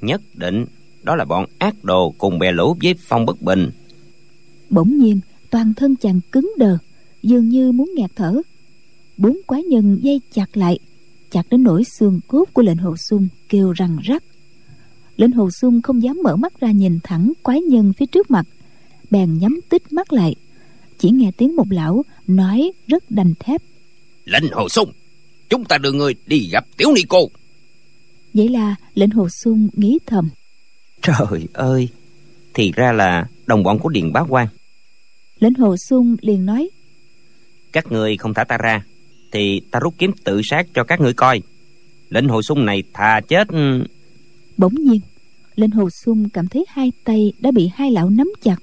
Nhất 0.00 0.22
định 0.34 0.64
đó 1.02 1.16
là 1.16 1.24
bọn 1.24 1.46
ác 1.58 1.84
đồ 1.84 2.14
cùng 2.18 2.38
bè 2.38 2.52
lũ 2.52 2.76
với 2.82 2.94
phong 3.08 3.26
bất 3.26 3.42
bình. 3.42 3.70
Bỗng 4.70 4.98
nhiên 4.98 5.20
toàn 5.50 5.74
thân 5.74 5.96
chàng 5.96 6.20
cứng 6.32 6.52
đờ 6.58 6.78
dường 7.22 7.48
như 7.48 7.72
muốn 7.72 7.90
nghẹt 7.96 8.10
thở. 8.16 8.42
Bốn 9.16 9.36
quái 9.46 9.62
nhân 9.62 9.98
dây 10.02 10.20
chặt 10.32 10.56
lại 10.56 10.78
chặt 11.30 11.42
đến 11.50 11.62
nỗi 11.62 11.84
xương 11.84 12.20
cốt 12.28 12.44
của 12.52 12.62
lệnh 12.62 12.76
hồ 12.76 12.96
sung 12.96 13.28
kêu 13.48 13.72
răng 13.72 13.98
rắc. 14.02 14.24
Lệnh 15.16 15.32
hồ 15.32 15.50
sung 15.50 15.82
không 15.82 16.02
dám 16.02 16.20
mở 16.24 16.36
mắt 16.36 16.60
ra 16.60 16.70
nhìn 16.70 16.98
thẳng 17.04 17.32
quái 17.42 17.60
nhân 17.60 17.92
phía 17.92 18.06
trước 18.06 18.30
mặt 18.30 18.46
bèn 19.10 19.38
nhắm 19.38 19.60
tít 19.68 19.92
mắt 19.92 20.12
lại. 20.12 20.34
Chỉ 20.98 21.10
nghe 21.10 21.30
tiếng 21.36 21.56
một 21.56 21.66
lão 21.70 22.04
nói 22.26 22.72
rất 22.86 23.10
đành 23.10 23.34
thép. 23.40 23.62
Lệnh 24.24 24.52
hồ 24.52 24.68
sung 24.68 24.92
chúng 25.48 25.64
ta 25.64 25.78
đưa 25.78 25.92
người 25.92 26.14
đi 26.26 26.48
gặp 26.52 26.66
tiểu 26.76 26.88
ni 26.94 27.02
cô 27.08 27.28
vậy 28.34 28.48
là 28.48 28.74
lệnh 28.94 29.10
hồ 29.10 29.28
sung 29.28 29.68
nghĩ 29.72 29.98
thầm. 30.06 30.28
Trời 31.02 31.48
ơi 31.52 31.88
thì 32.54 32.72
ra 32.72 32.92
là 32.92 33.26
đồng 33.46 33.62
bọn 33.62 33.78
của 33.78 33.88
điền 33.88 34.12
bá 34.12 34.20
quan 34.20 34.48
lệnh 35.40 35.54
hồ 35.54 35.76
sung 35.76 36.16
liền 36.20 36.46
nói 36.46 36.70
các 37.72 37.92
người 37.92 38.16
không 38.16 38.34
thả 38.34 38.44
ta 38.44 38.56
ra 38.58 38.84
thì 39.32 39.60
ta 39.70 39.80
rút 39.80 39.94
kiếm 39.98 40.12
tự 40.24 40.40
sát 40.44 40.66
cho 40.74 40.84
các 40.84 41.00
ngươi 41.00 41.12
coi. 41.12 41.42
Lệnh 42.08 42.28
hồ 42.28 42.42
sung 42.42 42.66
này 42.66 42.82
thà 42.92 43.20
chết. 43.28 43.48
Bỗng 44.56 44.74
nhiên 44.74 45.00
lệnh 45.56 45.70
hồ 45.70 45.90
sung 45.90 46.28
cảm 46.28 46.48
thấy 46.48 46.64
hai 46.68 46.92
tay 47.04 47.32
đã 47.40 47.50
bị 47.50 47.70
hai 47.74 47.90
lão 47.90 48.10
nắm 48.10 48.32
chặt. 48.42 48.56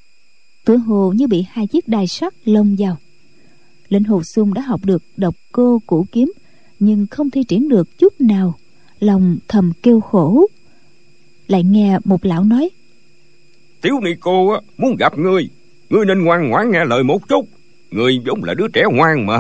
Tựa 0.66 0.78
hồ 0.78 1.14
như 1.16 1.28
bị 1.28 1.46
hai 1.50 1.68
chiếc 1.68 1.88
đài 1.88 2.08
sắt 2.08 2.34
lông 2.46 2.76
vào. 2.80 2.98
Lệnh 3.90 4.04
hồ 4.04 4.24
sung 4.24 4.54
đã 4.54 4.62
học 4.62 4.86
được 4.86 5.04
độc 5.18 5.36
cô 5.52 5.82
củ 5.88 6.06
kiếm 6.12 6.32
nhưng 6.80 7.08
không 7.08 7.30
thi 7.30 7.44
triển 7.44 7.70
được 7.70 7.98
chút 7.98 8.22
nào 8.22 8.58
lòng 9.00 9.38
thầm 9.48 9.72
kêu 9.84 10.00
khổ. 10.00 10.48
Lại 11.48 11.64
nghe 11.64 11.98
một 12.06 12.26
lão 12.26 12.44
nói 12.44 12.70
tiểu 13.82 14.00
ni 14.04 14.12
cô 14.20 14.50
á 14.50 14.60
muốn 14.78 14.96
gặp 14.96 15.18
ngươi 15.18 15.50
ngươi 15.90 16.06
nên 16.06 16.24
ngoan 16.24 16.50
ngoãn 16.50 16.72
nghe 16.72 16.86
lời 16.86 17.04
một 17.04 17.30
chút. 17.30 17.48
Ngươi 17.92 18.20
vốn 18.26 18.44
là 18.44 18.54
đứa 18.54 18.68
trẻ 18.74 18.84
ngoan 18.92 19.26
mà. 19.26 19.40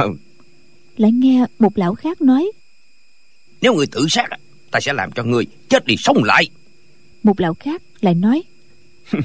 Lại 0.98 1.12
nghe 1.12 1.46
một 1.60 1.78
lão 1.78 1.96
khác 1.96 2.22
nói 2.22 2.52
nếu 3.62 3.74
người 3.74 3.88
tự 3.88 4.06
sát 4.10 4.28
ta 4.72 4.80
sẽ 4.80 4.94
làm 4.94 5.12
cho 5.12 5.24
người 5.24 5.46
chết 5.70 5.86
đi 5.86 5.96
sống 5.98 6.24
lại. 6.24 6.46
Một 7.24 7.40
lão 7.40 7.54
khác 7.54 7.82
lại 8.02 8.16
nói 8.16 8.44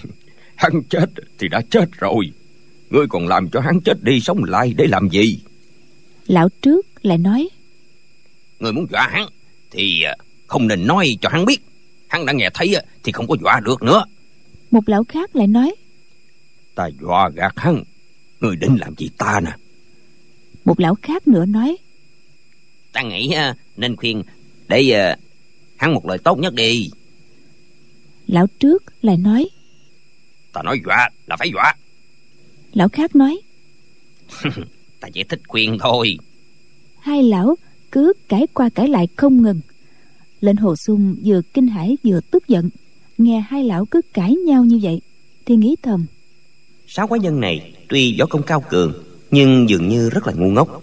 hắn 0.54 0.82
chết 0.90 1.06
thì 1.38 1.48
đã 1.48 1.62
chết 1.70 1.84
rồi. 1.92 2.30
Ngươi 2.90 3.06
còn 3.08 3.28
làm 3.28 3.48
cho 3.48 3.60
hắn 3.60 3.80
chết 3.80 4.02
đi 4.02 4.20
sống 4.20 4.44
lại 4.44 4.74
để 4.76 4.86
làm 4.86 5.08
gì? 5.08 5.38
Lão 6.26 6.48
trước 6.62 6.86
lại 7.02 7.18
nói 7.18 7.48
người 8.60 8.72
muốn 8.72 8.86
dọa 8.90 9.08
hắn 9.12 9.28
thì 9.74 10.02
à, 10.02 10.16
không 10.46 10.68
nên 10.68 10.86
nói 10.86 11.18
cho 11.20 11.28
hắn 11.28 11.44
biết. 11.44 11.58
Hắn 12.08 12.26
đã 12.26 12.32
nghe 12.32 12.50
thấy 12.54 12.76
thì 13.02 13.12
không 13.12 13.26
có 13.26 13.36
dọa 13.42 13.60
được 13.64 13.82
nữa. 13.82 14.04
Một 14.70 14.88
lão 14.88 15.04
khác 15.04 15.36
lại 15.36 15.46
nói 15.46 15.74
ta 16.74 16.88
dọa 17.00 17.28
gạt 17.28 17.52
hắn. 17.56 17.82
Người 18.40 18.56
định 18.56 18.76
làm 18.80 18.94
gì 18.96 19.10
ta 19.18 19.40
nè? 19.40 19.50
Một 20.64 20.80
lão 20.80 20.94
khác 21.02 21.28
nữa 21.28 21.46
nói 21.46 21.76
ta 22.92 23.02
nghĩ 23.02 23.34
nên 23.76 23.96
khuyên 23.96 24.22
để 24.68 25.14
hắn 25.76 25.94
một 25.94 26.06
lời 26.06 26.18
tốt 26.18 26.38
nhất 26.38 26.54
đi. 26.54 26.90
Lão 28.26 28.46
trước 28.58 28.84
lại 29.02 29.16
nói 29.16 29.48
ta 30.52 30.62
nói 30.62 30.80
dọa 30.84 31.10
là 31.26 31.36
phải 31.36 31.50
dọa. 31.54 31.74
Lão 32.72 32.88
khác 32.88 33.16
nói 33.16 33.40
ta 35.00 35.08
chỉ 35.14 35.24
thích 35.24 35.40
khuyên 35.48 35.78
thôi. 35.80 36.18
Hai 37.00 37.22
lão 37.22 37.56
cứ 37.94 38.12
cãi 38.28 38.46
qua 38.54 38.68
cãi 38.68 38.88
lại 38.88 39.08
không 39.16 39.42
ngừng. 39.42 39.60
Lệnh 40.40 40.56
hồ 40.56 40.76
sung 40.76 41.16
vừa 41.24 41.40
kinh 41.54 41.66
hãi 41.66 41.96
vừa 42.04 42.20
tức 42.30 42.48
giận 42.48 42.70
nghe 43.18 43.44
hai 43.48 43.64
lão 43.64 43.84
cứ 43.84 44.00
cãi 44.14 44.34
nhau 44.46 44.64
như 44.64 44.78
vậy 44.82 45.00
thì 45.46 45.56
nghĩ 45.56 45.76
thầm 45.82 46.06
sáu 46.86 47.06
quái 47.06 47.20
nhân 47.20 47.40
này 47.40 47.72
tuy 47.88 48.16
võ 48.18 48.26
công 48.26 48.42
cao 48.42 48.64
cường 48.70 48.92
nhưng 49.30 49.68
dường 49.68 49.88
như 49.88 50.10
rất 50.10 50.26
là 50.26 50.32
ngu 50.32 50.50
ngốc. 50.50 50.82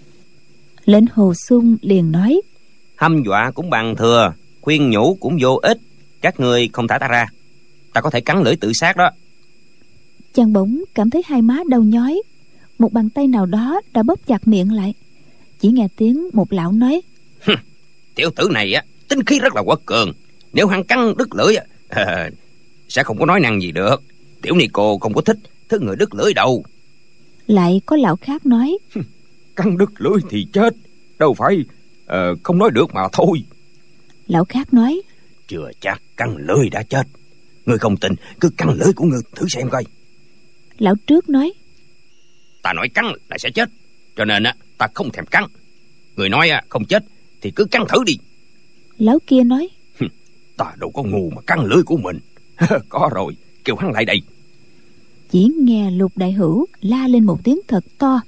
Lệnh 0.84 1.04
hồ 1.12 1.34
sung 1.34 1.76
liền 1.82 2.12
nói 2.12 2.40
hăm 2.96 3.22
dọa 3.26 3.50
cũng 3.50 3.70
bằng 3.70 3.96
thừa 3.96 4.32
khuyên 4.60 4.90
nhủ 4.90 5.16
cũng 5.20 5.38
vô 5.40 5.54
ích 5.62 5.78
các 6.20 6.40
người 6.40 6.68
không 6.72 6.88
thả 6.88 6.98
ta 6.98 7.08
ra. 7.08 7.26
Ta 7.92 8.00
có 8.00 8.10
thể 8.10 8.20
cắn 8.20 8.42
lưỡi 8.42 8.56
tự 8.56 8.72
sát 8.72 8.96
đó. 8.96 9.10
Chàng 10.34 10.52
bỗng 10.52 10.84
cảm 10.94 11.10
thấy 11.10 11.22
hai 11.26 11.42
má 11.42 11.58
đau 11.68 11.82
nhói 11.82 12.22
một 12.78 12.92
bàn 12.92 13.10
tay 13.10 13.26
nào 13.26 13.46
đó 13.46 13.80
đã 13.92 14.02
bóp 14.02 14.26
chặt 14.26 14.48
miệng 14.48 14.72
lại 14.72 14.94
chỉ 15.62 15.68
nghe 15.68 15.88
tiếng 15.96 16.28
một 16.32 16.52
lão 16.52 16.72
nói. 16.72 17.00
Tiểu 18.14 18.30
tử 18.36 18.48
này 18.52 18.74
á 18.74 18.84
tính 19.08 19.24
khí 19.24 19.38
rất 19.38 19.54
là 19.54 19.62
quật 19.62 19.78
cường. 19.86 20.12
Nếu 20.52 20.66
hắn 20.66 20.84
cắn 20.84 21.14
đứt 21.16 21.34
lưỡi 21.34 21.56
à, 21.88 22.30
sẽ 22.88 23.02
không 23.02 23.18
có 23.18 23.26
nói 23.26 23.40
năng 23.40 23.62
gì 23.62 23.72
được. 23.72 24.02
Tiểu 24.42 24.54
ni 24.54 24.68
cô 24.72 24.98
không 24.98 25.14
có 25.14 25.20
thích 25.20 25.38
thứ 25.68 25.78
người 25.80 25.96
đứt 25.96 26.14
lưỡi 26.14 26.34
đâu. 26.34 26.64
Lại 27.46 27.80
có 27.86 27.96
lão 27.96 28.16
khác 28.16 28.46
nói. 28.46 28.78
Cắn 29.56 29.78
đứt 29.78 29.90
lưỡi 29.98 30.20
thì 30.30 30.46
chết 30.52 30.74
đâu 31.18 31.34
phải 31.34 31.64
uh, 32.04 32.38
không 32.42 32.58
nói 32.58 32.70
được 32.70 32.94
mà 32.94 33.02
thôi. 33.12 33.42
Lão 34.26 34.44
khác 34.44 34.74
nói. 34.74 35.02
Chưa 35.48 35.70
chắc 35.80 36.02
cắn 36.16 36.36
lưỡi 36.38 36.68
đã 36.70 36.82
chết. 36.82 37.06
Người 37.66 37.78
không 37.78 37.96
tin 37.96 38.12
cứ 38.40 38.50
cắn 38.56 38.68
lưỡi 38.78 38.92
của 38.92 39.04
người 39.04 39.20
thử 39.36 39.46
xem 39.48 39.70
coi. 39.70 39.84
Lão 40.78 40.94
trước 41.06 41.28
nói. 41.28 41.52
Ta 42.62 42.72
nói 42.72 42.88
cắn 42.88 43.04
là 43.30 43.38
sẽ 43.38 43.50
chết 43.50 43.68
cho 44.16 44.24
nên 44.24 44.42
á 44.42 44.54
ta 44.82 44.88
không 44.94 45.10
thèm 45.10 45.26
cắn. 45.26 45.44
Người 46.16 46.28
nói 46.28 46.48
á 46.48 46.62
không 46.68 46.84
chết 46.84 47.04
thì 47.40 47.50
cứ 47.50 47.64
cắn 47.64 47.82
thử 47.88 48.04
đi. 48.06 48.18
Lão 48.98 49.18
kia 49.26 49.44
nói. 49.44 49.68
Ta 50.56 50.72
đâu 50.78 50.90
có 50.90 51.02
ngu 51.02 51.30
mà 51.30 51.42
cắn 51.46 51.58
lưỡi 51.66 51.82
của 51.82 51.96
mình. 51.96 52.18
Có 52.88 53.10
rồi 53.14 53.36
kêu 53.64 53.76
hắn 53.76 53.92
lại 53.92 54.04
đây. 54.04 54.16
Chỉ 55.30 55.48
nghe 55.58 55.90
lục 55.90 56.12
đại 56.16 56.32
hữu 56.32 56.66
la 56.80 57.08
lên 57.08 57.24
một 57.24 57.44
tiếng 57.44 57.60
thật 57.68 57.84
to. 57.98 58.20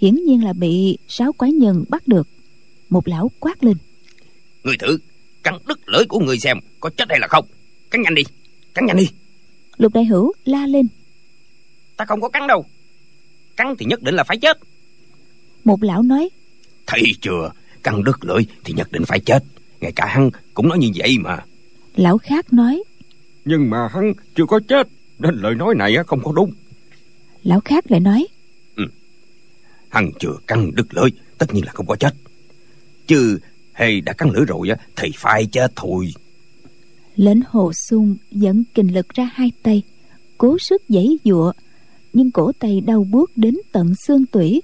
Hiển 0.00 0.14
nhiên 0.14 0.44
là 0.44 0.52
bị 0.52 0.98
sáu 1.08 1.32
quái 1.32 1.52
nhân 1.52 1.84
bắt 1.88 2.08
được. 2.08 2.28
Một 2.90 3.08
lão 3.08 3.30
quát 3.40 3.64
lên. 3.64 3.76
Người 4.64 4.76
thử 4.78 4.98
cắn 5.42 5.54
đứt 5.66 5.88
lưỡi 5.88 6.04
của 6.04 6.18
người 6.18 6.38
xem 6.38 6.58
có 6.80 6.90
chết 6.90 7.04
hay 7.08 7.18
là 7.20 7.26
không. 7.28 7.46
Cắn 7.90 8.02
nhanh 8.02 8.14
đi 8.14 8.22
cắn 8.74 8.86
nhanh 8.86 8.96
đi. 8.96 9.08
Lục 9.76 9.92
đại 9.94 10.04
hữu 10.04 10.32
la 10.44 10.66
lên. 10.66 10.88
Ta 11.96 12.04
không 12.04 12.20
có 12.20 12.28
cắn 12.28 12.46
đâu. 12.46 12.64
Cắn 13.56 13.74
thì 13.78 13.86
nhất 13.86 14.02
định 14.02 14.14
là 14.14 14.24
phải 14.24 14.38
chết 14.38 14.58
một 15.64 15.82
lão 15.82 16.02
nói 16.02 16.28
thấy 16.86 17.02
chưa? 17.20 17.50
Cắn 17.82 18.04
đứt 18.04 18.24
lưỡi 18.24 18.42
thì 18.64 18.72
nhất 18.72 18.92
định 18.92 19.04
phải 19.04 19.20
chết. 19.20 19.44
Ngay 19.80 19.92
cả 19.92 20.06
hắn 20.06 20.30
cũng 20.54 20.68
nói 20.68 20.78
như 20.78 20.88
vậy 20.94 21.18
mà. 21.18 21.38
lão 21.96 22.18
khác 22.18 22.52
nói 22.52 22.82
nhưng 23.44 23.70
mà 23.70 23.88
hắn 23.92 24.12
chưa 24.34 24.46
có 24.46 24.60
chết 24.68 24.88
nên 25.18 25.34
lời 25.34 25.54
nói 25.54 25.74
này 25.74 25.96
không 26.06 26.20
có 26.24 26.32
đúng. 26.32 26.52
lão 27.42 27.60
khác 27.60 27.90
lại 27.90 28.00
nói 28.00 28.26
ừ. 28.76 28.84
hắn 29.88 30.10
chưa 30.20 30.32
cắn 30.46 30.70
đứt 30.74 30.94
lưỡi 30.94 31.10
tất 31.38 31.54
nhiên 31.54 31.64
là 31.64 31.72
không 31.72 31.86
có 31.86 31.96
chết. 31.96 32.14
Chứ 33.06 33.38
hay 33.72 34.00
đã 34.00 34.12
cắn 34.12 34.28
lưỡi 34.34 34.44
rồi 34.44 34.68
thì 34.96 35.10
phải 35.16 35.46
chết 35.46 35.72
thôi. 35.76 36.12
Lệnh 37.16 37.40
hồ 37.48 37.72
sung 37.72 38.16
dẫn 38.30 38.64
kình 38.74 38.94
lực 38.94 39.08
ra 39.14 39.30
hai 39.34 39.52
tay 39.62 39.82
cố 40.38 40.58
sức 40.58 40.82
giãy 40.88 41.18
dụa 41.24 41.52
nhưng 42.12 42.30
cổ 42.30 42.52
tay 42.58 42.80
đau 42.80 43.04
buốt 43.10 43.30
đến 43.36 43.54
tận 43.72 43.94
xương 43.94 44.26
tủy 44.26 44.62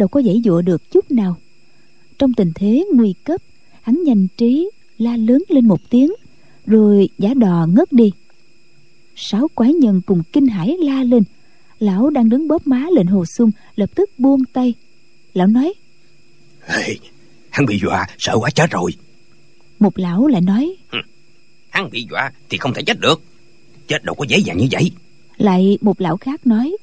đâu 0.00 0.08
có 0.08 0.22
giãy 0.22 0.40
dụa 0.44 0.62
được 0.62 0.90
chút 0.90 1.10
nào. 1.10 1.36
Trong 2.18 2.32
tình 2.32 2.52
thế 2.54 2.84
nguy 2.94 3.14
cấp 3.24 3.40
hắn 3.82 4.02
nhanh 4.04 4.26
trí 4.36 4.70
la 4.98 5.16
lớn 5.16 5.42
lên 5.48 5.68
một 5.68 5.80
tiếng 5.90 6.12
rồi 6.66 7.08
giả 7.18 7.34
đò 7.34 7.66
ngất 7.66 7.92
đi. 7.92 8.12
Sáu 9.16 9.48
quái 9.54 9.72
nhân 9.72 10.00
cùng 10.06 10.22
kinh 10.32 10.46
hãi 10.46 10.76
la 10.80 11.02
lên. 11.04 11.22
Lão 11.78 12.10
đang 12.10 12.28
đứng 12.28 12.48
bóp 12.48 12.66
má 12.66 12.86
lệnh 12.92 13.06
hồ 13.06 13.24
sung 13.24 13.50
lập 13.76 13.90
tức 13.94 14.10
buông 14.18 14.44
tay. 14.52 14.74
Lão 15.34 15.46
nói 15.46 15.74
hey, 16.66 16.98
hắn 17.50 17.66
bị 17.66 17.78
dọa 17.82 18.06
sợ 18.18 18.36
quá 18.40 18.50
chết 18.50 18.70
rồi. 18.70 18.90
Một 19.78 19.98
lão 19.98 20.26
lại 20.26 20.40
nói 20.40 20.76
hắn 21.70 21.90
bị 21.90 22.06
dọa 22.10 22.32
thì 22.48 22.58
không 22.58 22.74
thể 22.74 22.82
chết 22.82 23.00
được. 23.00 23.22
Chết 23.88 24.04
đâu 24.04 24.14
có 24.14 24.24
dễ 24.28 24.38
dàng 24.38 24.58
như 24.58 24.66
vậy. 24.70 24.90
Lại 25.36 25.78
một 25.80 26.00
lão 26.00 26.16
khác 26.16 26.46
nói 26.46 26.76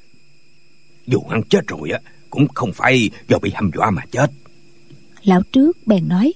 dù 1.06 1.20
hắn 1.30 1.42
chết 1.50 1.66
rồi 1.66 1.90
á 1.90 2.00
cũng 2.30 2.48
không 2.54 2.72
phải 2.72 3.10
do 3.28 3.38
bị 3.38 3.50
hăm 3.54 3.70
dọa 3.74 3.90
mà 3.90 4.02
chết. 4.10 4.30
Lão 5.22 5.42
trước 5.52 5.86
bèn 5.86 6.08
nói. 6.08 6.32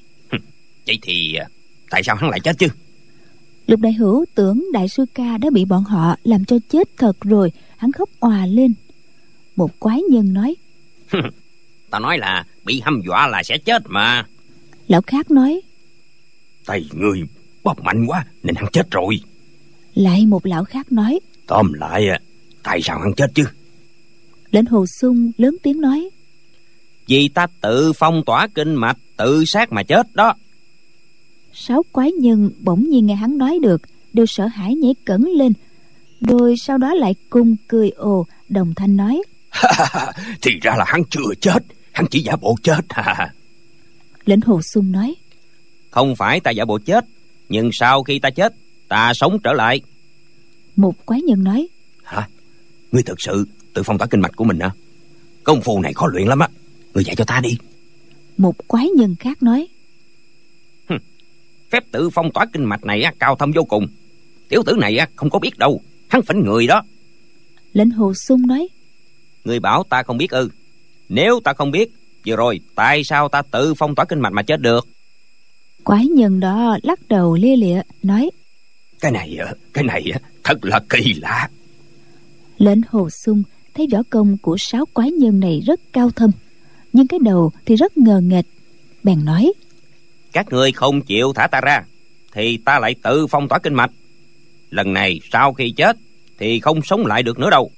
Vậy 0.86 0.99
thì 1.03 1.34
à, 1.34 1.49
tại 1.90 2.03
sao 2.03 2.16
hắn 2.16 2.30
lại 2.30 2.40
chết 2.40 2.59
chứ? 2.59 2.66
Lục 3.66 3.80
đại 3.80 3.93
hữu 3.93 4.24
tưởng 4.34 4.64
đại 4.72 4.88
sư 4.88 5.05
ca 5.14 5.38
đã 5.38 5.51
bị 5.51 5.64
bọn 5.64 5.84
họ 5.84 6.16
làm 6.24 6.45
cho 6.45 6.57
chết 6.68 6.88
thật 6.97 7.20
rồi 7.20 7.53
hắn 7.76 7.93
khóc 7.93 8.09
òa 8.20 8.47
lên. 8.47 8.74
Một 9.57 9.80
quái 9.80 10.01
nhân 10.11 10.32
nói. 10.32 10.57
Ta 11.90 11.99
nói 11.99 12.18
là 12.18 12.45
bị 12.64 12.80
hăm 12.84 13.01
dọa 13.07 13.26
là 13.28 13.43
sẽ 13.43 13.59
chết 13.59 13.82
mà. 13.86 14.26
Lão 14.88 15.03
khác 15.03 15.30
nói. 15.30 15.61
Tay 16.66 16.84
người 16.93 17.22
bóp 17.62 17.80
mạnh 17.80 18.07
quá 18.07 18.24
nên 18.43 18.55
hắn 18.55 18.66
chết 18.72 18.90
rồi. 18.90 19.20
Lại 19.95 20.26
một 20.26 20.47
lão 20.47 20.64
khác 20.64 20.93
nói. 20.93 21.20
Tóm 21.47 21.72
lại 21.72 22.07
tại 22.62 22.82
sao 22.82 22.99
hắn 22.99 23.14
chết 23.16 23.30
chứ 23.34 23.45
lệnh 24.53 24.66
hồ 24.66 24.86
sung 24.86 25.32
lớn 25.36 25.57
tiếng 25.62 25.80
nói. 25.80 26.11
Vì 27.07 27.28
ta 27.28 27.46
tự 27.61 27.92
phong 27.92 28.24
tỏa 28.26 28.48
kinh 28.55 28.74
mạch 28.74 28.98
tự 29.16 29.44
sát 29.46 29.72
mà 29.72 29.82
chết 29.82 30.07
đó. 30.14 30.34
Sáu 31.53 31.82
quái 31.92 32.12
nhân 32.12 32.50
bỗng 32.61 32.90
nhiên 32.90 33.07
nghe 33.07 33.14
hắn 33.14 33.38
nói 33.38 33.59
được 33.62 33.82
đều 34.12 34.26
sợ 34.26 34.46
hãi 34.46 34.74
nhảy 34.74 34.94
cẩn 35.05 35.22
lên. 35.22 35.53
Rồi 36.20 36.55
sau 36.59 36.78
đó 36.78 36.94
lại 36.94 37.14
cùng 37.30 37.57
cười 37.68 37.90
ồ 37.90 38.26
đồng 38.48 38.74
thanh 38.76 38.96
nói. 38.96 39.22
Thì 40.42 40.50
ra 40.62 40.74
là 40.78 40.84
hắn 40.88 41.03
chưa 41.11 41.34
chết 41.40 41.64
hắn 41.92 42.07
chỉ 42.11 42.20
giả 42.22 42.36
bộ 42.36 42.57
chết. 42.62 42.80
À 42.88 43.32
lệnh 44.24 44.40
hồ 44.40 44.61
sung 44.62 44.92
nói. 44.92 45.14
Không 45.90 46.16
phải 46.16 46.40
ta 46.40 46.50
giả 46.50 46.64
bộ 46.64 46.78
chết 46.78 47.05
nhưng 47.48 47.70
sau 47.72 48.03
khi 48.03 48.18
ta 48.18 48.30
chết 48.30 48.55
ta 48.88 49.12
sống 49.14 49.38
trở 49.44 49.53
lại. 49.53 49.80
Một 50.76 51.07
quái 51.07 51.22
nhân 51.22 51.44
nói. 51.44 51.68
Hả? 52.05 52.28
Ngươi 52.92 53.03
thật 53.03 53.20
sự 53.20 53.46
tự 53.74 53.82
phong 53.82 53.98
tỏa 53.98 54.06
kinh 54.06 54.20
mạch 54.20 54.36
của 54.36 54.44
mình 54.44 54.60
hả? 54.60 54.70
Công 55.44 55.62
phu 55.62 55.80
này 55.80 55.92
khó 55.92 56.06
luyện 56.06 56.26
lắm 56.26 56.38
á. 56.38 56.48
Ngươi 56.94 57.04
dạy 57.04 57.16
cho 57.16 57.24
ta 57.24 57.40
đi. 57.40 57.58
Một 58.36 58.68
quái 58.68 58.88
nhân 58.88 59.16
khác 59.20 59.42
nói. 59.42 59.68
Phép 61.70 61.84
tự 61.90 62.10
phong 62.10 62.32
tỏa 62.32 62.46
kinh 62.52 62.64
mạch 62.64 62.84
này 62.84 63.04
cao 63.18 63.36
thâm 63.36 63.52
vô 63.52 63.64
cùng. 63.64 63.86
Tiểu 64.48 64.62
tử 64.66 64.76
này 64.80 64.98
không 65.16 65.30
có 65.30 65.38
biết 65.38 65.58
đâu. 65.58 65.80
Hắn 66.08 66.22
phỉnh 66.22 66.40
người 66.44 66.66
đó. 66.66 66.82
Lệnh 67.72 67.90
hồ 67.90 68.14
sung 68.14 68.46
nói. 68.46 68.68
Người 69.44 69.60
bảo 69.60 69.84
ta 69.90 70.02
không 70.02 70.18
biết 70.18 70.30
ư. 70.30 70.48
Nếu 71.08 71.40
ta 71.44 71.52
không 71.52 71.70
biết 71.70 71.90
vừa 72.26 72.36
rồi 72.36 72.60
tại 72.74 73.04
sao 73.04 73.28
ta 73.28 73.42
tự 73.42 73.74
phong 73.74 73.94
tỏa 73.94 74.04
kinh 74.04 74.20
mạch 74.20 74.32
mà 74.32 74.42
chết 74.42 74.60
được? 74.60 74.88
Quái 75.84 76.06
nhân 76.06 76.40
đó 76.40 76.78
lắc 76.82 77.08
đầu 77.08 77.34
lia 77.34 77.56
lịa 77.56 77.82
nói. 78.02 78.30
Cái 79.00 79.12
này 79.12 79.38
cái 79.72 79.84
này 79.84 80.12
thật 80.44 80.64
là 80.64 80.80
kỳ 80.88 81.14
lạ. 81.14 81.48
Lệnh 82.58 82.80
hồ 82.88 83.10
sung 83.10 83.42
thấy 83.74 83.86
võ 83.92 83.98
công 84.10 84.36
của 84.42 84.56
sáu 84.58 84.86
quái 84.92 85.10
nhân 85.10 85.40
này 85.40 85.62
rất 85.66 85.80
cao 85.92 86.10
thâm 86.10 86.30
nhưng 86.92 87.06
cái 87.06 87.20
đầu 87.22 87.52
thì 87.66 87.76
rất 87.76 87.96
ngờ 87.98 88.20
nghệch. 88.20 88.46
Bèn 89.02 89.24
nói 89.24 89.52
các 90.32 90.46
người 90.50 90.72
không 90.72 91.02
chịu 91.02 91.32
thả 91.32 91.46
ta 91.46 91.60
ra 91.60 91.84
thì 92.32 92.56
ta 92.64 92.78
lại 92.78 92.94
tự 93.02 93.26
phong 93.26 93.48
tỏa 93.48 93.58
kinh 93.58 93.74
mạch. 93.74 93.90
Lần 94.70 94.92
này 94.92 95.20
sau 95.32 95.52
khi 95.52 95.72
chết 95.76 95.96
thì 96.38 96.60
không 96.60 96.82
sống 96.82 97.06
lại 97.06 97.22
được 97.22 97.38
nữa 97.38 97.50
đâu. 97.50 97.70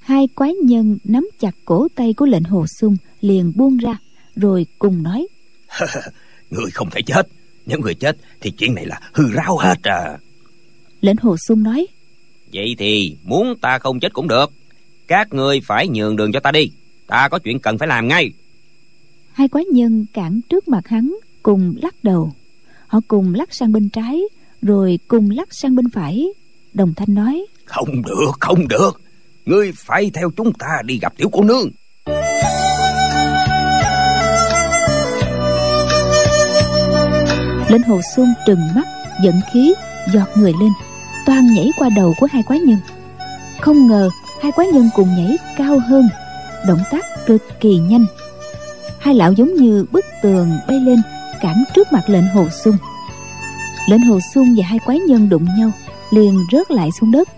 Hai 0.00 0.28
quái 0.34 0.52
nhân 0.54 0.98
nắm 1.04 1.28
chặt 1.40 1.54
cổ 1.64 1.88
tay 1.94 2.12
của 2.12 2.26
lệnh 2.26 2.44
hồ 2.44 2.66
sung 2.80 2.96
liền 3.20 3.52
buông 3.56 3.76
ra 3.76 3.98
rồi 4.36 4.66
cùng 4.78 5.02
nói 5.02 5.26
người 6.50 6.70
không 6.70 6.90
thể 6.90 7.00
chết. 7.02 7.28
Nếu 7.66 7.78
người 7.78 7.94
chết 7.94 8.16
thì 8.40 8.50
chuyện 8.50 8.74
này 8.74 8.86
là 8.86 9.00
hư 9.12 9.32
ráo 9.32 9.56
hết 9.56 9.78
à. 9.82 10.18
Lệnh 11.00 11.16
hồ 11.16 11.36
sung 11.36 11.62
nói 11.62 11.86
vậy 12.52 12.74
thì 12.78 13.16
muốn 13.24 13.58
ta 13.60 13.78
không 13.78 14.00
chết 14.00 14.12
cũng 14.12 14.28
được 14.28 14.52
các 15.08 15.34
người 15.34 15.60
phải 15.60 15.88
nhường 15.88 16.16
đường 16.16 16.32
cho 16.32 16.40
ta 16.40 16.50
đi. 16.50 16.70
Ta 17.06 17.28
có 17.28 17.38
chuyện 17.38 17.60
cần 17.60 17.78
phải 17.78 17.88
làm 17.88 18.08
ngay. 18.08 18.32
Hai 19.32 19.48
quái 19.48 19.64
nhân 19.64 20.06
cản 20.12 20.40
trước 20.48 20.68
mặt 20.68 20.88
hắn 20.88 21.16
cùng 21.42 21.74
lắc 21.82 21.94
đầu. 22.02 22.32
Họ 22.86 23.00
cùng 23.08 23.34
lắc 23.34 23.54
sang 23.54 23.72
bên 23.72 23.88
trái 23.88 24.20
rồi 24.62 24.98
cùng 25.08 25.30
lắc 25.30 25.54
sang 25.54 25.76
bên 25.76 25.90
phải. 25.90 26.26
Đồng 26.74 26.94
thanh 26.94 27.14
nói 27.14 27.46
không 27.64 28.02
được 28.02 28.32
không 28.40 28.68
được. 28.68 29.00
Ngươi 29.44 29.72
phải 29.76 30.10
theo 30.14 30.30
chúng 30.36 30.52
ta 30.52 30.68
đi 30.84 30.98
gặp 30.98 31.12
tiểu 31.16 31.28
cô 31.32 31.44
nương. 31.44 31.70
Lệnh 37.68 37.82
hồ 37.82 38.00
xuân 38.16 38.34
trừng 38.46 38.60
mắt 38.74 38.86
giận 39.22 39.40
khí 39.52 39.74
giọt 40.12 40.28
người 40.36 40.52
lên 40.60 40.70
toan 41.26 41.54
nhảy 41.54 41.70
qua 41.78 41.88
đầu 41.96 42.14
của 42.18 42.26
hai 42.30 42.42
quái 42.42 42.60
nhân. 42.60 42.78
Không 43.60 43.86
ngờ 43.86 44.10
hai 44.42 44.52
quái 44.52 44.68
nhân 44.68 44.88
cùng 44.94 45.08
nhảy 45.16 45.36
cao 45.56 45.78
hơn, 45.78 46.08
động 46.66 46.80
tác 46.90 47.26
cực 47.26 47.42
kỳ 47.60 47.78
nhanh. 47.78 48.06
Hai 48.98 49.14
lão 49.14 49.32
giống 49.32 49.54
như 49.54 49.86
bức 49.92 50.04
tường 50.22 50.48
bay 50.68 50.80
lên, 50.80 50.98
cản 51.40 51.64
trước 51.74 51.92
mặt 51.92 52.02
lệnh 52.08 52.26
hồ 52.26 52.48
sung. 52.64 52.76
Lệnh 53.88 54.00
hồ 54.00 54.18
sung 54.34 54.54
và 54.56 54.64
hai 54.66 54.78
quái 54.78 54.98
nhân 54.98 55.28
đụng 55.28 55.46
nhau, 55.58 55.72
liền 56.10 56.38
rớt 56.52 56.70
lại 56.70 56.90
xuống 57.00 57.10
đất. 57.10 57.28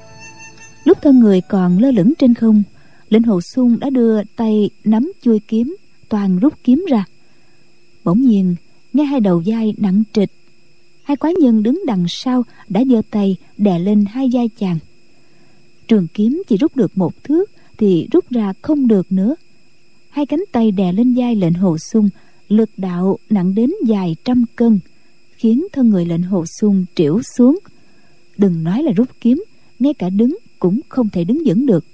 Lúc 0.84 0.98
thân 1.02 1.20
người 1.20 1.40
còn 1.40 1.78
lơ 1.78 1.90
lửng 1.90 2.12
trên 2.18 2.34
không, 2.34 2.62
lệnh 3.08 3.22
hồ 3.22 3.40
sung 3.40 3.78
đã 3.80 3.90
đưa 3.90 4.22
tay 4.36 4.70
nắm 4.84 5.12
chuôi 5.22 5.40
kiếm, 5.48 5.76
toàn 6.08 6.38
rút 6.38 6.54
kiếm 6.64 6.84
ra. 6.90 7.04
Bỗng 8.04 8.20
nhiên 8.20 8.56
nghe 8.92 9.04
hai 9.04 9.20
đầu 9.20 9.42
vai 9.46 9.74
nặng 9.78 10.02
trịch. 10.12 10.30
Hai 11.02 11.16
quái 11.16 11.34
nhân 11.34 11.62
đứng 11.62 11.82
đằng 11.86 12.04
sau 12.08 12.42
đã 12.68 12.82
giơ 12.90 13.02
tay 13.10 13.36
đè 13.58 13.78
lên 13.78 14.04
hai 14.10 14.30
vai 14.32 14.48
chàng 14.58 14.78
trường 15.88 16.06
kiếm 16.14 16.42
chỉ 16.48 16.56
rút 16.56 16.76
được 16.76 16.98
một 16.98 17.24
thước 17.24 17.50
thì 17.78 18.08
rút 18.12 18.30
ra 18.30 18.52
không 18.62 18.88
được 18.88 19.12
nữa. 19.12 19.34
Hai 20.10 20.26
cánh 20.26 20.44
tay 20.52 20.70
đè 20.70 20.92
lên 20.92 21.14
vai 21.16 21.34
lệnh 21.34 21.54
hồ 21.54 21.78
sung 21.78 22.08
lực 22.48 22.70
đạo 22.76 23.18
nặng 23.30 23.54
đến 23.54 23.70
vài 23.86 24.16
trăm 24.24 24.44
cân 24.56 24.80
khiến 25.36 25.66
thân 25.72 25.88
người 25.88 26.06
lệnh 26.06 26.22
hồ 26.22 26.44
sung 26.60 26.84
triểu 26.94 27.20
xuống. 27.36 27.58
Đừng 28.36 28.64
nói 28.64 28.82
là 28.82 28.92
rút 28.92 29.08
kiếm 29.20 29.44
ngay 29.78 29.94
cả 29.94 30.10
đứng 30.10 30.38
cũng 30.58 30.80
không 30.88 31.08
thể 31.08 31.24
đứng 31.24 31.42
vững 31.46 31.66
được. 31.66 31.84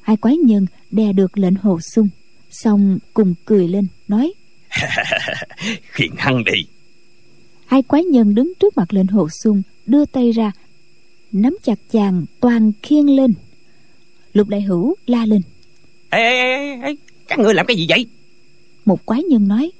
Hai 0.00 0.16
quái 0.16 0.36
nhân 0.36 0.66
đè 0.90 1.12
được 1.12 1.38
lệnh 1.38 1.54
hồ 1.54 1.80
sung 1.80 2.08
xong 2.50 2.98
cùng 3.14 3.34
cười 3.44 3.68
lên 3.68 3.86
nói 4.08 4.34
khiển 5.92 6.10
hăng 6.16 6.44
đi. 6.44 6.66
Hai 7.66 7.82
quái 7.82 8.04
nhân 8.04 8.34
đứng 8.34 8.52
trước 8.60 8.76
mặt 8.76 8.92
lệnh 8.94 9.06
hồ 9.06 9.28
sung 9.42 9.62
đưa 9.86 10.04
tay 10.04 10.32
ra 10.32 10.52
nắm 11.34 11.56
chặt 11.62 11.78
chàng 11.90 12.24
toàn 12.40 12.72
khiêng 12.82 13.16
lên. 13.16 13.34
Lục 14.32 14.48
đại 14.48 14.62
hữu 14.62 14.94
la 15.06 15.26
lên. 15.26 15.42
Ê 16.10 16.22
ê 16.22 16.42
ê 16.42 16.80
ê 16.82 16.96
các 17.28 17.38
người 17.38 17.54
làm 17.54 17.66
cái 17.66 17.76
gì 17.76 17.86
vậy? 17.88 18.06
Một 18.84 19.06
quái 19.06 19.22
nhân 19.22 19.48
nói. 19.48 19.70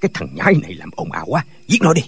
Cái 0.00 0.10
thằng 0.14 0.28
nhái 0.34 0.54
này 0.62 0.74
làm 0.74 0.90
ồn 0.96 1.12
ào 1.12 1.26
quá 1.26 1.44
giết 1.68 1.82
nó 1.82 1.94
đi. 1.94 2.02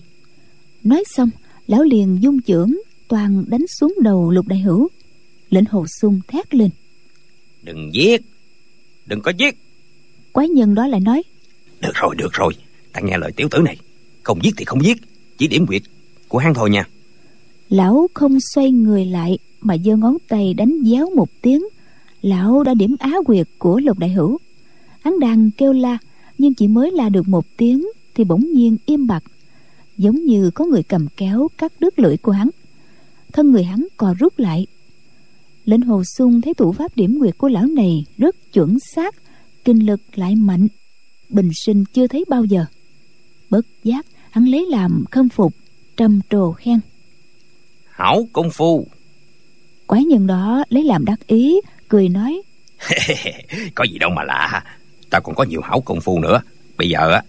Nói 0.84 1.04
xong 1.06 1.30
lão 1.66 1.82
liền 1.82 2.18
dung 2.20 2.42
chưởng 2.42 2.72
toàn 3.08 3.44
đánh 3.48 3.66
xuống 3.66 3.94
đầu 4.02 4.30
lục 4.30 4.46
đại 4.46 4.58
hữu. 4.58 4.88
Lệnh 5.50 5.64
hồ 5.64 5.86
sung 6.00 6.20
thét 6.28 6.54
lên. 6.54 6.70
Đừng 7.62 7.90
giết 7.94 8.22
đừng 9.06 9.20
có 9.20 9.32
giết. 9.38 9.56
Quái 10.32 10.48
nhân 10.48 10.74
đó 10.74 10.86
lại 10.86 11.00
nói. 11.00 11.22
Được 11.80 11.94
rồi 11.94 12.14
được 12.18 12.32
rồi 12.32 12.52
ta 12.92 13.00
nghe 13.00 13.18
lời 13.18 13.32
tiểu 13.32 13.48
tử 13.50 13.58
này. 13.58 13.76
Không 14.22 14.44
giết 14.44 14.54
thì 14.56 14.64
không 14.64 14.84
giết 14.84 14.96
chỉ 15.38 15.46
điểm 15.46 15.66
quyệt 15.66 15.82
của 16.28 16.38
hắn 16.38 16.54
thôi 16.54 16.70
nha 16.70 16.88
lão 17.68 18.08
không 18.14 18.38
xoay 18.54 18.70
người 18.70 19.04
lại 19.04 19.38
mà 19.60 19.76
giơ 19.84 19.96
ngón 19.96 20.16
tay 20.28 20.54
đánh 20.54 20.82
giáo 20.82 21.10
một 21.16 21.28
tiếng. 21.42 21.64
Lão 22.22 22.62
đã 22.62 22.74
điểm 22.74 22.96
á 22.98 23.12
quyệt 23.26 23.48
của 23.58 23.80
lục 23.80 23.98
đại 23.98 24.10
hữu. 24.10 24.38
Hắn 25.00 25.20
đang 25.20 25.50
kêu 25.50 25.72
la, 25.72 25.98
nhưng 26.38 26.54
chỉ 26.54 26.68
mới 26.68 26.90
la 26.90 27.08
được 27.08 27.28
một 27.28 27.46
tiếng 27.56 27.86
thì 28.14 28.24
bỗng 28.24 28.52
nhiên 28.52 28.76
im 28.86 29.06
bặt, 29.06 29.24
giống 29.98 30.24
như 30.24 30.50
có 30.50 30.64
người 30.64 30.82
cầm 30.82 31.06
kéo 31.16 31.48
cắt 31.58 31.72
đứt 31.80 31.98
lưỡi 31.98 32.16
của 32.16 32.32
hắn. 32.32 32.50
Thân 33.32 33.50
người 33.50 33.64
hắn 33.64 33.86
co 33.96 34.14
rút 34.18 34.38
lại. 34.38 34.66
Lệnh 35.64 35.80
hồ 35.80 36.02
sung 36.04 36.40
thấy 36.40 36.54
thủ 36.54 36.72
pháp 36.72 36.96
điểm 36.96 37.18
quyệt 37.18 37.38
của 37.38 37.48
lão 37.48 37.66
này 37.66 38.04
rất 38.18 38.52
chuẩn 38.52 38.78
xác, 38.94 39.14
kinh 39.64 39.86
lực 39.86 40.00
lại 40.14 40.34
mạnh, 40.34 40.68
bình 41.28 41.50
sinh 41.64 41.84
chưa 41.92 42.06
thấy 42.06 42.24
bao 42.28 42.44
giờ. 42.44 42.64
Bất 43.50 43.66
giác, 43.84 44.06
hắn 44.30 44.44
lấy 44.44 44.66
làm 44.70 45.04
khâm 45.10 45.28
phục, 45.28 45.54
trầm 45.96 46.20
trồ 46.30 46.52
khen 46.52 46.80
hảo 47.96 48.28
công 48.32 48.50
phu. 48.50 48.86
Quái 49.86 50.04
nhân 50.04 50.26
đó 50.26 50.64
lấy 50.68 50.84
làm 50.84 51.04
đắc 51.04 51.26
ý 51.26 51.60
cười 51.88 52.08
nói. 52.08 52.42
Có 53.74 53.84
gì 53.84 53.98
đâu 53.98 54.10
mà 54.10 54.22
lạ. 54.22 54.64
Ta 55.10 55.20
còn 55.20 55.34
có 55.34 55.44
nhiều 55.44 55.60
hảo 55.60 55.80
công 55.80 56.00
phu 56.00 56.18
nữa. 56.18 56.40
Bây 56.78 56.88
giờ 56.88 57.10
á 57.10 57.22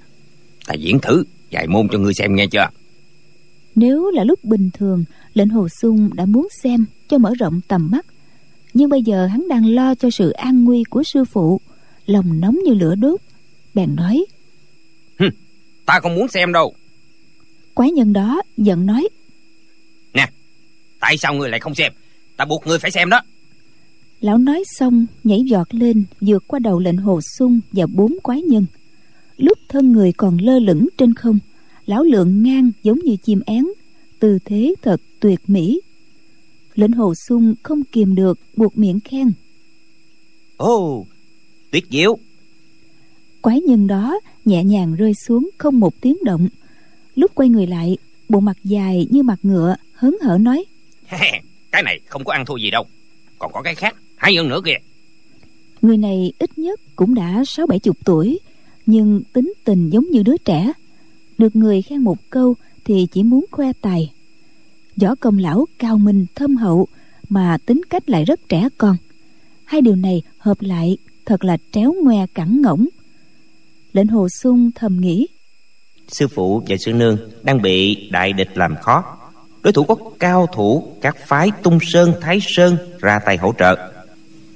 ta 0.68 0.74
diễn 0.74 1.00
thử 1.00 1.24
vài 1.52 1.68
môn 1.68 1.88
cho 1.92 2.00
ngươi 2.00 2.14
xem 2.14 2.36
nghe 2.36 2.48
chưa? 2.48 2.70
Nếu 3.76 4.12
là 4.12 4.24
lúc 4.24 4.44
bình 4.44 4.70
thường 4.74 5.04
lệnh 5.34 5.50
hồ 5.50 5.68
sung 5.82 6.10
đã 6.14 6.26
muốn 6.26 6.48
xem 6.64 6.86
cho 7.10 7.18
mở 7.18 7.34
rộng 7.40 7.62
tầm 7.68 7.90
mắt. 7.92 8.06
Nhưng 8.74 8.90
bây 8.90 9.02
giờ 9.02 9.26
hắn 9.28 9.48
đang 9.50 9.66
lo 9.66 9.96
cho 9.96 10.10
sự 10.10 10.32
an 10.32 10.64
nguy 10.64 10.84
của 10.90 11.04
sư 11.04 11.26
phụ. 11.26 11.62
Lòng 12.06 12.40
nóng 12.40 12.60
như 12.66 12.74
lửa 12.74 12.96
đốt. 12.96 13.20
Bèn 13.74 13.96
nói. 13.96 14.26
Ta 15.86 16.00
không 16.00 16.16
muốn 16.16 16.28
xem 16.28 16.54
đâu. 16.54 16.74
Quái 17.74 17.92
nhân 17.92 18.14
đó 18.14 18.42
giận 18.58 18.86
nói 18.86 19.08
tại 21.08 21.18
sao 21.18 21.34
ngươi 21.34 21.50
lại 21.50 21.60
không 21.60 21.76
xem? 21.76 21.92
Ta 22.38 22.46
buộc 22.46 22.68
ngươi 22.68 22.80
phải 22.80 22.92
xem 22.92 23.10
đó. 23.10 23.22
Lão 24.22 24.38
nói 24.38 24.64
xong 24.80 25.06
nhảy 25.24 25.40
giọt 25.46 25.68
lên 25.74 26.04
vượt 26.22 26.44
qua 26.48 26.60
đầu 26.60 26.80
lệnh 26.80 26.98
hồ 26.98 27.20
sung 27.38 27.60
và 27.72 27.86
bốn 27.86 28.16
quái 28.24 28.42
nhân. 28.42 28.66
Lúc 29.38 29.58
thân 29.70 29.92
người 29.92 30.12
còn 30.12 30.38
lơ 30.38 30.60
lửng 30.60 30.88
trên 30.98 31.14
không 31.14 31.40
lão 31.86 32.04
lượng 32.04 32.44
ngang 32.44 32.72
giống 32.84 33.00
như 33.00 33.16
chim 33.16 33.42
én 33.46 33.66
tư 34.20 34.40
thế 34.46 34.74
thật 34.82 35.02
tuyệt 35.20 35.40
mỹ. 35.48 35.82
Lệnh 36.76 36.92
hồ 36.92 37.14
sung 37.28 37.56
không 37.64 37.84
kìm 37.84 38.16
được 38.16 38.40
buộc 38.56 38.78
miệng 38.78 39.00
khen. 39.00 39.32
Ồ 40.58 41.06
tuyệt 41.72 41.86
diệu. 41.92 42.18
Quái 43.42 43.62
nhân 43.62 43.88
đó 43.88 44.20
nhẹ 44.46 44.64
nhàng 44.64 44.96
rơi 44.96 45.14
xuống 45.14 45.50
không 45.58 45.80
một 45.80 46.02
tiếng 46.02 46.18
động. 46.24 46.50
Lúc 47.16 47.32
quay 47.36 47.50
người 47.50 47.68
lại 47.68 47.98
bộ 48.30 48.40
mặt 48.40 48.58
dài 48.64 49.08
như 49.10 49.24
mặt 49.24 49.40
ngựa 49.44 49.76
hớn 49.94 50.18
hở 50.22 50.38
nói 50.38 50.66
cái 51.72 51.84
này 51.84 52.00
không 52.06 52.24
có 52.24 52.34
ăn 52.34 52.46
thua 52.46 52.58
gì 52.58 52.72
đâu. 52.72 52.86
Còn 53.40 53.52
có 53.54 53.62
cái 53.62 53.76
khác 53.76 53.96
hay 54.16 54.36
hơn 54.36 54.50
nữa 54.50 54.62
kìa. 54.66 54.78
Người 55.82 55.98
này 55.98 56.34
ít 56.40 56.58
nhất 56.58 56.80
cũng 56.96 57.14
đã 57.14 57.44
sáu 57.48 57.68
bảy 57.68 57.80
chục 57.80 57.98
tuổi 58.06 58.40
nhưng 58.86 59.22
tính 59.34 59.54
tình 59.64 59.90
giống 59.90 60.10
như 60.12 60.24
đứa 60.24 60.38
trẻ. 60.38 60.74
Được 61.38 61.56
người 61.56 61.82
khen 61.82 62.02
một 62.02 62.18
câu 62.30 62.56
thì 62.86 63.08
chỉ 63.12 63.24
muốn 63.24 63.46
khoe 63.52 63.74
tài. 63.82 64.12
Võ 64.96 65.16
công 65.16 65.38
lão 65.38 65.66
cao 65.80 65.98
minh 65.98 66.26
thâm 66.36 66.56
hậu 66.56 66.88
mà 67.30 67.58
tính 67.66 67.82
cách 67.90 68.10
lại 68.10 68.26
rất 68.26 68.40
trẻ 68.50 68.70
con. 68.78 68.98
Hai 69.66 69.82
điều 69.82 69.96
này 69.96 70.22
hợp 70.38 70.58
lại 70.62 70.98
thật 71.26 71.44
là 71.44 71.58
tréo 71.72 71.94
ngoe 72.04 72.26
cẳng 72.34 72.62
ngỗng. 72.62 72.88
Lệnh 73.94 74.08
hồ 74.08 74.30
sung 74.30 74.72
thầm 74.76 75.02
nghĩ. 75.02 75.28
Sư 76.08 76.28
phụ 76.28 76.64
và 76.68 76.78
sư 76.78 76.94
nương 76.94 77.18
đang 77.44 77.62
bị 77.62 78.10
đại 78.12 78.34
địch 78.34 78.50
làm 78.58 78.76
khó 78.82 79.18
đối 79.68 79.74
thủ 79.74 79.84
có 79.84 79.96
cao 80.20 80.48
thủ 80.54 80.96
các 81.02 81.18
phái 81.28 81.52
tung 81.64 81.80
sơn 81.82 82.14
thái 82.22 82.40
sơn 82.42 82.78
ra 83.00 83.20
tay 83.26 83.38
hỗ 83.38 83.54
trợ 83.60 83.92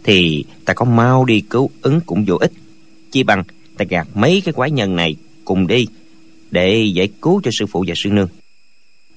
thì 0.04 0.46
ta 0.66 0.74
có 0.74 0.86
mau 0.86 1.26
đi 1.26 1.42
cứu 1.42 1.70
ứng 1.82 2.02
cũng 2.06 2.26
vô 2.28 2.36
ích. 2.36 2.52
Chi 3.12 3.24
bằng 3.24 3.44
ta 3.78 3.86
gạt 3.90 4.08
mấy 4.14 4.42
cái 4.46 4.54
quái 4.54 4.72
nhân 4.72 4.96
này 4.96 5.16
cùng 5.46 5.68
đi 5.68 5.88
để 6.52 6.84
giải 6.94 7.10
cứu 7.22 7.42
cho 7.44 7.52
sư 7.54 7.66
phụ 7.66 7.84
và 7.88 7.94
sư 7.98 8.10
nương. 8.10 8.28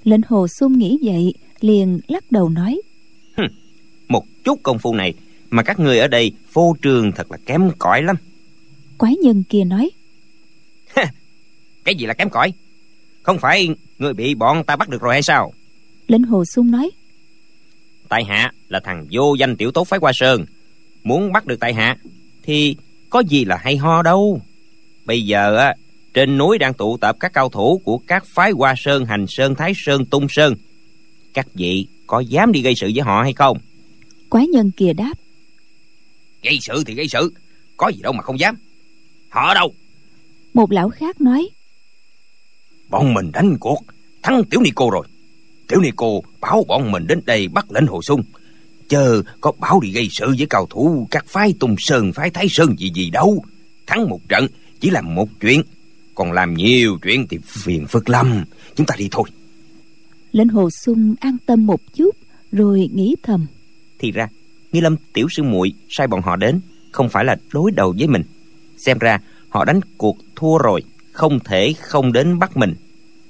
Lệnh 0.05 0.21
hồ 0.29 0.49
sung 0.49 0.79
nghĩ 0.79 0.99
vậy 1.03 1.35
liền 1.61 2.01
lắc 2.09 2.33
đầu 2.33 2.49
nói. 2.49 2.81
Một 4.09 4.25
chút 4.45 4.61
công 4.63 4.79
phu 4.79 4.95
này 4.95 5.15
mà 5.51 5.63
các 5.63 5.81
người 5.81 5.99
ở 5.99 6.09
đây 6.09 6.33
phô 6.53 6.77
trường 6.83 7.13
thật 7.13 7.31
là 7.31 7.39
kém 7.47 7.71
cỏi 7.79 8.03
lắm. 8.03 8.17
Quái 8.99 9.17
nhân 9.17 9.43
kia 9.49 9.65
nói. 9.65 9.91
Cái 11.85 11.95
gì 11.95 12.07
là 12.07 12.15
kém 12.15 12.31
cỏi? 12.31 12.53
Không 13.23 13.39
phải 13.39 13.69
người 13.99 14.15
bị 14.15 14.35
bọn 14.35 14.65
ta 14.65 14.77
bắt 14.77 14.89
được 14.89 15.03
rồi 15.03 15.15
hay 15.15 15.23
sao 15.23 15.53
lệnh 16.07 16.23
hồ 16.23 16.45
sung 16.45 16.71
nói. 16.71 16.91
Tại 18.09 18.25
hạ 18.25 18.53
là 18.69 18.81
thằng 18.85 19.07
vô 19.11 19.35
danh 19.35 19.57
tiểu 19.57 19.73
tốt 19.73 19.85
phái 19.85 20.01
hoa 20.03 20.13
sơn. 20.15 20.45
Muốn 21.05 21.33
bắt 21.33 21.47
được 21.47 21.61
tại 21.61 21.75
hạ 21.75 21.97
thì 22.43 22.77
có 23.11 23.21
gì 23.21 23.45
là 23.45 23.57
hay 23.57 23.77
ho 23.77 24.03
đâu. 24.03 24.41
Bây 25.05 25.23
giờ 25.23 25.57
á 25.57 25.75
trên 26.15 26.39
núi 26.39 26.59
đang 26.59 26.75
tụ 26.75 26.97
tập 26.97 27.17
các 27.21 27.33
cao 27.33 27.49
thủ 27.49 27.81
của 27.85 27.99
các 27.99 28.25
phái 28.27 28.51
hoa 28.51 28.75
sơn 28.77 29.05
hành 29.07 29.27
sơn 29.29 29.55
thái 29.55 29.73
sơn 29.77 30.07
tung 30.07 30.27
sơn. 30.29 30.55
Các 31.35 31.47
vị 31.55 31.87
có 32.07 32.21
dám 32.21 32.53
đi 32.53 32.63
gây 32.63 32.75
sự 32.77 32.91
với 32.95 33.03
họ 33.05 33.23
hay 33.23 33.33
không? 33.33 33.59
Quái 34.29 34.47
nhân 34.47 34.71
kia 34.71 34.93
đáp. 34.93 35.15
Gây 36.43 36.59
sự 36.61 36.85
thì 36.87 36.95
gây 36.95 37.09
sự 37.09 37.33
có 37.77 37.89
gì 37.89 38.03
đâu 38.03 38.13
mà 38.13 38.23
không 38.23 38.41
dám. 38.41 38.57
Họ 39.29 39.55
đâu? 39.55 39.75
Một 40.55 40.73
lão 40.73 40.91
khác 40.91 41.21
nói. 41.21 41.49
Bọn 42.89 43.15
mình 43.15 43.33
đánh 43.33 43.57
cuộc 43.61 43.83
thắng 44.23 44.45
tiểu 44.45 44.61
nico 44.61 44.91
rồi 44.93 45.07
tiểu 45.69 45.81
nico 45.81 46.07
bảo 46.41 46.65
bọn 46.69 46.93
mình 46.93 47.07
đến 47.07 47.21
đây 47.27 47.49
bắt 47.49 47.73
lệnh 47.73 47.87
hồ 47.87 48.03
sung. 48.03 48.23
Chờ 48.89 49.23
có 49.41 49.53
bảo 49.61 49.81
đi 49.81 49.91
gây 49.91 50.09
sự 50.11 50.35
với 50.39 50.47
cao 50.51 50.67
thủ 50.71 51.07
các 51.11 51.27
phái 51.29 51.55
tung 51.61 51.77
sơn 51.79 52.13
phái 52.13 52.31
thái 52.31 52.47
sơn 52.51 52.77
gì 52.79 52.91
gì 52.95 53.11
đâu. 53.11 53.45
Thắng 53.87 54.09
một 54.09 54.21
trận 54.29 54.47
chỉ 54.81 54.91
làm 54.91 55.15
một 55.15 55.29
chuyện 55.41 55.63
còn 56.15 56.33
làm 56.33 56.55
nhiều 56.55 56.99
chuyện 57.03 57.27
thì 57.31 57.39
phiền 57.47 57.87
phức 57.87 58.09
lắm. 58.09 58.45
Chúng 58.77 58.87
ta 58.87 58.95
đi 58.99 59.09
thôi. 59.11 59.25
Lệnh 60.33 60.49
hồ 60.49 60.71
sung 60.71 61.15
an 61.21 61.37
tâm 61.47 61.67
một 61.67 61.81
chút 61.95 62.17
rồi 62.53 62.91
nghĩ 62.93 63.17
thầm. 63.23 63.47
Thì 63.99 64.13
ra 64.13 64.29
nghi 64.73 64.81
lâm 64.81 64.97
tiểu 65.13 65.27
sư 65.31 65.43
muội 65.43 65.73
sai 65.89 66.07
bọn 66.07 66.23
họ 66.23 66.37
đến 66.37 66.61
không 66.93 67.09
phải 67.09 67.25
là 67.25 67.37
đối 67.53 67.71
đầu 67.71 67.95
với 67.99 68.09
mình. 68.09 68.23
Xem 68.77 68.99
ra 68.99 69.19
họ 69.49 69.65
đánh 69.65 69.81
cuộc 69.97 70.19
thua 70.37 70.59
rồi 70.59 70.83
không 71.13 71.41
thể 71.41 71.75
không 71.81 72.13
đến 72.13 72.39
bắt 72.39 72.57
mình 72.57 72.75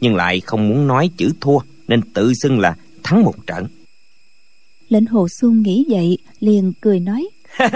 nhưng 0.04 0.16
lại 0.16 0.40
không 0.40 0.68
muốn 0.68 0.86
nói 0.86 1.10
chữ 1.16 1.32
thua 1.40 1.58
nên 1.88 2.02
tự 2.02 2.32
xưng 2.42 2.60
là 2.60 2.76
thắng 3.02 3.22
một 3.22 3.46
trận. 3.46 3.66
Lệnh 4.88 5.06
hồ 5.06 5.28
xuân 5.40 5.62
nghĩ 5.62 5.84
vậy 5.88 6.18
liền 6.40 6.72
cười 6.80 7.00
nói. 7.00 7.28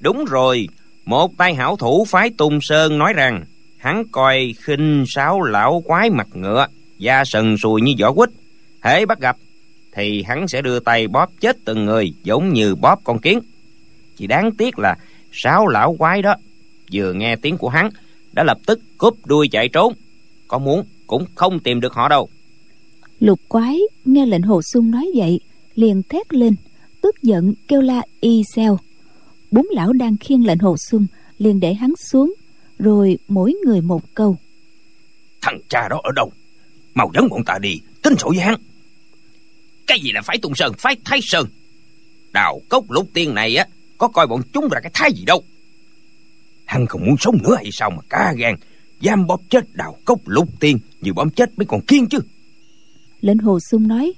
Đúng 0.00 0.24
rồi 0.24 0.68
một 1.04 1.36
tay 1.36 1.54
hảo 1.54 1.76
thủ 1.76 2.04
phái 2.04 2.30
tung 2.38 2.58
sơn 2.62 2.98
nói 2.98 3.12
rằng 3.12 3.44
hắn 3.76 4.04
coi 4.12 4.54
khinh 4.58 5.04
sáo 5.08 5.42
lão 5.42 5.82
quái 5.86 6.10
mặt 6.10 6.28
ngựa 6.34 6.66
da 6.98 7.24
sần 7.24 7.56
sùi 7.62 7.80
như 7.80 7.92
vỏ 8.00 8.12
quýt. 8.12 8.30
Hễ 8.82 9.06
bắt 9.06 9.20
gặp 9.20 9.36
thì 9.92 10.22
hắn 10.22 10.48
sẽ 10.48 10.62
đưa 10.62 10.80
tay 10.80 11.08
bóp 11.08 11.30
chết 11.40 11.56
từng 11.64 11.84
người 11.84 12.14
giống 12.22 12.52
như 12.52 12.74
bóp 12.74 13.00
con 13.04 13.18
kiến. 13.18 13.40
Chỉ 14.16 14.26
đáng 14.26 14.50
tiếc 14.58 14.78
là 14.78 14.96
sáu 15.32 15.66
lão 15.66 15.96
quái 15.98 16.22
đó 16.22 16.34
vừa 16.92 17.12
nghe 17.12 17.36
tiếng 17.36 17.58
của 17.58 17.68
hắn 17.68 17.90
đã 18.32 18.44
lập 18.44 18.58
tức 18.66 18.80
cúp 18.98 19.26
đuôi 19.26 19.48
chạy 19.48 19.68
trốn. 19.68 19.94
Có 20.48 20.58
muốn 20.58 20.84
cũng 21.06 21.24
không 21.34 21.60
tìm 21.60 21.80
được 21.80 21.92
họ 21.92 22.08
đâu 22.08 22.28
lục 23.20 23.40
quái 23.48 23.78
nghe 24.04 24.26
lệnh 24.26 24.42
hồ 24.42 24.62
sung 24.62 24.90
nói 24.90 25.10
vậy, 25.16 25.40
liền 25.74 26.02
thét 26.02 26.34
lên, 26.34 26.54
tức 27.00 27.22
giận 27.22 27.54
kêu 27.68 27.80
la 27.80 28.02
y 28.20 28.42
xeo. 28.54 28.78
Bốn 29.50 29.66
lão 29.70 29.92
đang 29.92 30.16
khiêng 30.16 30.46
lệnh 30.46 30.58
hồ 30.58 30.76
sung, 30.76 31.06
liền 31.38 31.60
để 31.60 31.74
hắn 31.74 31.92
xuống, 31.96 32.34
rồi 32.78 33.18
mỗi 33.28 33.54
người 33.64 33.80
một 33.80 34.02
câu. 34.14 34.36
Thằng 35.40 35.60
cha 35.68 35.88
đó 35.88 36.00
ở 36.02 36.12
đâu? 36.16 36.32
Mau 36.94 37.10
dẫn 37.14 37.28
bọn 37.28 37.44
ta 37.44 37.58
đi, 37.58 37.80
tính 38.02 38.14
sổ 38.18 38.28
với 38.28 38.44
hắn. 38.44 38.54
Cái 39.86 40.00
gì 40.00 40.10
là 40.12 40.22
phái 40.22 40.38
tung 40.38 40.54
sơn, 40.54 40.72
phái 40.78 40.96
thái 41.04 41.20
sơn? 41.22 41.46
Đào 42.32 42.60
cốc 42.68 42.90
lục 42.90 43.08
tiên 43.14 43.34
này 43.34 43.56
á, 43.56 43.66
có 43.98 44.08
coi 44.08 44.26
bọn 44.26 44.42
chúng 44.52 44.68
là 44.72 44.80
cái 44.80 44.90
thái 44.94 45.12
gì 45.12 45.24
đâu. 45.24 45.42
Hắn 46.64 46.86
không 46.86 47.06
muốn 47.06 47.16
sống 47.20 47.38
nữa 47.42 47.54
hay 47.56 47.68
sao 47.72 47.90
mà 47.90 48.02
cá 48.08 48.34
gan 48.38 48.54
giam 49.02 49.26
bóp 49.26 49.40
chết 49.50 49.74
đào 49.74 49.96
cốc 50.04 50.20
lục 50.26 50.48
tiên, 50.60 50.78
như 51.00 51.12
bóp 51.12 51.28
chết 51.36 51.50
mấy 51.56 51.66
con 51.66 51.80
kiên 51.80 52.06
chứ 52.06 52.18
lệnh 53.20 53.38
hồ 53.38 53.58
sung 53.60 53.88
nói 53.88 54.12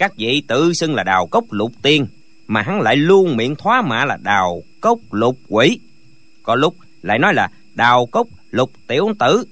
các 0.00 0.16
vị 0.16 0.42
tự 0.48 0.72
xưng 0.72 0.94
là 0.94 1.02
đào 1.02 1.26
cốc 1.26 1.44
lục 1.50 1.72
tiên 1.82 2.06
mà 2.46 2.62
hắn 2.62 2.80
lại 2.80 2.96
luôn 2.96 3.36
miệng 3.36 3.56
thoá 3.56 3.82
mạ 3.82 4.04
là 4.04 4.18
đào 4.22 4.62
cốc 4.80 4.98
lục 5.10 5.38
quỷ. 5.48 5.78
Có 6.42 6.54
lúc 6.54 6.76
lại 7.02 7.18
nói 7.18 7.34
là 7.34 7.50
đào 7.74 8.06
cốc 8.06 8.28
lục 8.50 8.72
tiểu 8.86 9.08
tử. 9.18 9.44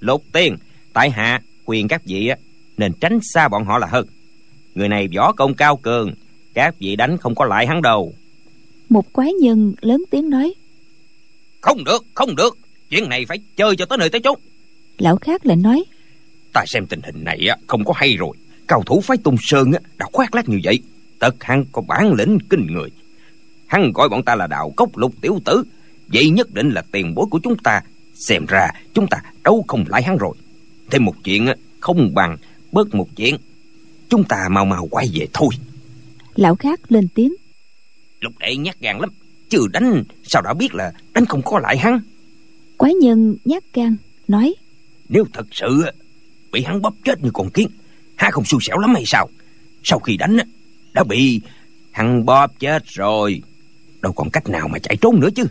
Lục 0.00 0.24
tiên 0.32 0.56
tại 0.92 1.10
hạ 1.10 1.42
khuyên 1.64 1.88
các 1.88 2.02
vị 2.04 2.26
á 2.26 2.36
nên 2.76 2.92
tránh 3.00 3.18
xa 3.34 3.48
bọn 3.48 3.64
họ 3.64 3.78
là 3.78 3.86
hơn. 3.86 4.06
Người 4.74 4.88
này 4.88 5.08
võ 5.16 5.32
công 5.32 5.54
cao 5.54 5.76
cường 5.76 6.14
các 6.54 6.74
vị 6.78 6.96
đánh 6.96 7.18
không 7.18 7.34
có 7.34 7.44
lại 7.44 7.66
hắn 7.66 7.82
đâu. 7.82 8.14
một 8.88 9.12
quái 9.12 9.32
nhân 9.32 9.74
lớn 9.80 10.04
tiếng 10.10 10.30
nói 10.30 10.54
không 11.60 11.84
được 11.84 12.04
không 12.14 12.36
được 12.36 12.58
chuyện 12.90 13.08
này 13.08 13.26
phải 13.28 13.38
chơi 13.56 13.76
cho 13.76 13.86
tới 13.86 13.98
nơi 13.98 14.10
tới 14.10 14.20
chốn. 14.20 14.38
Lão 14.98 15.16
khác 15.16 15.46
lại 15.46 15.56
nói 15.56 15.84
ta 16.52 16.64
xem 16.66 16.86
tình 16.86 17.00
hình 17.02 17.24
này 17.24 17.46
á 17.48 17.56
không 17.66 17.84
có 17.84 17.92
hay 17.96 18.16
rồi. 18.16 18.36
Cao 18.68 18.82
thủ 18.86 19.00
phái 19.00 19.16
tung 19.16 19.36
sơn 19.40 19.72
á 19.72 19.78
đã 19.98 20.06
khoác 20.12 20.34
lác 20.34 20.48
như 20.48 20.60
vậy 20.64 20.78
tất 21.18 21.44
hắn 21.44 21.64
có 21.72 21.82
bản 21.82 22.12
lĩnh 22.12 22.38
kinh 22.50 22.66
người. 22.66 22.90
Hắn 23.66 23.92
gọi 23.92 24.08
bọn 24.08 24.22
ta 24.22 24.34
là 24.34 24.46
đạo 24.46 24.72
cốc 24.76 24.96
lục 24.96 25.14
tiểu 25.20 25.40
tử 25.44 25.62
vậy 26.12 26.30
nhất 26.30 26.54
định 26.54 26.70
là 26.70 26.82
tiền 26.92 27.14
bối 27.14 27.26
của 27.30 27.40
chúng 27.42 27.56
ta. 27.58 27.82
Xem 28.14 28.46
ra 28.48 28.70
chúng 28.94 29.06
ta 29.06 29.22
đâu 29.44 29.64
không 29.68 29.84
lại 29.88 30.02
hắn 30.02 30.16
rồi. 30.18 30.34
Thêm 30.90 31.04
một 31.04 31.14
chuyện 31.24 31.46
á 31.46 31.54
không 31.80 32.14
bằng 32.14 32.36
bớt 32.72 32.94
một 32.94 33.08
chuyện. 33.16 33.36
Chúng 34.08 34.24
ta 34.24 34.48
mau 34.50 34.64
mau 34.64 34.88
quay 34.90 35.06
về 35.14 35.26
thôi. 35.32 35.48
Lão 36.34 36.54
khác 36.56 36.80
lên 36.88 37.08
tiếng. 37.14 37.34
Lục 38.20 38.32
đệ 38.40 38.56
nhát 38.56 38.80
gan 38.80 38.98
lắm 38.98 39.10
chưa 39.48 39.66
đánh 39.72 40.04
sao 40.22 40.42
đã 40.42 40.54
biết 40.54 40.74
là 40.74 40.92
đánh 41.14 41.26
không 41.26 41.42
có 41.42 41.58
lại 41.58 41.78
hắn? 41.78 42.00
Quái 42.76 42.94
nhân 42.94 43.36
nhát 43.44 43.64
gan 43.72 43.96
nói. 44.28 44.54
Nếu 45.08 45.24
thật 45.32 45.46
sự 45.52 45.82
bị 46.52 46.62
hắn 46.62 46.82
bóp 46.82 46.94
chết 47.04 47.22
như 47.22 47.30
con 47.32 47.50
kiến. 47.50 47.68
Há 48.16 48.30
không 48.30 48.44
xui 48.44 48.60
xẻo 48.62 48.78
lắm 48.78 48.94
hay 48.94 49.04
sao? 49.06 49.28
Sau 49.82 49.98
khi 49.98 50.16
đánh 50.16 50.36
đã 50.92 51.04
bị 51.04 51.40
hắn 51.90 52.24
bóp 52.24 52.50
chết 52.58 52.82
rồi. 52.86 53.42
Đâu 54.02 54.12
còn 54.12 54.30
cách 54.30 54.48
nào 54.48 54.68
mà 54.68 54.78
chạy 54.78 54.96
trốn 54.96 55.20
nữa 55.20 55.28
chứ. 55.34 55.44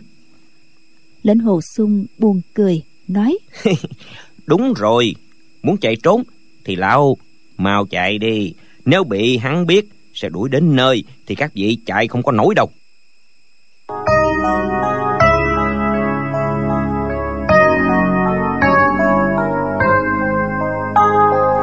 Lệnh 1.22 1.38
hồ 1.38 1.60
sung 1.76 2.06
buồn 2.18 2.40
cười 2.54 2.82
nói. 3.08 3.38
Đúng 4.46 4.74
rồi 4.76 5.14
muốn 5.62 5.76
chạy 5.76 5.96
trốn 5.96 6.22
thì 6.64 6.76
lão 6.76 7.16
mau 7.58 7.86
chạy 7.86 8.18
đi. 8.18 8.54
Nếu 8.84 9.04
bị 9.04 9.36
hắn 9.36 9.66
biết 9.66 9.88
sẽ 10.14 10.28
đuổi 10.28 10.48
đến 10.48 10.76
nơi 10.76 11.04
thì 11.26 11.34
các 11.34 11.54
vị 11.54 11.78
chạy 11.86 12.08
không 12.08 12.22
có 12.22 12.32
nổi 12.32 12.54
đâu 12.54 12.70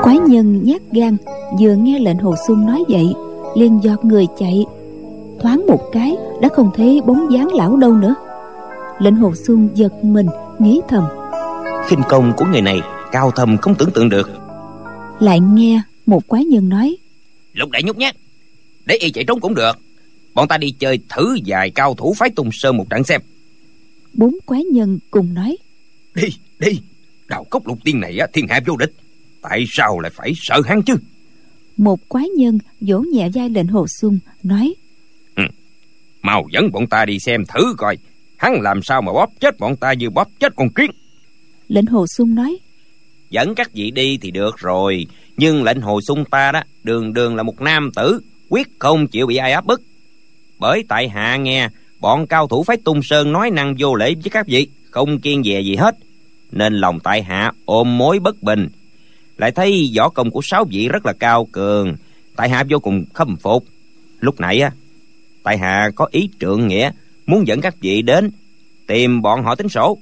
quái 0.07 0.19
nhân 0.19 0.63
nhát 0.63 0.81
gan 0.91 1.17
vừa 1.59 1.75
nghe 1.75 1.99
lệnh 1.99 2.17
hồ 2.17 2.35
xuân 2.47 2.65
nói 2.65 2.83
vậy 2.89 3.13
liền 3.55 3.79
giọt 3.83 4.05
người 4.05 4.25
chạy. 4.39 4.65
Thoáng 5.39 5.65
một 5.67 5.89
cái 5.91 6.15
đã 6.41 6.49
không 6.49 6.71
thấy 6.75 7.01
bóng 7.05 7.31
dáng 7.31 7.53
lão 7.53 7.77
đâu 7.77 7.93
nữa. 7.93 8.15
Lệnh 8.99 9.15
hồ 9.15 9.33
xuân 9.47 9.69
giật 9.73 9.93
mình 10.03 10.27
nghĩ 10.59 10.81
thầm. 10.87 11.03
Khinh 11.87 12.01
công 12.09 12.33
của 12.37 12.45
người 12.45 12.61
này 12.61 12.81
cao 13.11 13.31
thầm 13.31 13.57
không 13.57 13.75
tưởng 13.75 13.91
tượng 13.91 14.09
được. 14.09 14.29
Lại 15.19 15.39
nghe 15.39 15.81
một 16.05 16.27
quái 16.27 16.45
nhân 16.45 16.69
nói. 16.69 16.97
Lúc 17.53 17.69
đại 17.69 17.83
nhút 17.83 17.97
nhát 17.97 18.15
để 18.85 18.95
y 18.95 19.11
chạy 19.11 19.23
trốn 19.23 19.39
cũng 19.39 19.55
được. 19.55 19.77
Bọn 20.33 20.47
ta 20.47 20.57
đi 20.57 20.71
chơi 20.71 20.99
thử 21.09 21.37
dài 21.43 21.69
cao 21.69 21.95
thủ 21.95 22.13
phái 22.17 22.29
tung 22.29 22.49
sơn 22.51 22.77
một 22.77 22.89
trận 22.89 23.03
xem. 23.03 23.21
Bốn 24.13 24.37
quái 24.45 24.63
nhân 24.63 24.99
cùng 25.11 25.33
nói. 25.33 25.57
Đi 26.15 26.27
đi 26.59 26.79
đào 27.27 27.43
cốc 27.49 27.67
lục 27.67 27.77
tiên 27.83 27.99
này 27.99 28.17
á 28.19 28.27
thiên 28.33 28.47
hạ 28.47 28.59
vô 28.65 28.77
địch 28.77 28.91
tại 29.41 29.65
sao 29.69 29.99
lại 29.99 30.11
phải 30.15 30.33
sợ 30.35 30.61
hắn 30.65 30.81
chứ? 30.83 30.95
Một 31.77 31.99
quái 32.09 32.25
nhân 32.37 32.57
vỗ 32.81 32.99
nhẹ 33.13 33.29
vai 33.33 33.49
lệnh 33.49 33.67
hồ 33.67 33.85
xuân 33.87 34.19
nói 34.43 34.73
ừ. 35.35 35.43
mau 36.21 36.45
dẫn 36.51 36.71
bọn 36.71 36.87
ta 36.87 37.05
đi 37.05 37.19
xem 37.19 37.45
thử 37.45 37.75
coi. 37.77 37.97
Hắn 38.37 38.61
làm 38.61 38.81
sao 38.83 39.01
mà 39.01 39.13
bóp 39.13 39.29
chết 39.39 39.59
bọn 39.59 39.75
ta 39.75 39.93
như 39.93 40.09
bóp 40.09 40.27
chết 40.39 40.55
con 40.55 40.69
kiến? 40.69 40.91
lệnh 41.67 41.85
hồ 41.85 42.05
xuân 42.07 42.35
nói 42.35 42.57
dẫn 43.29 43.55
các 43.55 43.73
vị 43.73 43.91
đi 43.91 44.17
thì 44.21 44.31
được 44.31 44.57
rồi 44.57 45.05
nhưng 45.37 45.63
lệnh 45.63 45.81
hồ 45.81 45.99
xuân 46.07 46.25
ta 46.25 46.51
đó 46.51 46.61
đường 46.83 47.13
đường 47.13 47.35
là 47.35 47.43
một 47.43 47.61
nam 47.61 47.91
tử 47.95 48.19
quyết 48.49 48.67
không 48.79 49.07
chịu 49.07 49.27
bị 49.27 49.35
ai 49.35 49.51
áp 49.51 49.65
bức. 49.65 49.81
Bởi 50.59 50.83
tại 50.89 51.09
hạ 51.09 51.37
nghe 51.37 51.69
bọn 51.99 52.27
cao 52.27 52.47
thủ 52.47 52.63
phái 52.63 52.77
tung 52.77 53.03
sơn 53.03 53.31
nói 53.31 53.51
năng 53.51 53.75
vô 53.79 53.95
lễ 53.95 54.13
với 54.13 54.29
các 54.31 54.47
vị 54.47 54.67
không 54.91 55.19
kiên 55.19 55.43
dè 55.43 55.61
gì 55.61 55.75
hết. 55.75 55.95
Nên 56.51 56.73
lòng 56.73 56.99
tại 56.99 57.23
hạ 57.23 57.51
ôm 57.65 57.97
mối 57.97 58.19
bất 58.19 58.43
bình 58.43 58.67
lại 59.37 59.51
thấy 59.51 59.91
võ 59.97 60.09
công 60.09 60.31
của 60.31 60.41
sáu 60.43 60.65
vị 60.69 60.87
rất 60.87 61.05
là 61.05 61.13
cao 61.13 61.45
cường. 61.45 61.95
Tại 62.35 62.49
hạ 62.49 62.63
vô 62.69 62.79
cùng 62.79 63.05
khâm 63.13 63.37
phục. 63.37 63.65
Lúc 64.19 64.39
nãy 64.39 64.59
á 64.59 64.71
tại 65.43 65.57
hạ 65.57 65.89
có 65.95 66.07
ý 66.11 66.29
trượng 66.39 66.67
nghĩa 66.67 66.91
muốn 67.25 67.47
dẫn 67.47 67.61
các 67.61 67.75
vị 67.79 68.01
đến 68.01 68.31
tìm 68.87 69.21
bọn 69.21 69.43
họ 69.43 69.55
tính 69.55 69.69
sổ. 69.69 69.97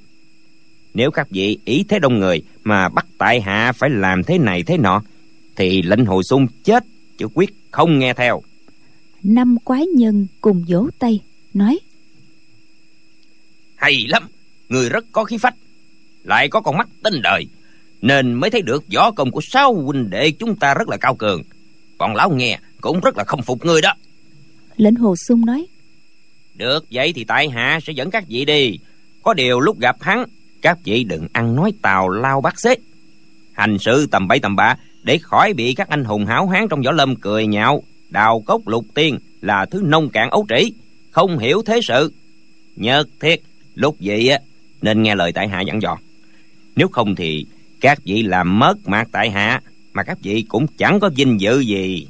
Nếu 0.94 1.10
các 1.10 1.30
vị 1.30 1.58
ý 1.64 1.84
thế 1.88 1.98
đông 1.98 2.18
người 2.18 2.42
mà 2.64 2.88
bắt 2.88 3.06
tại 3.18 3.40
hạ 3.40 3.72
phải 3.72 3.90
làm 3.90 4.22
thế 4.24 4.38
này 4.38 4.62
thế 4.62 4.76
nọ 4.76 5.02
thì 5.56 5.82
lệnh 5.82 6.04
hồi 6.04 6.22
xung 6.24 6.46
chết 6.64 6.84
chứ 7.18 7.26
quyết 7.34 7.54
không 7.70 7.98
nghe 7.98 8.14
theo. 8.14 8.42
Năm 9.22 9.56
quái 9.64 9.86
nhân 9.86 10.26
cùng 10.40 10.64
vỗ 10.68 10.88
tay 10.98 11.20
nói 11.54 11.78
hay 13.76 14.06
lắm 14.08 14.28
người 14.68 14.88
rất 14.88 15.04
có 15.12 15.24
khí 15.24 15.38
phách 15.38 15.54
lại 16.24 16.48
có 16.48 16.60
con 16.60 16.76
mắt 16.76 16.88
tinh 17.02 17.22
đời 17.22 17.46
nên 18.06 18.34
mới 18.34 18.50
thấy 18.50 18.62
được 18.62 18.84
võ 18.94 19.10
công 19.10 19.30
của 19.30 19.40
sáu 19.40 19.74
huynh 19.74 20.10
đệ 20.10 20.30
chúng 20.30 20.56
ta 20.56 20.74
rất 20.74 20.88
là 20.88 20.96
cao 20.96 21.14
cường. 21.14 21.42
Còn 21.98 22.14
lão 22.14 22.30
nghe 22.30 22.58
cũng 22.80 23.00
rất 23.00 23.16
là 23.16 23.24
không 23.24 23.42
phục 23.42 23.64
người 23.64 23.80
đó. 23.80 23.94
Lệnh 24.76 24.94
hồ 24.94 25.14
sung 25.16 25.46
nói 25.46 25.66
được 26.54 26.84
vậy 26.90 27.12
thì 27.12 27.24
tại 27.24 27.48
hạ 27.48 27.78
sẽ 27.82 27.92
dẫn 27.92 28.10
các 28.10 28.24
vị 28.28 28.44
đi. 28.44 28.78
Có 29.22 29.34
điều 29.34 29.60
lúc 29.60 29.78
gặp 29.78 29.96
hắn 30.00 30.24
các 30.62 30.78
vị 30.84 31.04
đừng 31.04 31.26
ăn 31.32 31.54
nói 31.56 31.72
tào 31.82 32.08
lao 32.08 32.40
bát 32.40 32.60
xế. 32.60 32.76
Hành 33.52 33.78
sự 33.78 34.06
tầm 34.10 34.28
bậy 34.28 34.40
tầm 34.40 34.56
bạ 34.56 34.76
để 35.02 35.18
khỏi 35.18 35.52
bị 35.52 35.74
các 35.74 35.88
anh 35.88 36.04
hùng 36.04 36.26
háo 36.26 36.48
hán 36.48 36.68
trong 36.68 36.82
võ 36.82 36.92
lâm 36.92 37.16
cười 37.16 37.46
nhạo 37.46 37.82
đào 38.08 38.42
cốc 38.46 38.68
lục 38.68 38.84
tiên 38.94 39.18
là 39.40 39.66
thứ 39.66 39.82
nông 39.84 40.10
cạn 40.10 40.30
ấu 40.30 40.46
trĩ 40.48 40.72
không 41.10 41.38
hiểu 41.38 41.62
thế 41.66 41.80
sự. 41.82 42.12
Nhớ 42.76 43.04
thiết 43.20 43.42
lúc 43.74 43.96
vậy 44.00 44.28
á 44.28 44.38
nên 44.82 45.02
nghe 45.02 45.14
lời 45.14 45.32
tại 45.32 45.48
hạ 45.48 45.60
dặn 45.60 45.82
dò. 45.82 45.98
Nếu 46.76 46.88
không 46.88 47.14
thì 47.14 47.46
các 47.86 47.98
vị 48.04 48.22
làm 48.22 48.58
mất 48.58 48.88
mặt 48.88 49.08
tại 49.12 49.30
hạ 49.30 49.60
mà 49.92 50.02
các 50.02 50.18
vị 50.22 50.44
cũng 50.48 50.66
chẳng 50.78 51.00
có 51.00 51.10
vinh 51.16 51.40
dự 51.40 51.60
gì. 51.60 52.08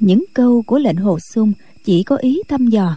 Những 0.00 0.24
câu 0.34 0.62
của 0.66 0.78
lệnh 0.78 0.96
hồ 0.96 1.18
sung 1.20 1.52
chỉ 1.84 2.02
có 2.02 2.16
ý 2.16 2.40
thăm 2.48 2.66
dò. 2.66 2.96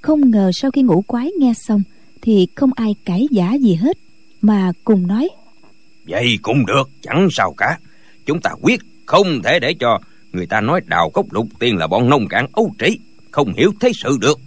Không 0.00 0.30
ngờ 0.30 0.50
sau 0.54 0.70
khi 0.70 0.82
ngủ 0.82 1.04
quái 1.06 1.30
nghe 1.38 1.52
xong 1.54 1.82
thì 2.22 2.48
không 2.54 2.70
ai 2.74 2.94
cãi 3.04 3.26
giả 3.30 3.52
gì 3.52 3.74
hết 3.74 3.98
mà 4.40 4.72
cùng 4.84 5.06
nói. 5.06 5.28
Vậy 6.06 6.38
cũng 6.42 6.66
được 6.66 6.90
chẳng 7.02 7.28
sao 7.30 7.54
cả. 7.56 7.78
Chúng 8.26 8.40
ta 8.40 8.50
quyết 8.62 8.80
không 9.06 9.42
thể 9.44 9.58
để 9.60 9.74
cho 9.80 9.98
người 10.32 10.46
ta 10.46 10.60
nói 10.60 10.80
đào 10.86 11.10
cốc 11.10 11.32
lục 11.32 11.46
tiên 11.58 11.76
là 11.76 11.86
bọn 11.86 12.08
nông 12.08 12.28
cạn 12.28 12.46
ấu 12.52 12.74
trĩ 12.78 12.98
không 13.30 13.52
hiểu 13.54 13.72
thế 13.80 13.92
sự 13.94 14.18
được. 14.20 14.40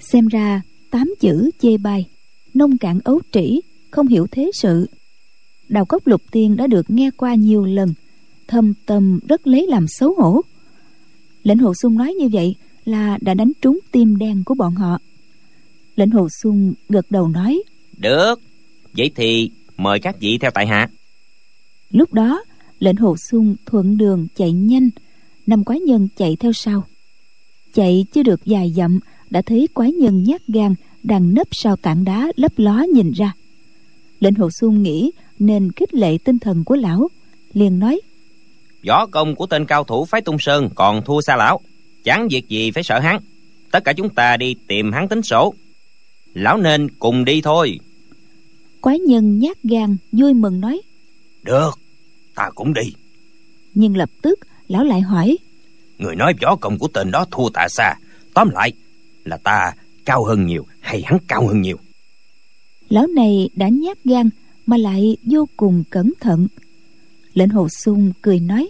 Xem 0.00 0.28
ra 0.28 0.62
tám 0.90 1.14
chữ 1.20 1.50
chê 1.62 1.76
bai 1.76 2.06
nông 2.54 2.78
cạn 2.78 3.00
ấu 3.04 3.20
trĩ 3.32 3.60
không 3.90 4.06
hiểu 4.06 4.26
thế 4.30 4.50
sự 4.54 4.86
đào 5.68 5.84
cốc 5.84 6.06
lục 6.06 6.22
tiên 6.30 6.56
đã 6.56 6.66
được 6.66 6.90
nghe 6.90 7.10
qua 7.16 7.34
nhiều 7.34 7.64
lần. 7.64 7.94
Thâm 8.46 8.74
tâm 8.86 9.18
rất 9.28 9.46
lấy 9.46 9.66
làm 9.66 9.86
xấu 9.88 10.14
hổ. 10.14 10.40
Lệnh 11.42 11.58
hồ 11.58 11.74
sung 11.74 11.98
nói 11.98 12.14
như 12.14 12.28
vậy 12.32 12.54
là 12.84 13.18
đã 13.20 13.34
đánh 13.34 13.52
trúng 13.62 13.78
tim 13.92 14.16
đen 14.16 14.42
của 14.46 14.54
bọn 14.54 14.74
họ. 14.74 14.98
Lệnh 15.96 16.10
hồ 16.10 16.28
sung 16.42 16.74
gật 16.88 17.10
đầu 17.10 17.28
nói 17.28 17.62
được 17.96 18.34
vậy 18.92 19.10
thì 19.14 19.50
mời 19.76 20.00
các 20.00 20.20
vị 20.20 20.38
theo 20.38 20.50
tại 20.50 20.66
hạ. 20.66 20.88
Lúc 21.90 22.12
đó 22.12 22.44
lệnh 22.78 22.96
hồ 22.96 23.16
sung 23.16 23.56
thuận 23.66 23.96
đường 23.96 24.26
chạy 24.36 24.52
nhanh 24.52 24.90
năm 25.46 25.64
quái 25.64 25.80
nhân 25.80 26.08
chạy 26.16 26.36
theo 26.40 26.52
sau. 26.52 26.84
Chạy 27.74 28.06
chưa 28.12 28.22
được 28.22 28.40
vài 28.44 28.72
dặm 28.76 29.00
đã 29.30 29.42
thấy 29.42 29.68
quái 29.74 29.92
nhân 29.92 30.22
nhát 30.22 30.46
gan 30.46 30.74
đang 31.02 31.34
nấp 31.34 31.46
sau 31.50 31.76
tảng 31.76 32.04
đá 32.04 32.32
lấp 32.36 32.52
ló 32.56 32.82
nhìn 32.94 33.12
ra. 33.12 33.32
Lệnh 34.20 34.34
hồ 34.34 34.50
sung 34.50 34.82
nghĩ 34.82 35.10
nên 35.38 35.72
khích 35.72 35.94
lệ 35.94 36.18
tinh 36.24 36.38
thần 36.38 36.64
của 36.64 36.76
lão 36.76 37.08
liền 37.52 37.78
nói 37.78 38.00
võ 38.86 39.06
công 39.06 39.34
của 39.34 39.46
tên 39.46 39.66
cao 39.66 39.84
thủ 39.84 40.04
phái 40.04 40.20
tung 40.20 40.38
sơn 40.38 40.68
còn 40.74 41.04
thua 41.04 41.20
xa 41.20 41.36
lão. 41.36 41.60
Chẳng 42.04 42.28
việc 42.28 42.48
gì 42.48 42.70
phải 42.70 42.82
sợ 42.82 42.98
hắn. 42.98 43.20
Tất 43.70 43.84
cả 43.84 43.92
chúng 43.92 44.14
ta 44.14 44.36
đi 44.36 44.54
tìm 44.66 44.92
hắn 44.92 45.08
tính 45.08 45.22
sổ. 45.22 45.54
Lão 46.34 46.56
nên 46.56 46.90
cùng 46.90 47.24
đi 47.24 47.40
thôi. 47.40 47.78
Quái 48.80 48.98
nhân 48.98 49.38
nhát 49.38 49.62
gan 49.62 49.96
vui 50.12 50.34
mừng 50.34 50.60
nói 50.60 50.80
được 51.42 51.78
ta 52.34 52.50
cũng 52.54 52.74
đi. 52.74 52.92
Nhưng 53.74 53.96
lập 53.96 54.10
tức 54.22 54.38
lão 54.68 54.84
lại 54.84 55.00
hỏi 55.00 55.38
người 55.98 56.16
nói 56.16 56.34
võ 56.42 56.56
công 56.56 56.78
của 56.78 56.88
tên 56.88 57.10
đó 57.10 57.26
thua 57.30 57.48
tạ 57.48 57.68
xa. 57.68 57.94
Tóm 58.34 58.50
lại 58.50 58.72
là 59.24 59.36
ta 59.36 59.72
cao 60.04 60.24
hơn 60.24 60.46
nhiều 60.46 60.66
hay 60.80 61.02
hắn 61.06 61.18
cao 61.28 61.46
hơn 61.46 61.60
nhiều? 61.60 61.76
Lão 62.88 63.06
này 63.06 63.50
đã 63.54 63.68
nhát 63.68 64.04
gan 64.04 64.30
mà 64.68 64.76
lại 64.76 65.16
vô 65.22 65.48
cùng 65.56 65.84
cẩn 65.90 66.12
thận. 66.20 66.46
Lệnh 67.34 67.48
hồ 67.48 67.68
sung 67.68 68.12
cười 68.22 68.40
nói 68.40 68.68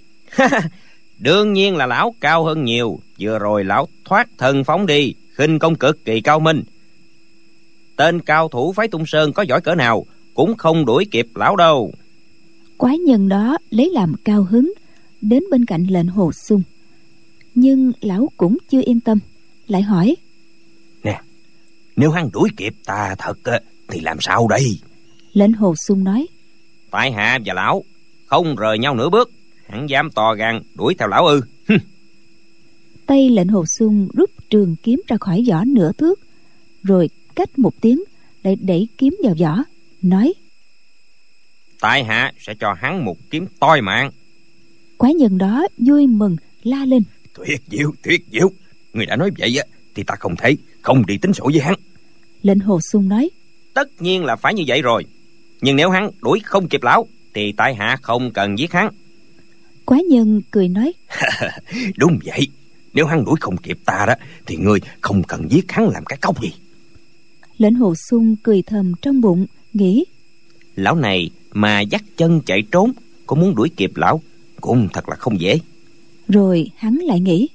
đương 1.19 1.53
nhiên 1.53 1.77
là 1.77 1.87
lão 1.87 2.15
cao 2.21 2.45
hơn 2.45 2.65
nhiều 2.65 3.01
vừa 3.21 3.39
rồi 3.39 3.65
lão 3.65 3.89
thoát 4.05 4.29
thần 4.39 4.65
phóng 4.65 4.87
đi 4.87 5.15
khinh 5.35 5.59
công 5.59 5.75
cực 5.75 6.05
kỳ 6.05 6.21
cao 6.21 6.41
minh. 6.41 6.63
Tên 7.97 8.21
cao 8.21 8.49
thủ 8.49 8.73
phái 8.73 8.89
tung 8.89 9.07
sơn 9.07 9.33
có 9.33 9.43
giỏi 9.43 9.61
cỡ 9.61 9.75
nào 9.75 10.05
cũng 10.35 10.57
không 10.57 10.87
đuổi 10.87 11.07
kịp 11.11 11.27
lão 11.35 11.57
đâu. 11.57 11.93
Quái 12.77 12.99
nhân 12.99 13.29
đó 13.29 13.59
lấy 13.71 13.91
làm 13.91 14.15
cao 14.25 14.47
hứng 14.51 14.73
đến 15.21 15.43
bên 15.51 15.65
cạnh 15.65 15.87
lệnh 15.91 16.07
hồ 16.07 16.33
sung. 16.33 16.63
Nhưng 17.55 17.93
lão 18.01 18.29
cũng 18.37 18.59
chưa 18.71 18.81
yên 18.85 19.01
tâm 19.01 19.19
lại 19.67 19.83
hỏi 19.83 20.17
nè 21.05 21.21
nếu 21.97 22.11
hắn 22.11 22.31
đuổi 22.33 22.49
kịp 22.57 22.75
ta 22.85 23.15
thật 23.19 23.39
thì 23.89 24.01
làm 24.01 24.17
sao 24.21 24.49
đây 24.49 24.79
lệnh 25.39 25.53
hồ 25.53 25.75
sung 25.87 26.05
nói 26.05 26.27
tại 26.91 27.13
hạ 27.13 27.39
và 27.45 27.55
lão 27.55 27.85
không 28.27 28.57
rời 28.57 28.79
nhau 28.79 28.95
nửa 28.95 29.11
bước 29.11 29.31
hắn 29.69 29.87
dám 29.91 30.11
to 30.11 30.35
gan 30.35 30.63
đuổi 30.75 30.95
theo 30.99 31.09
lão 31.09 31.27
ư. 31.27 31.41
Tay 33.07 33.31
lệnh 33.31 33.49
hồ 33.49 33.65
sung 33.79 34.09
rút 34.15 34.31
trường 34.51 34.77
kiếm 34.83 35.03
ra 35.07 35.17
khỏi 35.21 35.45
vỏ 35.49 35.65
nửa 35.65 35.93
thước 35.93 36.21
rồi 36.83 37.09
cách 37.35 37.59
một 37.59 37.73
tiếng 37.81 38.03
lại 38.43 38.57
đẩy 38.57 38.89
kiếm 38.99 39.17
vào 39.25 39.35
vỏ 39.41 39.65
nói 40.03 40.35
tại 41.81 42.05
hạ 42.05 42.33
sẽ 42.39 42.55
cho 42.61 42.75
hắn 42.79 43.05
một 43.05 43.17
kiếm 43.31 43.47
toi 43.61 43.81
mạng. 43.81 44.11
Quái 44.97 45.15
nhân 45.15 45.39
đó 45.39 45.67
vui 45.79 46.07
mừng 46.07 46.37
la 46.63 46.85
lên 46.85 47.03
tuyệt 47.35 47.61
diệu 47.67 47.93
tuyệt 48.03 48.25
diệu. 48.33 48.51
Người 48.93 49.07
đã 49.07 49.17
nói 49.17 49.31
vậy 49.39 49.57
á 49.59 49.65
thì 49.95 50.03
ta 50.03 50.15
không 50.19 50.37
thấy 50.37 50.59
không 50.83 51.07
đi 51.07 51.19
tính 51.19 51.33
sổ 51.33 51.51
với 51.53 51.61
hắn. 51.61 51.75
Lệnh 52.43 52.61
hồ 52.61 52.81
sung 52.93 53.09
nói 53.09 53.31
tất 53.75 54.03
nhiên 54.03 54.25
là 54.25 54.37
phải 54.37 54.55
như 54.55 54.65
vậy 54.67 54.83
rồi 54.83 55.05
nhưng 55.61 55.77
nếu 55.77 55.91
hắn 55.91 56.11
đuổi 56.21 56.41
không 56.45 56.69
kịp 56.69 56.83
lão 56.83 57.07
thì 57.35 57.53
tại 57.57 57.75
hạ 57.75 57.97
không 58.03 58.31
cần 58.31 58.59
giết 58.59 58.73
hắn. 58.73 58.91
Quái 59.85 60.03
nhân 60.03 60.43
cười 60.51 60.69
nói. 60.69 60.93
Đúng 61.97 62.19
vậy. 62.25 62.49
Nếu 62.95 63.07
hắn 63.07 63.25
đuổi 63.25 63.35
không 63.41 63.57
kịp 63.57 63.79
ta 63.85 64.05
đó 64.07 64.15
thì 64.47 64.57
ngươi 64.57 64.81
không 65.01 65.23
cần 65.23 65.51
giết 65.51 65.73
hắn 65.73 65.89
làm 65.89 66.05
cái 66.05 66.19
cốc 66.23 66.43
gì. 66.43 66.53
Lệnh 67.59 67.75
hồ 67.75 67.95
sung 67.95 68.37
cười 68.43 68.63
thầm 68.63 68.93
trong 69.03 69.21
bụng 69.21 69.47
nghĩ. 69.73 70.05
Lão 70.77 70.95
này 70.95 71.31
mà 71.53 71.81
dắt 71.81 72.03
chân 72.17 72.41
chạy 72.47 72.63
trốn 72.73 72.93
có 73.27 73.37
muốn 73.37 73.55
đuổi 73.55 73.71
kịp 73.77 73.93
lão 73.95 74.21
cũng 74.61 74.89
thật 74.93 75.09
là 75.09 75.17
không 75.17 75.41
dễ. 75.41 75.59
Rồi 76.29 76.71
hắn 76.77 76.95
lại 76.95 77.21
nghĩ. 77.21 77.49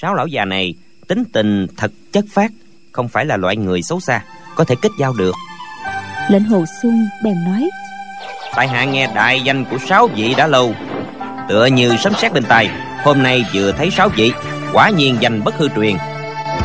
Sáu 0.00 0.14
lão 0.14 0.26
già 0.26 0.44
này 0.44 0.74
tính 1.08 1.24
tình 1.32 1.66
thật 1.76 1.92
chất 2.12 2.24
phát 2.30 2.52
không 2.92 3.08
phải 3.08 3.26
là 3.26 3.36
loại 3.36 3.56
người 3.56 3.82
xấu 3.82 4.00
xa 4.00 4.24
có 4.56 4.64
thể 4.64 4.74
kết 4.82 4.90
giao 4.98 5.12
được 5.12 5.34
lệnh 6.28 6.44
hồ 6.44 6.64
sung 6.82 7.08
bèn 7.22 7.34
nói 7.44 7.70
tại 8.56 8.68
hạ 8.68 8.84
nghe 8.84 9.08
đại 9.14 9.40
danh 9.40 9.64
của 9.64 9.78
sáu 9.88 10.06
vị 10.06 10.34
đã 10.36 10.46
lâu 10.46 10.74
tựa 11.48 11.66
như 11.66 11.96
sấm 11.96 12.12
sét 12.14 12.32
bên 12.32 12.44
tai. 12.48 12.68
Hôm 13.04 13.22
nay 13.22 13.44
vừa 13.54 13.72
thấy 13.72 13.90
sáu 13.90 14.08
vị 14.08 14.32
quả 14.72 14.90
nhiên 14.90 15.16
danh 15.20 15.44
bất 15.44 15.54
hư 15.58 15.68
truyền. 15.76 15.96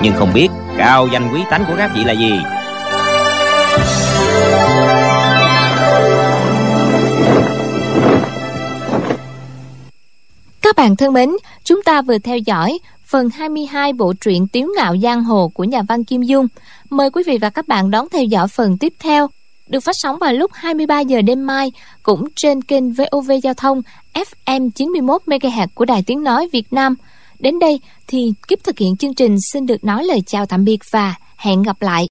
Nhưng 0.01 0.14
không 0.16 0.34
biết 0.34 0.47
cao 0.78 1.07
danh 1.14 1.34
quý 1.34 1.41
tánh 1.49 1.66
của 1.68 1.74
các 1.78 1.91
vị 1.95 2.03
là 2.03 2.14
gì? 2.14 2.32
Các 10.61 10.76
bạn 10.76 10.95
thân 10.95 11.14
mến, 11.14 11.30
chúng 11.64 11.84
ta 11.84 12.01
vừa 12.01 12.18
theo 12.18 12.38
dõi 12.38 12.80
phần 13.05 13.30
22 13.30 13.93
bộ 13.93 14.14
truyện 14.22 14.47
Tiếu 14.47 14.68
ngạo 14.78 14.95
giang 15.03 15.24
hồ 15.24 15.51
của 15.53 15.64
nhà 15.64 15.82
văn 15.88 16.03
Kim 16.03 16.22
Dung. 16.22 16.47
Mời 16.89 17.09
quý 17.09 17.24
vị 17.28 17.38
và 17.41 17.49
các 17.49 17.68
bạn 17.68 17.91
đón 17.91 18.07
theo 18.11 18.24
dõi 18.24 18.47
phần 18.47 18.78
tiếp 18.78 18.93
theo, 18.99 19.30
được 19.68 19.80
phát 19.80 19.95
sóng 19.95 20.18
vào 20.20 20.34
lúc 20.34 20.51
23 20.53 20.99
giờ 20.99 21.22
đêm 21.22 21.45
mai, 21.45 21.72
cũng 22.03 22.28
trên 22.36 22.61
kênh 22.61 22.91
VOV 22.91 23.32
Giao 23.43 23.53
thông 23.53 23.82
FM 24.14 24.70
91 24.76 25.22
MHz 25.26 25.68
của 25.76 25.86
Đài 25.86 26.03
Tiếng 26.07 26.24
nói 26.24 26.49
Việt 26.53 26.74
Nam. 26.74 26.95
Đến 27.39 27.59
đây 27.59 27.80
thì 28.07 28.34
kiếp 28.47 28.64
thực 28.64 28.78
hiện 28.78 28.97
chương 28.97 29.14
trình 29.14 29.36
xin 29.53 29.66
được 29.66 29.84
nói 29.84 30.03
lời 30.03 30.22
chào 30.26 30.45
tạm 30.45 30.66
biệt 30.66 30.80
và 30.91 31.16
hẹn 31.38 31.64
gặp 31.64 31.82
lại. 31.82 32.01